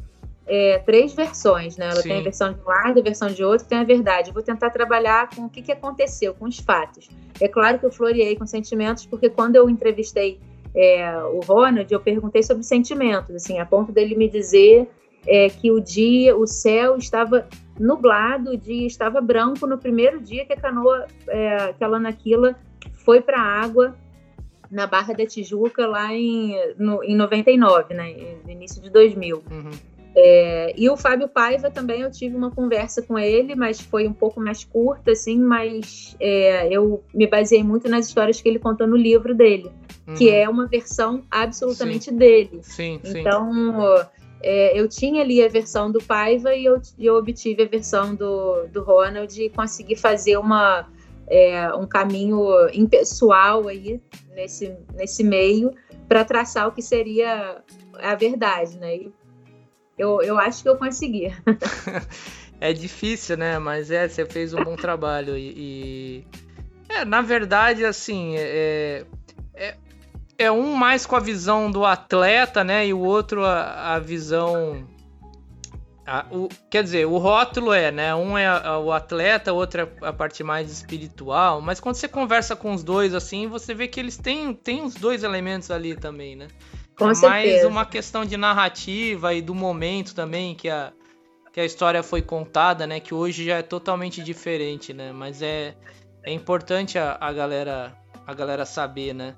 é, 0.46 0.78
três 0.78 1.12
versões, 1.12 1.76
né? 1.76 1.86
Ela 1.86 2.02
Sim. 2.02 2.08
tem 2.08 2.18
a 2.18 2.22
versão 2.22 2.52
de 2.52 2.60
um 2.60 2.64
lado, 2.64 2.98
a 2.98 3.02
versão 3.02 3.28
de 3.28 3.44
outro, 3.44 3.66
tem 3.68 3.78
a 3.78 3.84
verdade. 3.84 4.30
Eu 4.30 4.34
vou 4.34 4.42
tentar 4.42 4.70
trabalhar 4.70 5.30
com 5.30 5.42
o 5.42 5.48
que, 5.48 5.62
que 5.62 5.70
aconteceu, 5.70 6.34
com 6.34 6.46
os 6.46 6.58
fatos. 6.58 7.08
É 7.40 7.46
claro 7.46 7.78
que 7.78 7.86
eu 7.86 7.92
floreei 7.92 8.34
com 8.34 8.44
sentimentos, 8.44 9.06
porque 9.06 9.30
quando 9.30 9.54
eu 9.54 9.70
entrevistei 9.70 10.40
é, 10.74 11.16
o 11.24 11.40
Ronald, 11.40 11.92
eu 11.92 12.00
perguntei 12.00 12.42
sobre 12.42 12.62
sentimentos, 12.62 13.34
assim, 13.34 13.58
a 13.58 13.66
ponto 13.66 13.92
dele 13.92 14.14
me 14.14 14.28
dizer 14.28 14.88
é, 15.26 15.48
que 15.48 15.70
o 15.70 15.80
dia, 15.80 16.36
o 16.36 16.46
céu 16.46 16.96
estava 16.96 17.48
nublado, 17.78 18.52
o 18.52 18.56
dia 18.56 18.86
estava 18.86 19.20
branco 19.20 19.66
no 19.66 19.78
primeiro 19.78 20.20
dia 20.20 20.44
que 20.44 20.52
a 20.52 20.56
canoa, 20.56 21.06
é, 21.28 21.72
que 21.72 21.82
a 21.82 21.88
Lanaquila 21.88 22.56
foi 23.04 23.20
para 23.20 23.38
a 23.38 23.62
água 23.62 23.96
na 24.70 24.86
Barra 24.86 25.12
da 25.14 25.26
Tijuca 25.26 25.86
lá 25.86 26.14
em, 26.14 26.54
no, 26.78 27.02
em 27.02 27.16
99, 27.16 27.92
né, 27.92 28.14
no 28.44 28.50
início 28.50 28.80
de 28.80 28.88
2000. 28.88 29.42
Uhum. 29.50 29.70
É, 30.22 30.74
e 30.76 30.90
o 30.90 30.98
Fábio 30.98 31.28
Paiva 31.28 31.70
também 31.70 32.02
eu 32.02 32.10
tive 32.10 32.36
uma 32.36 32.50
conversa 32.50 33.00
com 33.00 33.18
ele, 33.18 33.54
mas 33.54 33.80
foi 33.80 34.06
um 34.06 34.12
pouco 34.12 34.38
mais 34.38 34.64
curta, 34.64 35.12
assim, 35.12 35.38
mas 35.38 36.14
é, 36.20 36.68
eu 36.70 37.02
me 37.14 37.26
baseei 37.26 37.62
muito 37.62 37.88
nas 37.88 38.08
histórias 38.08 38.38
que 38.38 38.46
ele 38.46 38.58
contou 38.58 38.86
no 38.86 38.96
livro 38.96 39.34
dele, 39.34 39.70
uhum. 40.06 40.14
que 40.14 40.28
é 40.28 40.46
uma 40.46 40.66
versão 40.66 41.24
absolutamente 41.30 42.06
sim. 42.06 42.16
dele. 42.16 42.60
Sim, 42.62 43.00
então, 43.02 43.84
é, 44.42 44.78
eu 44.78 44.86
tinha 44.88 45.22
ali 45.22 45.42
a 45.42 45.48
versão 45.48 45.90
do 45.90 46.02
Paiva 46.02 46.54
e 46.54 46.66
eu, 46.66 46.78
eu 46.98 47.16
obtive 47.16 47.62
a 47.62 47.66
versão 47.66 48.14
do, 48.14 48.66
do 48.66 48.82
Ronald 48.82 49.42
e 49.42 49.48
consegui 49.48 49.96
fazer 49.96 50.36
uma, 50.36 50.86
é, 51.28 51.72
um 51.72 51.86
caminho 51.86 52.44
impessoal 52.74 53.68
aí 53.68 54.02
nesse, 54.34 54.76
nesse 54.94 55.24
meio 55.24 55.72
para 56.06 56.26
traçar 56.26 56.68
o 56.68 56.72
que 56.72 56.82
seria 56.82 57.62
a 58.02 58.14
verdade, 58.16 58.76
né? 58.78 58.96
E 58.96 59.19
eu, 60.00 60.22
eu 60.22 60.38
acho 60.38 60.62
que 60.62 60.68
eu 60.68 60.76
consegui. 60.76 61.30
é 62.58 62.72
difícil, 62.72 63.36
né? 63.36 63.58
Mas 63.58 63.90
é, 63.90 64.08
você 64.08 64.24
fez 64.24 64.54
um 64.54 64.64
bom 64.64 64.74
trabalho. 64.74 65.36
E, 65.36 65.52
e... 65.56 66.26
É, 66.88 67.04
na 67.04 67.20
verdade, 67.20 67.84
assim, 67.84 68.34
é, 68.36 69.04
é, 69.54 69.76
é, 70.38 70.50
um 70.50 70.74
mais 70.74 71.04
com 71.04 71.16
a 71.16 71.20
visão 71.20 71.70
do 71.70 71.84
atleta, 71.84 72.64
né? 72.64 72.86
E 72.86 72.94
o 72.94 73.00
outro 73.00 73.44
a, 73.44 73.94
a 73.94 73.98
visão. 73.98 74.88
A, 76.06 76.24
o, 76.32 76.48
quer 76.70 76.82
dizer, 76.82 77.06
o 77.06 77.18
rótulo 77.18 77.70
é, 77.70 77.92
né? 77.92 78.14
Um 78.14 78.38
é 78.38 78.46
a, 78.46 78.78
o 78.78 78.90
atleta, 78.92 79.52
o 79.52 79.56
outro 79.56 79.82
é 79.82 80.06
a 80.06 80.14
parte 80.14 80.42
mais 80.42 80.72
espiritual. 80.72 81.60
Mas 81.60 81.78
quando 81.78 81.96
você 81.96 82.08
conversa 82.08 82.56
com 82.56 82.72
os 82.72 82.82
dois, 82.82 83.14
assim, 83.14 83.48
você 83.48 83.74
vê 83.74 83.86
que 83.86 84.00
eles 84.00 84.16
têm, 84.16 84.54
têm 84.54 84.82
os 84.82 84.94
dois 84.94 85.22
elementos 85.22 85.70
ali 85.70 85.94
também, 85.94 86.36
né? 86.36 86.48
Com 87.00 87.10
é 87.10 87.14
certeza. 87.14 87.28
mais 87.28 87.64
uma 87.64 87.86
questão 87.86 88.24
de 88.26 88.36
narrativa 88.36 89.32
e 89.32 89.40
do 89.40 89.54
momento 89.54 90.14
também 90.14 90.54
que 90.54 90.68
a, 90.68 90.92
que 91.50 91.58
a 91.58 91.64
história 91.64 92.02
foi 92.02 92.20
contada, 92.20 92.86
né? 92.86 93.00
Que 93.00 93.14
hoje 93.14 93.46
já 93.46 93.56
é 93.56 93.62
totalmente 93.62 94.22
diferente, 94.22 94.92
né? 94.92 95.10
Mas 95.10 95.40
é, 95.40 95.74
é 96.22 96.32
importante 96.32 96.98
a, 96.98 97.16
a 97.18 97.32
galera 97.32 97.96
a 98.26 98.34
galera 98.34 98.66
saber, 98.66 99.14
né? 99.14 99.34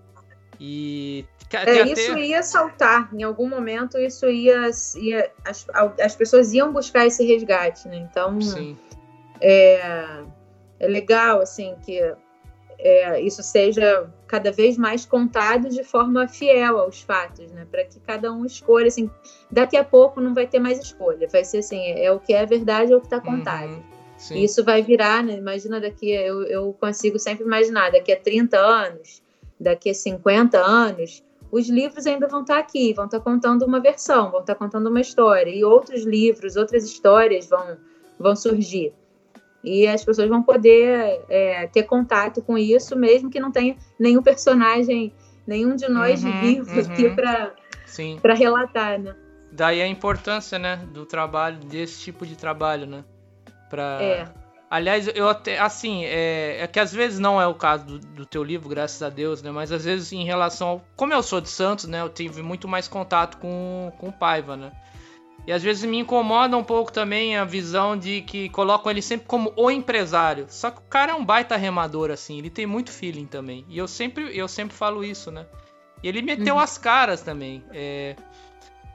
E 0.59 1.25
é, 1.53 1.83
isso 1.83 2.19
ia 2.19 2.43
saltar, 2.43 3.09
em 3.13 3.23
algum 3.23 3.49
momento 3.49 3.99
isso 3.99 4.29
ia, 4.29 4.71
ia 4.97 5.31
as, 5.45 5.67
as 6.01 6.15
pessoas 6.15 6.53
iam 6.53 6.73
buscar 6.73 7.07
esse 7.07 7.25
resgate, 7.25 7.89
né? 7.89 7.97
Então 8.11 8.41
Sim. 8.41 8.77
É, 9.41 10.23
é 10.81 10.87
legal 10.89 11.41
assim 11.41 11.77
que 11.85 12.01
é, 12.79 13.21
isso 13.21 13.43
seja 13.43 14.11
cada 14.33 14.51
vez 14.51 14.79
mais 14.79 15.05
contado 15.05 15.69
de 15.69 15.85
forma 15.85 16.27
fiel 16.27 16.79
aos 16.79 17.03
fatos, 17.03 17.53
né? 17.53 17.67
Para 17.71 17.85
que 17.85 18.01
cada 18.01 18.33
um 18.33 18.47
escolha, 18.47 18.87
assim, 18.87 19.11
daqui 19.51 19.77
a 19.77 19.85
pouco 19.85 20.23
não 20.23 20.33
vai 20.33 20.47
ter 20.47 20.59
mais 20.59 20.79
escolha, 20.79 21.29
vai 21.29 21.45
ser 21.45 21.59
assim, 21.59 21.79
é 21.79 22.11
o 22.11 22.19
que 22.19 22.33
é 22.33 22.47
verdade, 22.47 22.95
é 22.95 22.97
o 22.97 23.01
que 23.01 23.05
está 23.05 23.21
contado. 23.21 23.69
Uhum, 24.31 24.37
isso 24.37 24.65
vai 24.65 24.81
virar, 24.81 25.23
né? 25.23 25.37
Imagina 25.37 25.79
daqui, 25.79 26.11
eu, 26.11 26.45
eu 26.45 26.75
consigo 26.81 27.19
sempre 27.19 27.45
imaginar, 27.45 27.93
daqui 27.93 28.11
a 28.11 28.19
30 28.19 28.57
anos, 28.57 29.23
daqui 29.61 29.91
a 29.91 29.95
50 29.95 30.59
anos, 30.59 31.23
os 31.51 31.69
livros 31.69 32.07
ainda 32.07 32.27
vão 32.27 32.41
estar 32.41 32.55
tá 32.55 32.61
aqui, 32.61 32.95
vão 32.95 33.05
estar 33.05 33.19
tá 33.19 33.25
contando 33.25 33.67
uma 33.67 33.81
versão, 33.81 34.31
vão 34.31 34.41
estar 34.41 34.55
tá 34.55 34.59
contando 34.59 34.87
uma 34.87 35.03
história, 35.03 35.51
e 35.51 35.63
outros 35.63 36.05
livros, 36.05 36.57
outras 36.57 36.85
histórias 36.87 37.51
vão, 37.51 37.77
vão 38.19 38.35
surgir. 38.35 38.95
E 39.63 39.87
as 39.87 40.05
pessoas 40.05 40.29
vão 40.29 40.43
poder 40.43 41.25
é, 41.29 41.67
ter 41.69 41.85
contato 41.85 42.43
com 42.43 42.59
isso, 42.59 42.97
mesmo 42.97 43.31
que 43.31 43.39
não 43.39 43.53
tenha 43.53 43.77
nenhum 43.99 44.23
personagem, 44.23 45.13
nenhum 45.47 45.77
de 45.77 45.89
nós 45.89 46.25
uhum, 46.25 46.41
vivo 46.41 46.73
uhum. 46.73 46.81
aqui 46.81 47.11
para 48.21 48.35
relatar, 48.35 48.99
né? 48.99 49.15
Daí 49.53 49.83
a 49.83 49.87
importância, 49.87 50.59
né, 50.59 50.77
do 50.93 51.05
trabalho, 51.05 51.59
desse 51.59 52.01
tipo 52.01 52.27
de 52.27 52.37
trabalho, 52.37 52.87
né? 52.87 53.05
Pra... 53.69 53.99
É. 54.01 54.25
Aliás, 54.71 55.07
eu 55.15 55.29
até, 55.29 55.59
assim, 55.59 56.03
é, 56.07 56.63
é, 56.63 56.67
que 56.67 56.81
às 56.81 56.91
vezes 56.91 57.19
não 57.19 57.39
é 57.39 57.47
o 57.47 57.55
caso 57.55 57.85
do, 57.85 57.99
do, 57.99 58.25
teu 58.25 58.43
livro, 58.43 58.71
graças 58.71 59.03
a 59.03 59.11
Deus, 59.11 59.43
né? 59.43 59.51
Mas 59.51 59.71
às 59.71 59.85
vezes 59.85 60.11
em 60.13 60.25
relação 60.25 60.69
ao, 60.69 60.85
Como 60.97 61.13
eu 61.13 61.23
sou 61.23 61.43
de 61.43 61.51
Santos, 61.51 61.85
né? 61.85 62.01
Eu 62.01 62.09
tive 62.09 62.41
muito 62.41 62.67
mais 62.67 62.89
contato 62.89 63.37
com, 63.37 63.93
com 63.99 64.09
o 64.09 64.13
Paiva, 64.13 64.57
né? 64.57 64.73
E 65.47 65.53
às 65.53 65.63
vezes 65.63 65.85
me 65.85 65.99
incomoda 65.99 66.57
um 66.57 66.63
pouco 66.63 66.93
também 66.93 67.37
a 67.37 67.45
visão 67.45 67.97
de 67.97 68.23
que 68.23 68.49
colocam 68.51 68.91
ele 68.91 69.03
sempre 69.03 69.27
como 69.27 69.53
o 69.57 69.71
empresário. 69.71 70.47
Só 70.49 70.71
que 70.71 70.79
o 70.79 70.85
cara 70.85 71.13
é 71.13 71.15
um 71.15 71.25
baita 71.25 71.57
remador, 71.57 72.11
assim, 72.11 72.39
ele 72.39 72.51
tem 72.51 72.65
muito 72.65 72.93
feeling 72.93 73.27
também. 73.27 73.65
E 73.69 73.77
eu 73.77 73.89
sempre, 73.89 74.37
eu 74.37 74.47
sempre 74.47 74.77
falo 74.77 75.05
isso, 75.05 75.31
né? 75.33 75.47
E 76.03 76.09
ele 76.09 76.23
meteu 76.23 76.55
uhum. 76.55 76.61
as 76.61 76.79
caras 76.79 77.23
também. 77.23 77.65
É... 77.73 78.15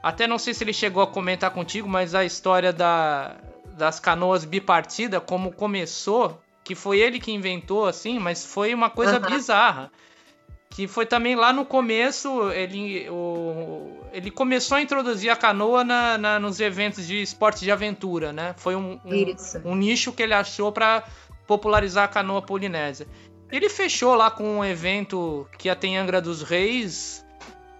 Até 0.02 0.26
não 0.26 0.38
sei 0.38 0.54
se 0.54 0.64
ele 0.64 0.72
chegou 0.72 1.02
a 1.02 1.06
comentar 1.06 1.50
contigo, 1.50 1.88
mas 1.88 2.14
a 2.14 2.24
história 2.24 2.72
da... 2.72 3.36
das 3.76 4.00
canoas 4.00 4.44
bipartida, 4.44 5.20
como 5.20 5.52
começou, 5.52 6.40
que 6.64 6.74
foi 6.74 6.98
ele 6.98 7.20
que 7.20 7.30
inventou, 7.30 7.86
assim, 7.86 8.18
mas 8.18 8.46
foi 8.46 8.72
uma 8.72 8.88
coisa 8.88 9.20
uhum. 9.20 9.26
bizarra 9.26 9.90
que 10.70 10.86
foi 10.86 11.06
também 11.06 11.34
lá 11.34 11.52
no 11.52 11.64
começo, 11.64 12.50
ele, 12.50 13.08
o, 13.10 13.90
ele 14.12 14.30
começou 14.30 14.76
a 14.76 14.82
introduzir 14.82 15.30
a 15.30 15.36
canoa 15.36 15.82
na, 15.82 16.18
na, 16.18 16.38
nos 16.38 16.60
eventos 16.60 17.06
de 17.06 17.20
esporte 17.20 17.60
de 17.64 17.70
aventura, 17.70 18.32
né? 18.32 18.54
Foi 18.58 18.76
um, 18.76 19.00
um, 19.04 19.70
um 19.70 19.74
nicho 19.74 20.12
que 20.12 20.22
ele 20.22 20.34
achou 20.34 20.70
para 20.70 21.04
popularizar 21.46 22.04
a 22.04 22.08
canoa 22.08 22.42
polinésia. 22.42 23.06
Ele 23.50 23.68
fechou 23.68 24.14
lá 24.14 24.30
com 24.30 24.58
um 24.58 24.64
evento 24.64 25.48
que 25.58 25.68
ia 25.68 25.74
ter 25.74 25.88
em 25.88 25.96
Angra 25.96 26.20
dos 26.20 26.42
Reis, 26.42 27.24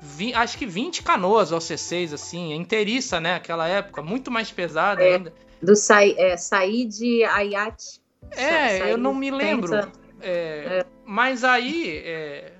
vi, 0.01 0.33
acho 0.33 0.57
que 0.57 0.67
20 0.67 1.03
canoas 1.03 1.53
ou 1.53 1.59
C6, 1.59 2.15
assim, 2.15 2.53
é 2.53 2.57
inteiriça, 2.57 3.21
né? 3.21 3.35
Aquela 3.35 3.69
época, 3.69 4.03
muito 4.03 4.31
mais 4.31 4.51
pesada 4.51 5.03
é, 5.05 5.17
ainda. 5.17 5.33
Do 5.63 5.77
Sai, 5.77 6.15
é, 6.17 6.37
Said 6.37 7.25
Ayat. 7.25 8.01
É, 8.31 8.91
eu 8.91 8.97
não 8.97 9.15
me 9.15 9.31
lembro. 9.31 9.75
É, 9.75 9.91
é. 10.21 10.87
Mas 11.05 11.45
aí, 11.45 12.03
é, 12.05 12.53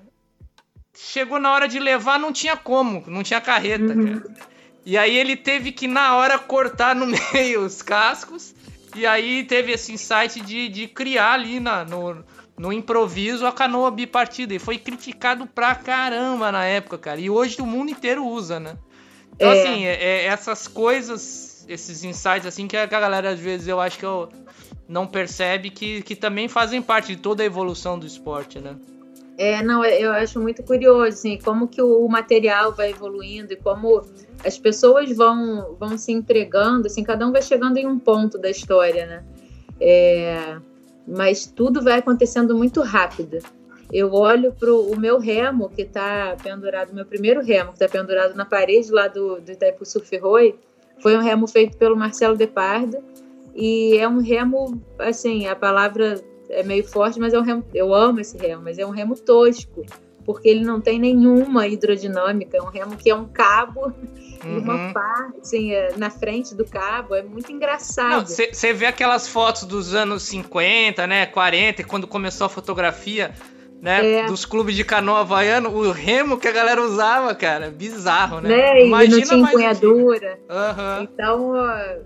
chegou 1.11 1.39
na 1.39 1.51
hora 1.51 1.67
de 1.67 1.79
levar, 1.79 2.19
não 2.19 2.31
tinha 2.31 2.55
como, 2.55 3.03
não 3.07 3.23
tinha 3.23 3.41
carreta, 3.41 3.93
uhum. 3.93 4.19
cara. 4.19 4.49
E 4.85 4.97
aí 4.97 5.17
ele 5.17 5.35
teve 5.35 5.71
que, 5.71 5.87
na 5.87 6.15
hora, 6.15 6.37
cortar 6.37 6.95
no 6.95 7.07
meio 7.33 7.65
os 7.65 7.81
cascos. 7.81 8.53
E 8.95 9.05
aí 9.05 9.43
teve 9.43 9.71
esse 9.71 9.91
insight 9.91 10.39
de, 10.41 10.69
de 10.69 10.87
criar 10.87 11.33
ali 11.33 11.59
na, 11.59 11.83
no, 11.83 12.23
no 12.57 12.73
improviso 12.73 13.45
a 13.45 13.51
canoa 13.51 13.91
bipartida. 13.91 14.53
E 14.53 14.59
foi 14.59 14.77
criticado 14.77 15.45
pra 15.45 15.75
caramba 15.75 16.51
na 16.51 16.65
época, 16.65 16.97
cara. 16.97 17.19
E 17.19 17.29
hoje 17.29 17.59
o 17.61 17.65
mundo 17.65 17.91
inteiro 17.91 18.25
usa, 18.25 18.59
né? 18.59 18.77
Então, 19.35 19.51
é. 19.51 19.61
assim, 19.61 19.85
é, 19.85 19.93
é 19.93 20.25
essas 20.25 20.67
coisas, 20.67 21.65
esses 21.67 22.03
insights, 22.03 22.45
assim, 22.45 22.67
que 22.67 22.77
a 22.77 22.85
galera, 22.85 23.31
às 23.31 23.39
vezes, 23.39 23.67
eu 23.67 23.79
acho 23.79 23.97
que 23.97 24.05
eu 24.05 24.29
não 24.87 25.05
percebe 25.05 25.69
que, 25.69 26.01
que 26.01 26.15
também 26.15 26.47
fazem 26.47 26.81
parte 26.81 27.15
de 27.15 27.21
toda 27.21 27.43
a 27.43 27.45
evolução 27.45 27.97
do 27.97 28.07
esporte, 28.07 28.59
né? 28.59 28.75
É, 29.39 29.63
não, 29.63 29.81
é, 29.81 29.97
eu 29.97 30.11
acho 30.11 30.37
muito 30.37 30.61
curioso, 30.63 31.07
assim, 31.07 31.39
como 31.41 31.69
que 31.69 31.81
o 31.81 32.05
material 32.09 32.73
vai 32.73 32.89
evoluindo 32.89 33.53
e 33.53 33.55
como 33.55 34.01
as 34.43 34.57
pessoas 34.57 35.09
vão, 35.15 35.77
vão 35.79 35.97
se 35.97 36.11
entregando, 36.11 36.87
assim, 36.87 37.05
cada 37.05 37.25
um 37.25 37.31
vai 37.31 37.41
chegando 37.41 37.77
em 37.77 37.87
um 37.87 37.97
ponto 37.97 38.37
da 38.37 38.49
história, 38.49 39.05
né? 39.05 39.23
É, 39.79 40.57
mas 41.07 41.45
tudo 41.45 41.81
vai 41.81 41.99
acontecendo 41.99 42.53
muito 42.53 42.81
rápido. 42.81 43.37
Eu 43.89 44.11
olho 44.11 44.51
para 44.51 44.73
o 44.73 44.99
meu 44.99 45.17
remo, 45.17 45.69
que 45.69 45.83
está 45.83 46.35
pendurado, 46.43 46.93
meu 46.93 47.05
primeiro 47.05 47.41
remo, 47.41 47.69
que 47.69 47.81
está 47.81 47.87
pendurado 47.87 48.35
na 48.35 48.43
parede 48.43 48.91
lá 48.91 49.07
do, 49.07 49.39
do 49.39 49.51
Itaipu 49.53 49.85
Surf 49.85 50.17
Roy, 50.17 50.53
foi 51.01 51.15
um 51.15 51.21
remo 51.21 51.47
feito 51.47 51.77
pelo 51.77 51.95
Marcelo 51.95 52.35
Depardo, 52.35 52.97
e 53.55 53.95
é 53.95 54.05
um 54.05 54.19
remo, 54.19 54.81
assim, 54.99 55.47
a 55.47 55.55
palavra 55.55 56.21
é 56.49 56.63
meio 56.63 56.83
forte, 56.83 57.19
mas 57.19 57.33
é 57.33 57.39
um 57.39 57.43
remo, 57.43 57.63
eu 57.73 57.93
amo 57.93 58.19
esse 58.19 58.37
remo, 58.37 58.63
mas 58.63 58.77
é 58.77 58.85
um 58.85 58.89
remo 58.89 59.15
tosco, 59.15 59.85
porque 60.25 60.49
ele 60.49 60.63
não 60.63 60.81
tem 60.81 60.99
nenhuma 60.99 61.67
hidrodinâmica, 61.67 62.57
é 62.57 62.61
um 62.61 62.69
remo 62.69 62.97
que 62.97 63.09
é 63.09 63.15
um 63.15 63.25
cabo 63.25 63.87
uhum. 63.87 63.93
e 64.57 64.59
uma 64.59 64.87
uhum. 64.87 64.93
pá, 64.93 65.31
assim, 65.41 65.71
é, 65.71 65.95
na 65.97 66.09
frente 66.09 66.55
do 66.55 66.65
cabo, 66.65 67.15
é 67.15 67.21
muito 67.21 67.51
engraçado. 67.51 68.27
Você 68.27 68.73
vê 68.73 68.87
aquelas 68.87 69.27
fotos 69.27 69.63
dos 69.63 69.93
anos 69.93 70.23
50, 70.23 71.05
né, 71.07 71.25
40, 71.25 71.83
quando 71.83 72.07
começou 72.07 72.45
a 72.45 72.49
fotografia, 72.49 73.33
né? 73.81 74.11
É. 74.11 74.25
Dos 74.25 74.45
clubes 74.45 74.75
de 74.75 74.83
canoa 74.83 75.21
havaiano, 75.21 75.69
o 75.69 75.91
remo 75.91 76.37
que 76.37 76.47
a 76.47 76.51
galera 76.51 76.81
usava, 76.81 77.33
cara, 77.33 77.69
bizarro, 77.69 78.41
né? 78.41 78.49
né? 78.49 78.85
Imagina 78.85 79.17
e 79.17 79.19
não 79.19 79.27
tinha 79.27 79.41
empunhadura. 79.41 80.39
Uhum. 80.49 81.03
Então, 81.03 81.53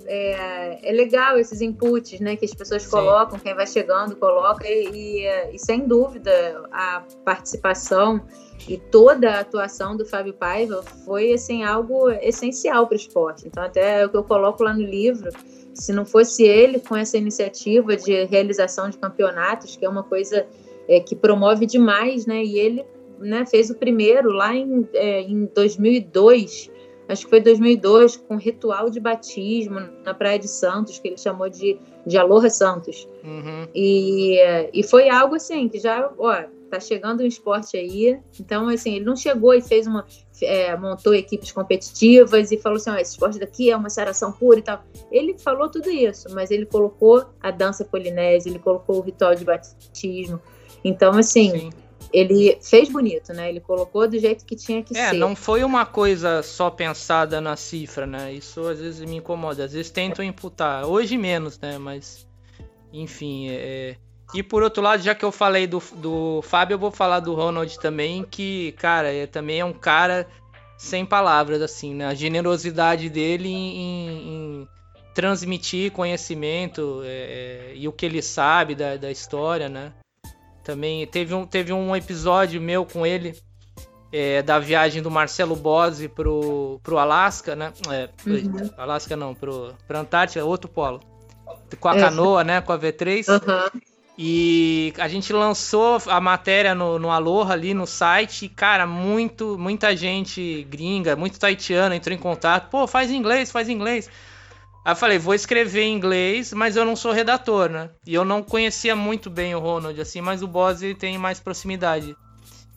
é, 0.05 0.79
é 0.83 0.91
legal 0.91 1.37
esses 1.39 1.61
inputs, 1.61 2.19
né? 2.19 2.35
Que 2.35 2.45
as 2.45 2.53
pessoas 2.53 2.83
Sim. 2.83 2.91
colocam, 2.91 3.39
quem 3.39 3.55
vai 3.55 3.65
chegando 3.65 4.15
coloca, 4.15 4.67
e, 4.67 5.23
e, 5.23 5.55
e, 5.55 5.59
sem 5.59 5.87
dúvida 5.87 6.31
a 6.71 7.03
participação 7.25 8.21
e 8.67 8.77
toda 8.77 9.31
a 9.31 9.39
atuação 9.39 9.97
do 9.97 10.05
Fábio 10.05 10.33
Paiva 10.33 10.83
foi, 11.05 11.33
assim, 11.33 11.63
algo 11.63 12.09
essencial 12.09 12.85
para 12.85 12.93
o 12.93 12.97
esporte. 12.97 13.47
Então, 13.47 13.63
até 13.63 14.01
é 14.01 14.05
o 14.05 14.09
que 14.09 14.17
eu 14.17 14.23
coloco 14.23 14.63
lá 14.63 14.73
no 14.73 14.83
livro, 14.83 15.31
se 15.73 15.91
não 15.91 16.05
fosse 16.05 16.43
ele 16.43 16.79
com 16.79 16.95
essa 16.95 17.17
iniciativa 17.17 17.97
de 17.97 18.25
realização 18.25 18.91
de 18.91 18.97
campeonatos, 18.97 19.75
que 19.75 19.83
é 19.83 19.89
uma 19.89 20.03
coisa 20.03 20.45
é, 20.87 20.99
que 20.99 21.15
promove 21.15 21.65
demais, 21.65 22.25
né? 22.25 22.43
E 22.43 22.57
ele 22.57 22.85
né, 23.19 23.45
fez 23.45 23.69
o 23.69 23.75
primeiro 23.75 24.31
lá 24.31 24.55
em, 24.55 24.87
é, 24.93 25.21
em 25.21 25.45
2002, 25.53 26.71
acho 27.07 27.23
que 27.25 27.29
foi 27.29 27.41
2002, 27.41 28.17
com 28.17 28.35
ritual 28.35 28.89
de 28.89 28.99
batismo 28.99 29.79
na 30.03 30.13
Praia 30.13 30.39
de 30.39 30.47
Santos, 30.47 30.99
que 30.99 31.07
ele 31.07 31.17
chamou 31.17 31.49
de, 31.49 31.77
de 32.05 32.17
Aloha 32.17 32.49
Santos. 32.49 33.07
Uhum. 33.23 33.67
E, 33.73 34.37
e 34.73 34.83
foi 34.83 35.09
algo 35.09 35.35
assim, 35.35 35.67
que 35.69 35.79
já, 35.79 36.11
ó, 36.17 36.43
tá 36.73 36.79
chegando 36.79 37.21
um 37.21 37.25
esporte 37.25 37.77
aí. 37.77 38.19
Então, 38.39 38.67
assim, 38.67 38.95
ele 38.95 39.05
não 39.05 39.15
chegou 39.15 39.53
e 39.53 39.61
fez 39.61 39.85
uma. 39.85 40.05
É, 40.41 40.75
montou 40.75 41.13
equipes 41.13 41.51
competitivas 41.51 42.51
e 42.51 42.57
falou 42.57 42.77
assim: 42.77 42.89
ó, 42.89 42.95
esse 42.95 43.11
esporte 43.11 43.39
daqui 43.39 43.69
é 43.69 43.77
uma 43.77 43.89
saração 43.89 44.31
pura 44.31 44.59
e 44.59 44.63
tal. 44.63 44.83
Ele 45.11 45.37
falou 45.37 45.69
tudo 45.69 45.89
isso, 45.89 46.27
mas 46.33 46.49
ele 46.49 46.65
colocou 46.65 47.25
a 47.39 47.51
dança 47.51 47.85
polinésia, 47.85 48.49
ele 48.49 48.59
colocou 48.59 48.97
o 48.97 49.01
ritual 49.01 49.35
de 49.35 49.45
batismo, 49.45 50.41
então, 50.83 51.17
assim, 51.17 51.51
Sim. 51.51 51.69
ele 52.11 52.57
fez 52.61 52.89
bonito, 52.89 53.31
né? 53.33 53.49
Ele 53.49 53.59
colocou 53.59 54.07
do 54.07 54.19
jeito 54.19 54.45
que 54.45 54.55
tinha 54.55 54.83
que 54.83 54.97
é, 54.97 55.09
ser. 55.09 55.15
É, 55.15 55.19
não 55.19 55.35
foi 55.35 55.63
uma 55.63 55.85
coisa 55.85 56.43
só 56.43 56.69
pensada 56.69 57.39
na 57.39 57.55
cifra, 57.55 58.05
né? 58.05 58.33
Isso 58.33 58.61
às 58.67 58.79
vezes 58.79 59.07
me 59.07 59.17
incomoda. 59.17 59.65
Às 59.65 59.73
vezes 59.73 59.91
tentam 59.91 60.23
imputar. 60.23 60.85
Hoje 60.85 61.17
menos, 61.17 61.57
né? 61.59 61.77
Mas, 61.77 62.27
enfim, 62.91 63.49
é... 63.49 63.95
E 64.33 64.41
por 64.41 64.63
outro 64.63 64.81
lado, 64.81 65.03
já 65.03 65.13
que 65.13 65.23
eu 65.23 65.31
falei 65.31 65.67
do, 65.67 65.81
do 65.97 66.41
Fábio, 66.41 66.73
eu 66.73 66.79
vou 66.79 66.89
falar 66.89 67.19
do 67.19 67.35
Ronald 67.35 67.79
também, 67.79 68.23
que, 68.23 68.71
cara, 68.73 69.13
é, 69.13 69.27
também 69.27 69.59
é 69.59 69.65
um 69.65 69.73
cara 69.73 70.27
sem 70.75 71.05
palavras, 71.05 71.61
assim, 71.61 71.93
né? 71.93 72.07
A 72.07 72.15
generosidade 72.15 73.09
dele 73.09 73.47
em, 73.47 73.77
em, 73.77 74.09
em 74.17 74.67
transmitir 75.13 75.91
conhecimento 75.91 77.01
é, 77.05 77.71
é 77.71 77.73
e 77.75 77.87
o 77.87 77.91
que 77.91 78.05
ele 78.05 78.21
sabe 78.21 78.73
da, 78.73 78.97
da 78.97 79.11
história, 79.11 79.69
né? 79.69 79.93
Também 80.63 81.05
teve 81.07 81.33
um, 81.33 81.45
teve 81.45 81.73
um 81.73 81.95
episódio 81.95 82.61
meu 82.61 82.85
com 82.85 83.05
ele 83.05 83.35
é, 84.11 84.41
da 84.43 84.59
viagem 84.59 85.01
do 85.01 85.09
Marcelo 85.09 85.55
Bose 85.55 86.07
pro, 86.07 86.79
pro 86.83 86.99
Alasca, 86.99 87.55
né? 87.55 87.73
É, 87.89 88.09
uhum. 88.25 88.69
Alasca 88.77 89.15
não, 89.15 89.33
pro, 89.33 89.73
pro 89.87 89.97
Antártica, 89.97 90.45
outro 90.45 90.69
polo. 90.69 91.01
Com 91.79 91.87
a 91.89 91.97
é. 91.97 91.99
canoa, 91.99 92.43
né? 92.43 92.61
Com 92.61 92.71
a 92.71 92.77
V3. 92.77 93.27
Uhum. 93.27 93.81
E 94.15 94.93
a 94.99 95.07
gente 95.07 95.33
lançou 95.33 95.97
a 96.05 96.21
matéria 96.21 96.75
no, 96.75 96.99
no 96.99 97.09
Aloha 97.09 97.53
ali 97.53 97.73
no 97.73 97.87
site. 97.87 98.45
E, 98.45 98.49
cara, 98.49 98.85
muito, 98.85 99.57
muita 99.57 99.95
gente 99.95 100.63
gringa, 100.69 101.15
muito 101.15 101.39
taitiano 101.39 101.95
entrou 101.95 102.15
em 102.15 102.19
contato. 102.19 102.69
Pô, 102.69 102.85
faz 102.85 103.09
inglês, 103.09 103.51
faz 103.51 103.67
inglês. 103.67 104.09
Aí 104.85 104.91
eu 104.91 104.95
falei, 104.95 105.17
vou 105.17 105.33
escrever 105.33 105.83
em 105.83 105.95
inglês, 105.95 106.51
mas 106.51 106.75
eu 106.75 106.83
não 106.83 106.95
sou 106.95 107.11
redator, 107.11 107.69
né? 107.69 107.89
E 108.05 108.13
eu 108.13 108.25
não 108.25 108.43
conhecia 108.43 108.95
muito 108.95 109.29
bem 109.29 109.55
o 109.55 109.59
Ronald, 109.59 109.99
assim, 109.99 110.19
mas 110.19 110.43
o 110.43 110.47
Bose 110.47 110.93
tem 110.93 111.17
mais 111.17 111.39
proximidade. 111.39 112.15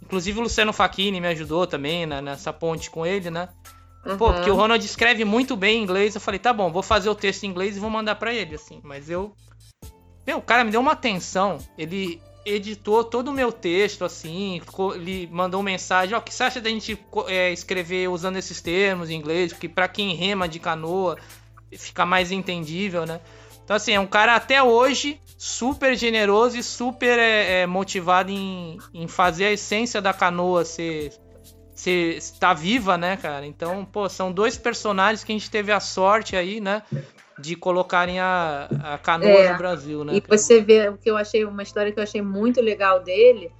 Inclusive 0.03 0.39
o 0.39 0.43
Luciano 0.43 0.73
Facchini 0.73 1.21
me 1.21 1.27
ajudou 1.29 1.67
também 1.67 2.07
né, 2.07 2.21
nessa 2.21 2.53
ponte 2.53 2.91
com 2.91 3.05
ele, 3.05 3.29
né? 3.29 3.49
Uhum. 4.05 4.17
Pô, 4.17 4.33
porque 4.33 4.51
o 4.51 4.55
Ronald 4.55 4.85
escreve 4.85 5.25
muito 5.25 5.57
bem 5.57 5.81
em 5.81 5.83
inglês. 5.83 6.15
Eu 6.15 6.21
falei, 6.21 6.39
tá 6.39 6.53
bom, 6.53 6.71
vou 6.71 6.83
fazer 6.83 7.09
o 7.09 7.15
texto 7.15 7.43
em 7.43 7.49
inglês 7.49 7.77
e 7.77 7.81
vou 7.81 7.91
mandar 7.91 8.15
para 8.15 8.33
ele, 8.33 8.55
assim. 8.55 8.81
Mas 8.85 9.11
eu. 9.11 9.35
Meu, 10.25 10.39
o 10.39 10.43
cara 10.43 10.63
me 10.63 10.71
deu 10.71 10.81
uma 10.81 10.93
atenção. 10.93 11.59
Ele 11.77 12.23
editou 12.45 13.03
todo 13.03 13.29
o 13.29 13.33
meu 13.33 13.51
texto, 13.51 14.05
assim. 14.05 14.61
Ele 14.95 15.29
mandou 15.33 15.61
mensagem: 15.61 16.15
Ó, 16.15 16.19
o 16.19 16.23
que 16.23 16.33
você 16.33 16.45
acha 16.45 16.61
da 16.61 16.71
gente 16.71 16.97
é, 17.27 17.53
escrever 17.53 18.09
usando 18.09 18.37
esses 18.37 18.61
termos 18.61 19.11
em 19.11 19.17
inglês? 19.17 19.53
Porque 19.53 19.69
para 19.69 19.89
quem 19.89 20.15
rema 20.15 20.49
de 20.49 20.61
canoa 20.61 21.19
fica 21.73 22.07
mais 22.07 22.31
entendível, 22.31 23.07
né? 23.07 23.21
Então, 23.65 23.75
assim, 23.75 23.93
é 23.93 24.01
um 24.01 24.07
cara 24.07 24.37
até 24.37 24.63
hoje 24.63 25.21
super 25.37 25.97
generoso 25.97 26.57
e 26.57 26.63
super 26.63 27.19
é, 27.19 27.63
é, 27.63 27.67
motivado 27.67 28.31
em, 28.31 28.79
em 28.95 29.09
fazer 29.09 29.47
a 29.47 29.53
essência 29.53 30.01
da 30.01 30.13
canoa 30.13 30.65
ser, 30.65 31.13
ser 31.75 32.17
estar 32.17 32.49
tá 32.49 32.55
viva, 32.55 32.97
né, 32.97 33.17
cara? 33.17 33.45
Então, 33.45 33.85
pô, 33.85 34.09
são 34.09 34.31
dois 34.31 34.57
personagens 34.57 35.25
que 35.25 35.33
a 35.33 35.35
gente 35.35 35.51
teve 35.51 35.73
a 35.73 35.81
sorte 35.81 36.37
aí, 36.37 36.61
né? 36.61 36.83
De 37.39 37.57
colocarem 37.57 38.21
a, 38.21 38.69
a 38.83 38.99
canoa 38.99 39.29
é, 39.29 39.51
no 39.51 39.59
Brasil, 39.59 40.05
né? 40.05 40.15
E 40.15 40.23
você 40.27 40.61
vê 40.61 40.89
o 40.89 40.97
que 40.97 41.11
eu 41.11 41.17
achei, 41.17 41.45
uma 41.45 41.63
história 41.65 41.91
que 41.91 41.99
eu 41.99 42.05
achei 42.05 42.23
muito 42.23 42.61
legal 42.61 43.03
dele, 43.03 43.51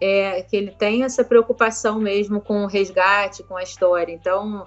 é 0.00 0.42
que 0.42 0.56
ele 0.56 0.70
tem 0.70 1.02
essa 1.02 1.24
preocupação 1.24 1.98
mesmo 1.98 2.40
com 2.40 2.62
o 2.62 2.66
resgate, 2.66 3.42
com 3.42 3.56
a 3.56 3.62
história. 3.62 4.12
Então, 4.12 4.64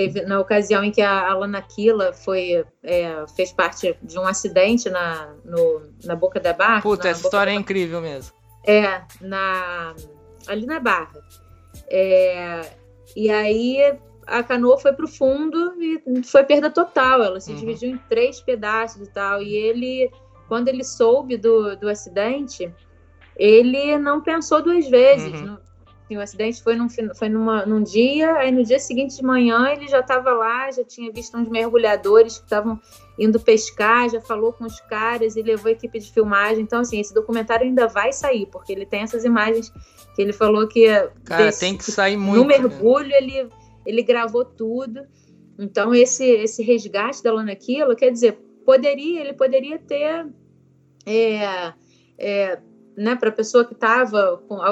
Teve 0.00 0.22
na 0.22 0.40
ocasião 0.40 0.82
em 0.82 0.90
que 0.90 1.02
a 1.02 1.30
Alana 1.30 1.60
Killa 1.60 2.14
foi, 2.14 2.64
é, 2.82 3.26
fez 3.36 3.52
parte 3.52 3.94
de 4.02 4.18
um 4.18 4.26
acidente 4.26 4.88
na, 4.88 5.34
no, 5.44 5.82
na 6.06 6.16
boca 6.16 6.40
da 6.40 6.54
barra. 6.54 6.80
Puta, 6.80 7.06
essa 7.06 7.20
história 7.20 7.50
é 7.50 7.54
incrível 7.54 8.00
mesmo. 8.00 8.34
É, 8.66 9.02
na, 9.20 9.94
ali 10.48 10.64
na 10.64 10.80
barra. 10.80 11.20
É, 11.90 12.62
e 13.14 13.30
aí 13.30 13.94
a 14.26 14.42
canoa 14.42 14.78
foi 14.78 14.94
pro 14.94 15.06
fundo 15.06 15.74
e 15.78 16.22
foi 16.22 16.44
perda 16.44 16.70
total. 16.70 17.22
Ela 17.22 17.38
se 17.38 17.52
uhum. 17.52 17.58
dividiu 17.58 17.90
em 17.90 17.98
três 18.08 18.40
pedaços 18.40 19.06
e 19.06 19.10
tal. 19.12 19.42
E 19.42 19.54
ele, 19.54 20.10
quando 20.48 20.68
ele 20.68 20.82
soube 20.82 21.36
do, 21.36 21.76
do 21.76 21.90
acidente, 21.90 22.72
ele 23.36 23.98
não 23.98 24.22
pensou 24.22 24.62
duas 24.62 24.88
vezes. 24.88 25.42
Uhum. 25.42 25.58
Assim, 26.10 26.16
o 26.16 26.20
acidente 26.20 26.62
foi, 26.62 26.74
num, 26.74 26.88
foi 27.14 27.28
numa, 27.28 27.64
num 27.64 27.82
dia, 27.82 28.32
aí 28.32 28.50
no 28.50 28.64
dia 28.64 28.80
seguinte 28.80 29.16
de 29.16 29.22
manhã 29.22 29.68
ele 29.70 29.86
já 29.86 30.00
estava 30.00 30.32
lá, 30.32 30.70
já 30.70 30.82
tinha 30.82 31.12
visto 31.12 31.36
uns 31.36 31.48
mergulhadores 31.48 32.38
que 32.38 32.44
estavam 32.44 32.80
indo 33.16 33.38
pescar, 33.38 34.08
já 34.08 34.20
falou 34.20 34.52
com 34.52 34.64
os 34.64 34.80
caras 34.80 35.36
e 35.36 35.42
levou 35.42 35.68
a 35.68 35.72
equipe 35.72 35.98
de 36.00 36.10
filmagem. 36.12 36.62
Então, 36.62 36.80
assim, 36.80 36.98
esse 36.98 37.14
documentário 37.14 37.64
ainda 37.64 37.86
vai 37.86 38.12
sair, 38.12 38.46
porque 38.46 38.72
ele 38.72 38.84
tem 38.84 39.02
essas 39.02 39.24
imagens 39.24 39.72
que 40.14 40.22
ele 40.22 40.32
falou 40.32 40.66
que. 40.66 40.86
Cara, 41.24 41.44
desse, 41.44 41.60
tem 41.60 41.76
que 41.76 41.84
sair 41.84 42.16
muito. 42.16 42.42
No 42.42 42.48
né? 42.48 42.58
mergulho, 42.58 43.08
né? 43.08 43.16
ele, 43.18 43.48
ele 43.86 44.02
gravou 44.02 44.44
tudo. 44.44 45.02
Então, 45.58 45.94
esse, 45.94 46.24
esse 46.24 46.62
resgate 46.62 47.22
da 47.22 47.32
Lana 47.32 47.54
Kilo, 47.54 47.94
quer 47.94 48.10
dizer, 48.10 48.32
poderia, 48.64 49.20
ele 49.20 49.34
poderia 49.34 49.78
ter. 49.78 50.26
É, 51.06 51.72
é, 52.18 52.58
né, 53.00 53.16
para 53.16 53.30
a 53.30 53.32
pessoa 53.32 53.64
que 53.64 53.72
estava 53.72 54.42
com, 54.46 54.62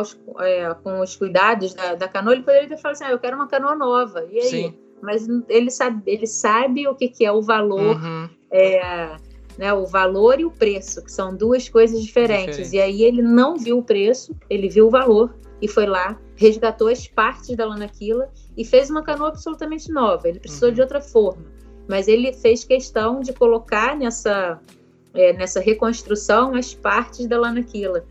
é, 0.43 0.75
com 0.83 1.01
os 1.01 1.17
cuidados 1.17 1.73
da, 1.73 1.95
da, 1.95 2.07
canoa, 2.07 2.35
ele 2.35 2.43
poderia 2.43 2.69
ter 2.69 2.77
falado 2.77 2.97
assim, 2.97 3.05
ah, 3.05 3.11
eu 3.11 3.19
quero 3.19 3.37
uma 3.37 3.49
canoa 3.49 3.75
nova. 3.75 4.23
E 4.31 4.39
aí? 4.39 4.51
Sim. 4.51 4.75
Mas 5.01 5.27
ele 5.49 5.71
sabe, 5.71 6.03
ele 6.05 6.27
sabe 6.27 6.87
o 6.87 6.95
que, 6.95 7.09
que 7.09 7.25
é 7.25 7.33
o 7.33 7.41
valor, 7.41 7.97
uhum. 7.97 8.29
é, 8.51 9.17
né, 9.57 9.73
o 9.73 9.87
valor 9.87 10.39
e 10.39 10.45
o 10.45 10.51
preço, 10.51 11.03
que 11.03 11.11
são 11.11 11.35
duas 11.35 11.71
coisas 11.71 12.03
diferentes. 12.03 12.57
Diferente. 12.57 12.77
E 12.77 12.81
aí 12.81 13.03
ele 13.03 13.23
não 13.23 13.57
viu 13.57 13.79
o 13.79 13.83
preço, 13.83 14.37
ele 14.51 14.69
viu 14.69 14.89
o 14.89 14.91
valor 14.91 15.35
e 15.63 15.67
foi 15.67 15.87
lá, 15.87 16.21
resgatou 16.37 16.89
as 16.89 17.09
partes 17.09 17.57
da 17.57 17.65
lanaquila 17.65 18.29
e 18.59 18.65
fez 18.65 18.91
uma 18.91 19.03
canoa 19.03 19.29
absolutamente 19.29 19.91
nova. 19.91 20.29
Ele 20.29 20.39
precisou 20.39 20.69
uhum. 20.69 20.75
de 20.75 20.81
outra 20.83 21.01
forma. 21.01 21.45
Mas 21.89 22.07
ele 22.09 22.35
fez 22.35 22.63
questão 22.63 23.21
de 23.21 23.33
colocar 23.33 23.97
nessa, 23.97 24.61
é, 25.15 25.33
nessa 25.33 25.61
reconstrução 25.61 26.55
as 26.55 26.75
partes 26.75 27.27
da 27.27 27.41
lanaquila. 27.41 28.05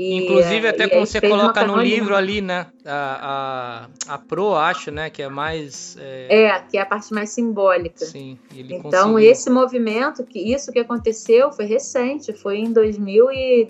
E, 0.00 0.14
Inclusive, 0.14 0.66
até 0.66 0.88
como 0.88 1.04
você 1.04 1.20
coloca 1.20 1.62
no 1.66 1.76
livro 1.76 2.16
ali, 2.16 2.40
né? 2.40 2.68
A, 2.86 3.88
a, 4.08 4.14
a, 4.14 4.18
Pro, 4.18 4.54
acho, 4.54 4.90
né? 4.90 5.10
Que 5.10 5.20
é 5.20 5.28
mais. 5.28 5.94
É... 6.00 6.44
é, 6.44 6.60
que 6.60 6.78
é 6.78 6.80
a 6.80 6.86
parte 6.86 7.12
mais 7.12 7.28
simbólica. 7.28 8.06
Sim. 8.06 8.38
então, 8.50 8.80
conseguiu. 8.80 9.18
esse 9.18 9.50
movimento, 9.50 10.24
que 10.24 10.38
isso 10.38 10.72
que 10.72 10.78
aconteceu 10.78 11.52
foi 11.52 11.66
recente, 11.66 12.32
foi 12.32 12.60
em 12.60 12.72
2000 12.72 13.30
e 13.30 13.68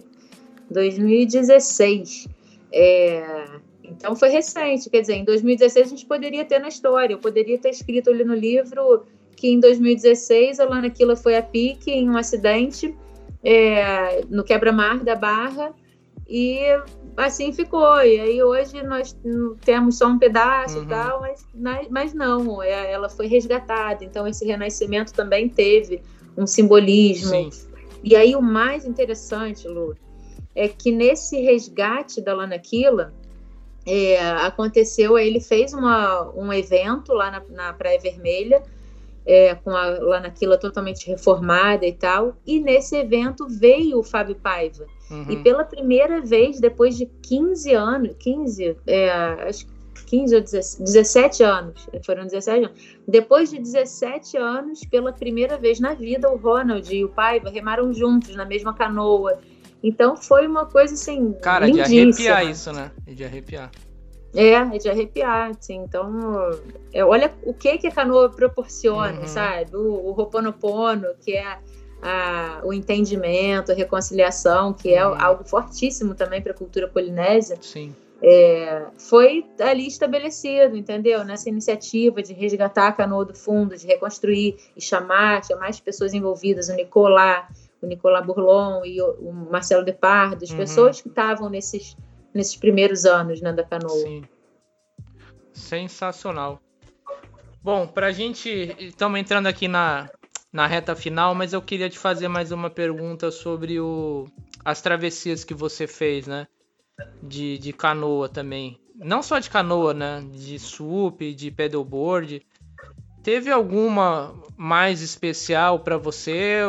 2016. 0.70 2.28
É, 2.72 3.46
então, 3.82 4.14
foi 4.14 4.28
recente. 4.28 4.88
Quer 4.88 5.00
dizer, 5.00 5.14
em 5.14 5.24
2016 5.24 5.84
a 5.84 5.90
gente 5.90 6.06
poderia 6.06 6.44
ter 6.44 6.60
na 6.60 6.68
história. 6.68 7.14
Eu 7.14 7.18
poderia 7.18 7.58
ter 7.58 7.70
escrito 7.70 8.08
ali 8.08 8.22
no 8.22 8.36
livro 8.36 9.04
que 9.34 9.48
em 9.48 9.58
2016 9.58 10.60
a 10.60 10.64
Lana 10.64 10.90
Killa 10.90 11.16
foi 11.16 11.36
a 11.36 11.42
pique 11.42 11.90
em 11.90 12.08
um 12.08 12.16
acidente 12.16 12.94
é, 13.42 14.22
no 14.30 14.44
quebra-mar 14.44 15.00
da 15.00 15.16
Barra 15.16 15.74
e 16.30 16.60
assim 17.16 17.52
ficou. 17.52 18.00
E 18.02 18.20
aí 18.20 18.42
hoje 18.42 18.80
nós 18.84 19.16
temos 19.64 19.98
só 19.98 20.06
um 20.06 20.18
pedaço 20.18 20.78
uhum. 20.78 20.84
e 20.84 20.86
tal, 20.86 21.20
mas, 21.20 21.88
mas 21.90 22.14
não, 22.14 22.62
é, 22.62 22.92
ela 22.92 23.08
foi 23.08 23.26
resgatada. 23.26 24.04
Então 24.04 24.26
esse 24.28 24.46
renascimento 24.46 25.12
também 25.12 25.48
teve 25.48 26.00
um 26.36 26.46
simbolismo. 26.46 27.50
Sim. 27.50 27.50
E 28.04 28.14
aí 28.14 28.36
o 28.36 28.40
mais 28.40 28.86
interessante, 28.86 29.66
Lu, 29.66 29.96
é 30.54 30.68
que 30.68 30.92
nesse 30.92 31.40
resgate 31.40 32.20
da 32.20 32.32
Lana 32.32 32.58
Killa, 32.58 33.12
é, 33.84 34.20
aconteceu, 34.20 35.18
ele 35.18 35.40
fez 35.40 35.72
uma, 35.72 36.30
um 36.30 36.52
evento 36.52 37.12
lá 37.12 37.30
na, 37.30 37.42
na 37.50 37.72
Praia 37.72 37.98
Vermelha, 37.98 38.62
é, 39.26 39.54
com 39.54 39.70
a 39.70 39.86
Lanaquila 39.86 40.56
totalmente 40.56 41.06
reformada 41.08 41.84
e 41.84 41.92
tal. 41.92 42.36
E 42.46 42.60
nesse 42.60 42.96
evento 42.96 43.46
veio 43.48 43.98
o 43.98 44.02
Fábio 44.02 44.36
Paiva. 44.36 44.86
Uhum. 45.10 45.26
E 45.28 45.36
pela 45.42 45.64
primeira 45.64 46.20
vez, 46.20 46.60
depois 46.60 46.96
de 46.96 47.06
15 47.06 47.74
anos, 47.74 48.14
15, 48.18 48.76
é, 48.86 49.10
acho 49.48 49.66
que 49.66 49.80
15 50.06 50.34
ou 50.34 50.40
17 50.40 51.42
anos, 51.42 51.88
foram 52.04 52.24
17 52.24 52.64
anos. 52.64 52.98
Depois 53.06 53.50
de 53.50 53.58
17 53.58 54.36
anos, 54.36 54.84
pela 54.84 55.12
primeira 55.12 55.56
vez 55.56 55.78
na 55.78 55.94
vida, 55.94 56.28
o 56.30 56.36
Ronald 56.36 56.94
e 56.94 57.04
o 57.04 57.08
Paiva 57.08 57.50
remaram 57.50 57.92
juntos 57.92 58.34
na 58.34 58.44
mesma 58.44 58.74
canoa. 58.74 59.38
Então 59.82 60.16
foi 60.16 60.46
uma 60.46 60.66
coisa 60.66 60.94
assim. 60.94 61.32
Cara, 61.42 61.66
lindíssima. 61.66 62.12
de 62.12 62.28
arrepiar 62.28 62.50
isso, 62.50 62.72
né? 62.72 62.90
De 63.06 63.24
arrepiar. 63.24 63.70
É, 64.34 64.52
é 64.52 64.78
de 64.78 64.88
arrepiar, 64.88 65.50
assim. 65.50 65.76
Então, 65.76 66.50
é, 66.92 67.04
olha 67.04 67.32
o 67.42 67.52
que, 67.52 67.78
que 67.78 67.86
a 67.86 67.90
canoa 67.90 68.28
proporciona, 68.28 69.20
uhum. 69.20 69.26
sabe? 69.26 69.76
O, 69.76 69.80
o 69.80 70.10
Ho'oponopono, 70.12 71.08
que 71.20 71.32
é 71.32 71.58
a, 72.02 72.60
o 72.64 72.72
entendimento, 72.72 73.72
a 73.72 73.74
reconciliação, 73.74 74.72
que 74.72 74.94
é 74.94 74.98
algo 74.98 75.44
fortíssimo 75.44 76.14
também 76.14 76.40
para 76.40 76.52
a 76.52 76.54
cultura 76.54 76.88
polinésia. 76.88 77.58
Sim. 77.60 77.94
É, 78.22 78.86
foi 78.98 79.46
ali 79.60 79.86
estabelecido, 79.86 80.76
entendeu? 80.76 81.24
Nessa 81.24 81.48
iniciativa 81.48 82.22
de 82.22 82.34
resgatar 82.34 82.88
a 82.88 82.92
canoa 82.92 83.24
do 83.24 83.34
fundo, 83.34 83.76
de 83.76 83.86
reconstruir 83.86 84.56
e 84.76 84.80
chamar, 84.80 85.44
chamar 85.44 85.68
as 85.68 85.80
pessoas 85.80 86.12
envolvidas, 86.12 86.68
o 86.68 86.74
Nicolás, 86.74 87.70
o 87.80 87.86
Nicolás 87.86 88.26
Bourlon 88.26 88.84
e 88.84 89.00
o, 89.00 89.12
o 89.20 89.32
Marcelo 89.32 89.84
Depardo, 89.84 90.42
as 90.42 90.50
uhum. 90.50 90.56
pessoas 90.58 91.00
que 91.00 91.08
estavam 91.08 91.48
nesses 91.48 91.96
nesses 92.32 92.56
primeiros 92.56 93.04
anos 93.04 93.40
né, 93.40 93.52
da 93.52 93.64
canoa. 93.64 93.90
Sim. 93.90 94.22
Sensacional. 95.52 96.60
Bom, 97.62 97.86
para 97.86 98.06
a 98.06 98.12
gente. 98.12 98.74
Estamos 98.78 99.20
entrando 99.20 99.46
aqui 99.46 99.68
na, 99.68 100.08
na 100.52 100.66
reta 100.66 100.96
final, 100.96 101.34
mas 101.34 101.52
eu 101.52 101.62
queria 101.62 101.88
te 101.88 101.98
fazer 101.98 102.28
mais 102.28 102.50
uma 102.50 102.68
pergunta 102.68 103.30
sobre 103.30 103.78
o, 103.78 104.26
as 104.64 104.80
travessias 104.82 105.44
que 105.44 105.54
você 105.54 105.86
fez, 105.86 106.26
né? 106.26 106.46
De, 107.22 107.58
de 107.58 107.72
canoa 107.72 108.28
também. 108.28 108.78
Não 108.94 109.22
só 109.22 109.38
de 109.38 109.48
canoa, 109.48 109.94
né? 109.94 110.22
De 110.32 110.58
sup, 110.58 111.34
de 111.34 111.50
pedalboard. 111.50 112.44
Teve 113.22 113.50
alguma 113.50 114.34
mais 114.56 115.02
especial 115.02 115.80
para 115.80 115.96
você, 115.96 116.60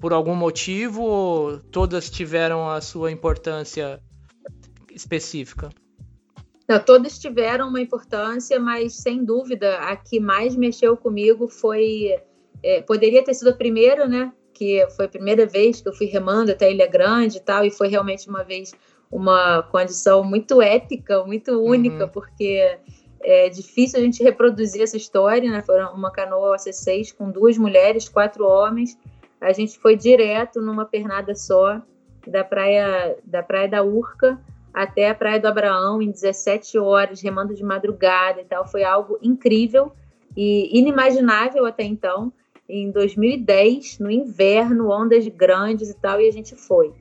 por 0.00 0.12
algum 0.12 0.34
motivo, 0.34 1.02
ou 1.02 1.58
todas 1.58 2.10
tiveram 2.10 2.68
a 2.68 2.80
sua 2.80 3.10
importância 3.10 4.00
específica? 4.92 5.70
Não, 6.68 6.78
todas 6.78 7.18
tiveram 7.18 7.68
uma 7.68 7.80
importância, 7.80 8.60
mas 8.60 8.94
sem 8.94 9.24
dúvida 9.24 9.78
a 9.78 9.96
que 9.96 10.20
mais 10.20 10.54
mexeu 10.54 10.96
comigo 10.96 11.48
foi. 11.48 12.16
É, 12.62 12.82
poderia 12.82 13.22
ter 13.24 13.34
sido 13.34 13.50
a 13.50 13.54
primeira, 13.54 14.06
né? 14.06 14.32
Que 14.52 14.86
foi 14.96 15.06
a 15.06 15.08
primeira 15.08 15.46
vez 15.46 15.80
que 15.80 15.88
eu 15.88 15.92
fui 15.92 16.06
remando 16.06 16.52
até 16.52 16.70
Ilha 16.70 16.86
Grande 16.86 17.38
e 17.38 17.40
tal, 17.40 17.64
e 17.64 17.70
foi 17.70 17.88
realmente 17.88 18.28
uma 18.28 18.44
vez 18.44 18.72
uma 19.10 19.62
condição 19.64 20.22
muito 20.22 20.62
épica, 20.62 21.24
muito 21.24 21.52
única, 21.60 22.04
uhum. 22.04 22.10
porque 22.10 22.78
é 23.22 23.48
difícil 23.48 23.98
a 23.98 24.02
gente 24.02 24.22
reproduzir 24.22 24.82
essa 24.82 24.96
história, 24.96 25.50
né? 25.50 25.62
Foi 25.62 25.82
uma 25.84 26.10
canoa 26.10 26.56
C6 26.56 27.14
com 27.14 27.30
duas 27.30 27.58
mulheres, 27.58 28.08
quatro 28.08 28.46
homens. 28.46 28.96
A 29.40 29.52
gente 29.52 29.78
foi 29.78 29.96
direto 29.96 30.60
numa 30.60 30.84
pernada 30.84 31.34
só 31.34 31.80
da 32.26 32.44
praia 32.44 33.16
da 33.24 33.42
praia 33.42 33.68
da 33.68 33.82
Urca 33.82 34.38
até 34.72 35.10
a 35.10 35.14
Praia 35.14 35.40
do 35.40 35.48
Abraão 35.48 36.00
em 36.00 36.10
17 36.10 36.78
horas, 36.78 37.20
remando 37.20 37.54
de 37.54 37.62
madrugada 37.64 38.40
e 38.40 38.44
tal. 38.44 38.66
Foi 38.66 38.84
algo 38.84 39.18
incrível 39.20 39.92
e 40.36 40.78
inimaginável 40.78 41.66
até 41.66 41.82
então. 41.82 42.32
Em 42.70 42.90
2010, 42.90 43.98
no 43.98 44.10
inverno, 44.10 44.90
ondas 44.90 45.26
grandes 45.28 45.90
e 45.90 45.94
tal, 45.94 46.20
e 46.20 46.28
a 46.28 46.32
gente 46.32 46.54
foi. 46.54 46.92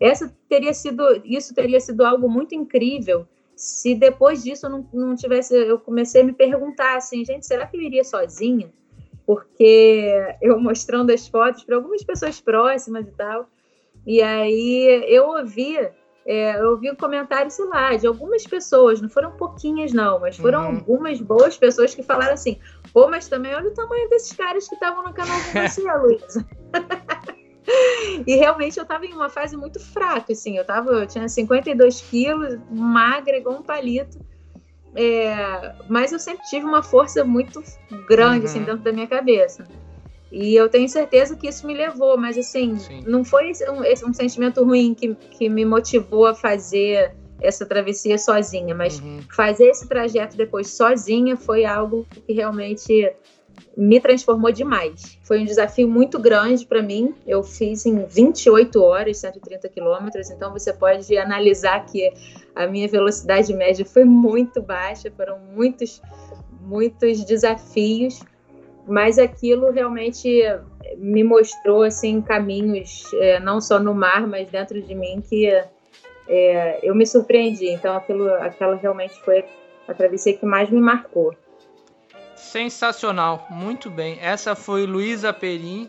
Essa 0.00 0.34
teria 0.48 0.72
sido, 0.72 1.04
isso 1.24 1.54
teria 1.54 1.80
sido 1.80 2.04
algo 2.04 2.28
muito 2.28 2.54
incrível 2.54 3.26
se 3.62 3.94
depois 3.94 4.42
disso 4.42 4.66
eu 4.66 4.70
não, 4.70 4.88
não 4.92 5.14
tivesse, 5.14 5.54
eu 5.54 5.78
comecei 5.78 6.22
a 6.22 6.24
me 6.24 6.32
perguntar 6.32 6.96
assim, 6.96 7.24
gente, 7.24 7.46
será 7.46 7.66
que 7.66 7.76
eu 7.76 7.80
iria 7.80 8.02
sozinha? 8.02 8.72
Porque 9.24 10.12
eu 10.42 10.58
mostrando 10.58 11.10
as 11.10 11.28
fotos 11.28 11.62
para 11.62 11.76
algumas 11.76 12.02
pessoas 12.02 12.40
próximas 12.40 13.06
e 13.06 13.12
tal, 13.12 13.48
e 14.04 14.20
aí 14.20 15.04
eu 15.06 15.28
ouvia 15.28 15.94
é, 16.24 16.60
eu 16.60 16.78
vi 16.78 16.90
um 16.90 16.94
comentário, 16.94 17.50
sei 17.50 17.64
lá, 17.64 17.96
de 17.96 18.06
algumas 18.06 18.44
pessoas, 18.44 19.00
não 19.00 19.08
foram 19.08 19.32
pouquinhas, 19.32 19.92
não, 19.92 20.20
mas 20.20 20.36
foram 20.36 20.60
uhum. 20.60 20.76
algumas 20.76 21.20
boas 21.20 21.56
pessoas 21.56 21.94
que 21.94 22.02
falaram 22.02 22.34
assim: 22.34 22.58
pô, 22.92 23.08
mas 23.08 23.28
também 23.28 23.54
olha 23.54 23.68
o 23.68 23.74
tamanho 23.74 24.08
desses 24.08 24.32
caras 24.32 24.68
que 24.68 24.74
estavam 24.74 25.02
no 25.04 25.12
canal 25.12 25.38
com 25.44 25.60
você, 25.60 25.82
Luísa. 25.94 26.46
e 28.26 28.36
realmente 28.36 28.76
eu 28.76 28.82
estava 28.82 29.06
em 29.06 29.12
uma 29.12 29.28
fase 29.28 29.56
muito 29.56 29.80
fraca, 29.80 30.32
assim, 30.32 30.56
eu, 30.56 30.64
tava, 30.64 30.90
eu 30.92 31.06
tinha 31.06 31.28
52 31.28 32.00
quilos, 32.02 32.58
magra, 32.70 33.36
igual 33.36 33.56
um 33.56 33.62
palito. 33.62 34.18
É, 34.94 35.74
mas 35.88 36.12
eu 36.12 36.18
sempre 36.18 36.44
tive 36.44 36.66
uma 36.66 36.82
força 36.82 37.24
muito 37.24 37.62
grande, 38.06 38.46
assim, 38.46 38.58
uhum. 38.58 38.64
assim, 38.64 38.64
dentro 38.64 38.82
da 38.82 38.92
minha 38.92 39.06
cabeça. 39.06 39.66
E 40.30 40.54
eu 40.54 40.68
tenho 40.68 40.88
certeza 40.88 41.36
que 41.36 41.46
isso 41.46 41.66
me 41.66 41.74
levou, 41.74 42.16
mas 42.16 42.38
assim, 42.38 42.78
Sim. 42.78 43.04
não 43.06 43.22
foi 43.22 43.52
um, 43.68 44.08
um, 44.08 44.12
sentimento 44.14 44.64
ruim 44.64 44.94
que, 44.94 45.14
que 45.14 45.48
me 45.48 45.62
motivou 45.62 46.26
a 46.26 46.34
fazer 46.34 47.14
essa 47.42 47.66
travessia 47.66 48.18
sozinha, 48.18 48.74
mas 48.74 48.98
uhum. 49.00 49.20
fazer 49.34 49.66
esse 49.66 49.88
trajeto 49.88 50.36
depois 50.36 50.68
sozinha 50.68 51.36
foi 51.36 51.64
algo 51.64 52.06
que 52.26 52.32
realmente 52.32 53.12
me 53.76 54.00
transformou 54.00 54.50
demais. 54.50 55.18
Foi 55.22 55.40
um 55.40 55.44
desafio 55.44 55.88
muito 55.88 56.18
grande 56.18 56.66
para 56.66 56.82
mim. 56.82 57.14
Eu 57.26 57.42
fiz 57.42 57.84
em 57.84 58.04
28 58.06 58.82
horas, 58.82 59.18
130 59.18 59.68
quilômetros, 59.68 60.30
então 60.30 60.52
você 60.52 60.72
pode 60.72 61.16
analisar 61.16 61.84
que 61.86 62.12
a 62.54 62.66
minha 62.66 62.88
velocidade 62.88 63.52
média 63.52 63.84
foi 63.84 64.04
muito 64.04 64.62
baixa, 64.62 65.10
foram 65.10 65.38
muitos, 65.54 66.00
muitos 66.60 67.24
desafios 67.24 68.20
mas 68.86 69.18
aquilo 69.18 69.70
realmente 69.70 70.42
me 70.96 71.22
mostrou 71.22 71.82
assim 71.82 72.20
caminhos 72.20 73.04
é, 73.14 73.38
não 73.40 73.60
só 73.60 73.78
no 73.78 73.94
mar 73.94 74.26
mas 74.26 74.50
dentro 74.50 74.80
de 74.82 74.94
mim 74.94 75.20
que 75.20 75.48
é, 76.28 76.80
eu 76.82 76.94
me 76.94 77.06
surpreendi 77.06 77.68
então 77.68 77.96
aquilo 77.96 78.32
aquela 78.34 78.76
realmente 78.76 79.14
foi 79.20 79.44
a 79.86 79.94
travessia 79.94 80.36
que 80.36 80.46
mais 80.46 80.70
me 80.70 80.80
marcou 80.80 81.34
sensacional 82.36 83.46
muito 83.50 83.90
bem 83.90 84.18
essa 84.20 84.54
foi 84.54 84.86
Luísa 84.86 85.32
Perim 85.32 85.88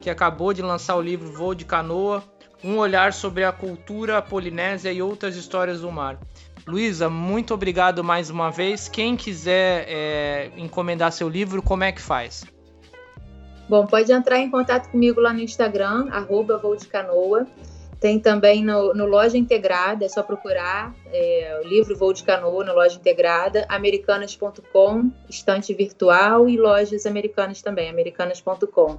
que 0.00 0.10
acabou 0.10 0.52
de 0.52 0.62
lançar 0.62 0.96
o 0.96 1.00
livro 1.00 1.30
Voo 1.32 1.54
de 1.54 1.64
Canoa 1.64 2.22
um 2.62 2.78
olhar 2.78 3.12
sobre 3.12 3.44
a 3.44 3.52
cultura 3.52 4.20
polinésia 4.20 4.92
e 4.92 5.00
outras 5.00 5.36
histórias 5.36 5.80
do 5.80 5.90
mar 5.90 6.18
Luísa, 6.66 7.08
muito 7.08 7.54
obrigado 7.54 8.04
mais 8.04 8.30
uma 8.30 8.50
vez. 8.50 8.88
Quem 8.88 9.16
quiser 9.16 9.86
é, 9.88 10.50
encomendar 10.56 11.10
seu 11.10 11.28
livro, 11.28 11.62
como 11.62 11.84
é 11.84 11.90
que 11.90 12.00
faz? 12.00 12.44
Bom, 13.68 13.86
pode 13.86 14.12
entrar 14.12 14.38
em 14.38 14.50
contato 14.50 14.90
comigo 14.90 15.20
lá 15.20 15.32
no 15.32 15.40
Instagram, 15.40 16.08
arroba 16.10 16.58
Voo 16.58 16.76
de 16.76 16.86
Canoa. 16.86 17.46
Tem 18.00 18.18
também 18.18 18.64
no, 18.64 18.94
no 18.94 19.04
Loja 19.04 19.36
Integrada, 19.36 20.06
é 20.06 20.08
só 20.08 20.22
procurar 20.22 20.94
é, 21.12 21.60
o 21.62 21.68
livro 21.68 21.94
Voo 21.94 22.14
de 22.14 22.24
Canoa 22.24 22.64
no 22.64 22.74
Loja 22.74 22.96
Integrada, 22.96 23.66
americanas.com, 23.68 25.10
estante 25.28 25.74
virtual 25.74 26.48
e 26.48 26.56
lojas 26.56 27.04
americanas 27.04 27.60
também, 27.60 27.90
americanas.com. 27.90 28.98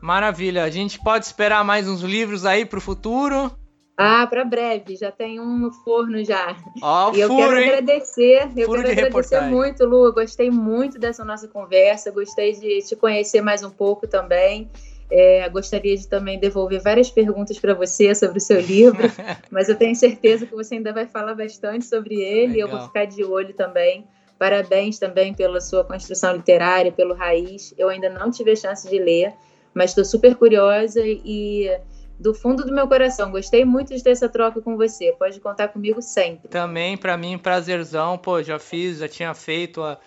Maravilha, 0.00 0.64
a 0.64 0.70
gente 0.70 0.98
pode 0.98 1.24
esperar 1.24 1.64
mais 1.64 1.88
uns 1.88 2.02
livros 2.02 2.44
aí 2.44 2.66
para 2.66 2.78
o 2.78 2.82
futuro? 2.82 3.56
Ah, 3.96 4.26
para 4.26 4.44
breve, 4.44 4.96
já 4.96 5.12
tem 5.12 5.38
um 5.38 5.56
no 5.56 5.70
forno 5.70 6.22
já. 6.24 6.56
Ó, 6.82 7.14
e 7.14 7.20
eu 7.20 7.28
furo, 7.28 7.42
quero 7.42 7.58
hein? 7.58 7.68
agradecer, 7.68 8.50
eu 8.56 8.66
furo 8.66 8.82
quero 8.82 8.92
agradecer 8.92 9.04
reportagem. 9.04 9.50
muito, 9.50 9.84
Lu. 9.84 10.12
gostei 10.12 10.50
muito 10.50 10.98
dessa 10.98 11.24
nossa 11.24 11.46
conversa, 11.46 12.10
gostei 12.10 12.52
de 12.54 12.80
te 12.82 12.96
conhecer 12.96 13.40
mais 13.40 13.62
um 13.62 13.70
pouco 13.70 14.08
também. 14.08 14.68
É, 15.10 15.48
gostaria 15.48 15.96
de 15.96 16.08
também 16.08 16.38
devolver 16.38 16.80
várias 16.80 17.10
perguntas 17.10 17.58
para 17.58 17.74
você 17.74 18.14
sobre 18.14 18.38
o 18.38 18.40
seu 18.40 18.60
livro, 18.60 19.02
mas 19.50 19.68
eu 19.68 19.76
tenho 19.76 19.94
certeza 19.94 20.46
que 20.46 20.54
você 20.54 20.76
ainda 20.76 20.92
vai 20.92 21.06
falar 21.06 21.34
bastante 21.34 21.84
sobre 21.84 22.16
ele. 22.16 22.54
Legal. 22.54 22.68
Eu 22.68 22.76
vou 22.76 22.86
ficar 22.86 23.04
de 23.04 23.22
olho 23.22 23.54
também. 23.54 24.06
Parabéns 24.38 24.98
também 24.98 25.32
pela 25.32 25.60
sua 25.60 25.84
construção 25.84 26.34
literária, 26.34 26.90
pelo 26.90 27.14
Raiz. 27.14 27.72
Eu 27.78 27.88
ainda 27.88 28.10
não 28.10 28.30
tive 28.30 28.50
a 28.50 28.56
chance 28.56 28.88
de 28.88 28.98
ler, 28.98 29.32
mas 29.72 29.90
estou 29.90 30.04
super 30.04 30.34
curiosa 30.34 31.00
e 31.04 31.70
do 32.18 32.34
fundo 32.34 32.64
do 32.64 32.72
meu 32.72 32.88
coração. 32.88 33.30
Gostei 33.30 33.64
muito 33.64 33.94
de 33.94 34.02
ter 34.02 34.10
essa 34.10 34.28
troca 34.28 34.60
com 34.60 34.76
você. 34.76 35.12
Pode 35.18 35.40
contar 35.40 35.68
comigo 35.68 36.00
sempre. 36.00 36.48
Também, 36.48 36.96
para 36.96 37.16
mim, 37.16 37.38
prazerzão. 37.38 38.18
Pô, 38.18 38.42
já 38.42 38.58
fiz, 38.58 38.98
já 38.98 39.08
tinha 39.08 39.34
feito 39.34 39.82
a 39.82 39.98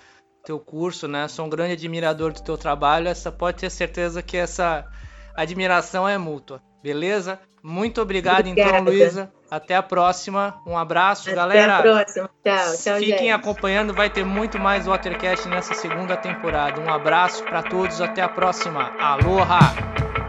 teu 0.48 0.60
curso, 0.60 1.10
né? 1.10 1.28
Sou 1.28 1.46
um 1.46 1.50
grande 1.50 1.74
admirador 1.74 2.32
do 2.32 2.42
teu 2.42 2.58
trabalho. 2.58 3.10
Essa 3.10 3.30
pode 3.30 3.58
ter 3.58 3.70
certeza 3.70 4.24
que 4.24 4.38
essa 4.38 4.86
admiração 5.36 6.08
é 6.08 6.18
mútua. 6.18 6.62
Beleza? 6.82 7.38
Muito 7.62 8.02
obrigado, 8.02 8.48
então, 8.48 8.64
Obrigada. 8.64 8.78
então, 8.80 8.94
Luísa. 8.94 9.32
Até 9.52 9.76
a 9.76 9.84
próxima. 9.84 10.56
Um 10.66 10.78
abraço, 10.78 11.28
Até 11.28 11.36
galera. 11.36 11.78
Até 11.80 11.90
a 11.90 11.94
próxima. 11.94 12.30
Tchau, 12.46 12.78
tchau, 12.78 12.98
Fiquem 12.98 13.18
gente. 13.18 13.32
acompanhando, 13.32 13.94
vai 13.94 14.10
ter 14.10 14.24
muito 14.24 14.58
mais 14.58 14.86
Watercast 14.86 15.50
nessa 15.50 15.74
segunda 15.74 16.16
temporada. 16.16 16.80
Um 16.80 16.90
abraço 16.90 17.44
para 17.44 17.62
todos, 17.64 18.00
até 18.00 18.22
a 18.22 18.30
próxima. 18.30 18.94
Aloha! 18.98 20.27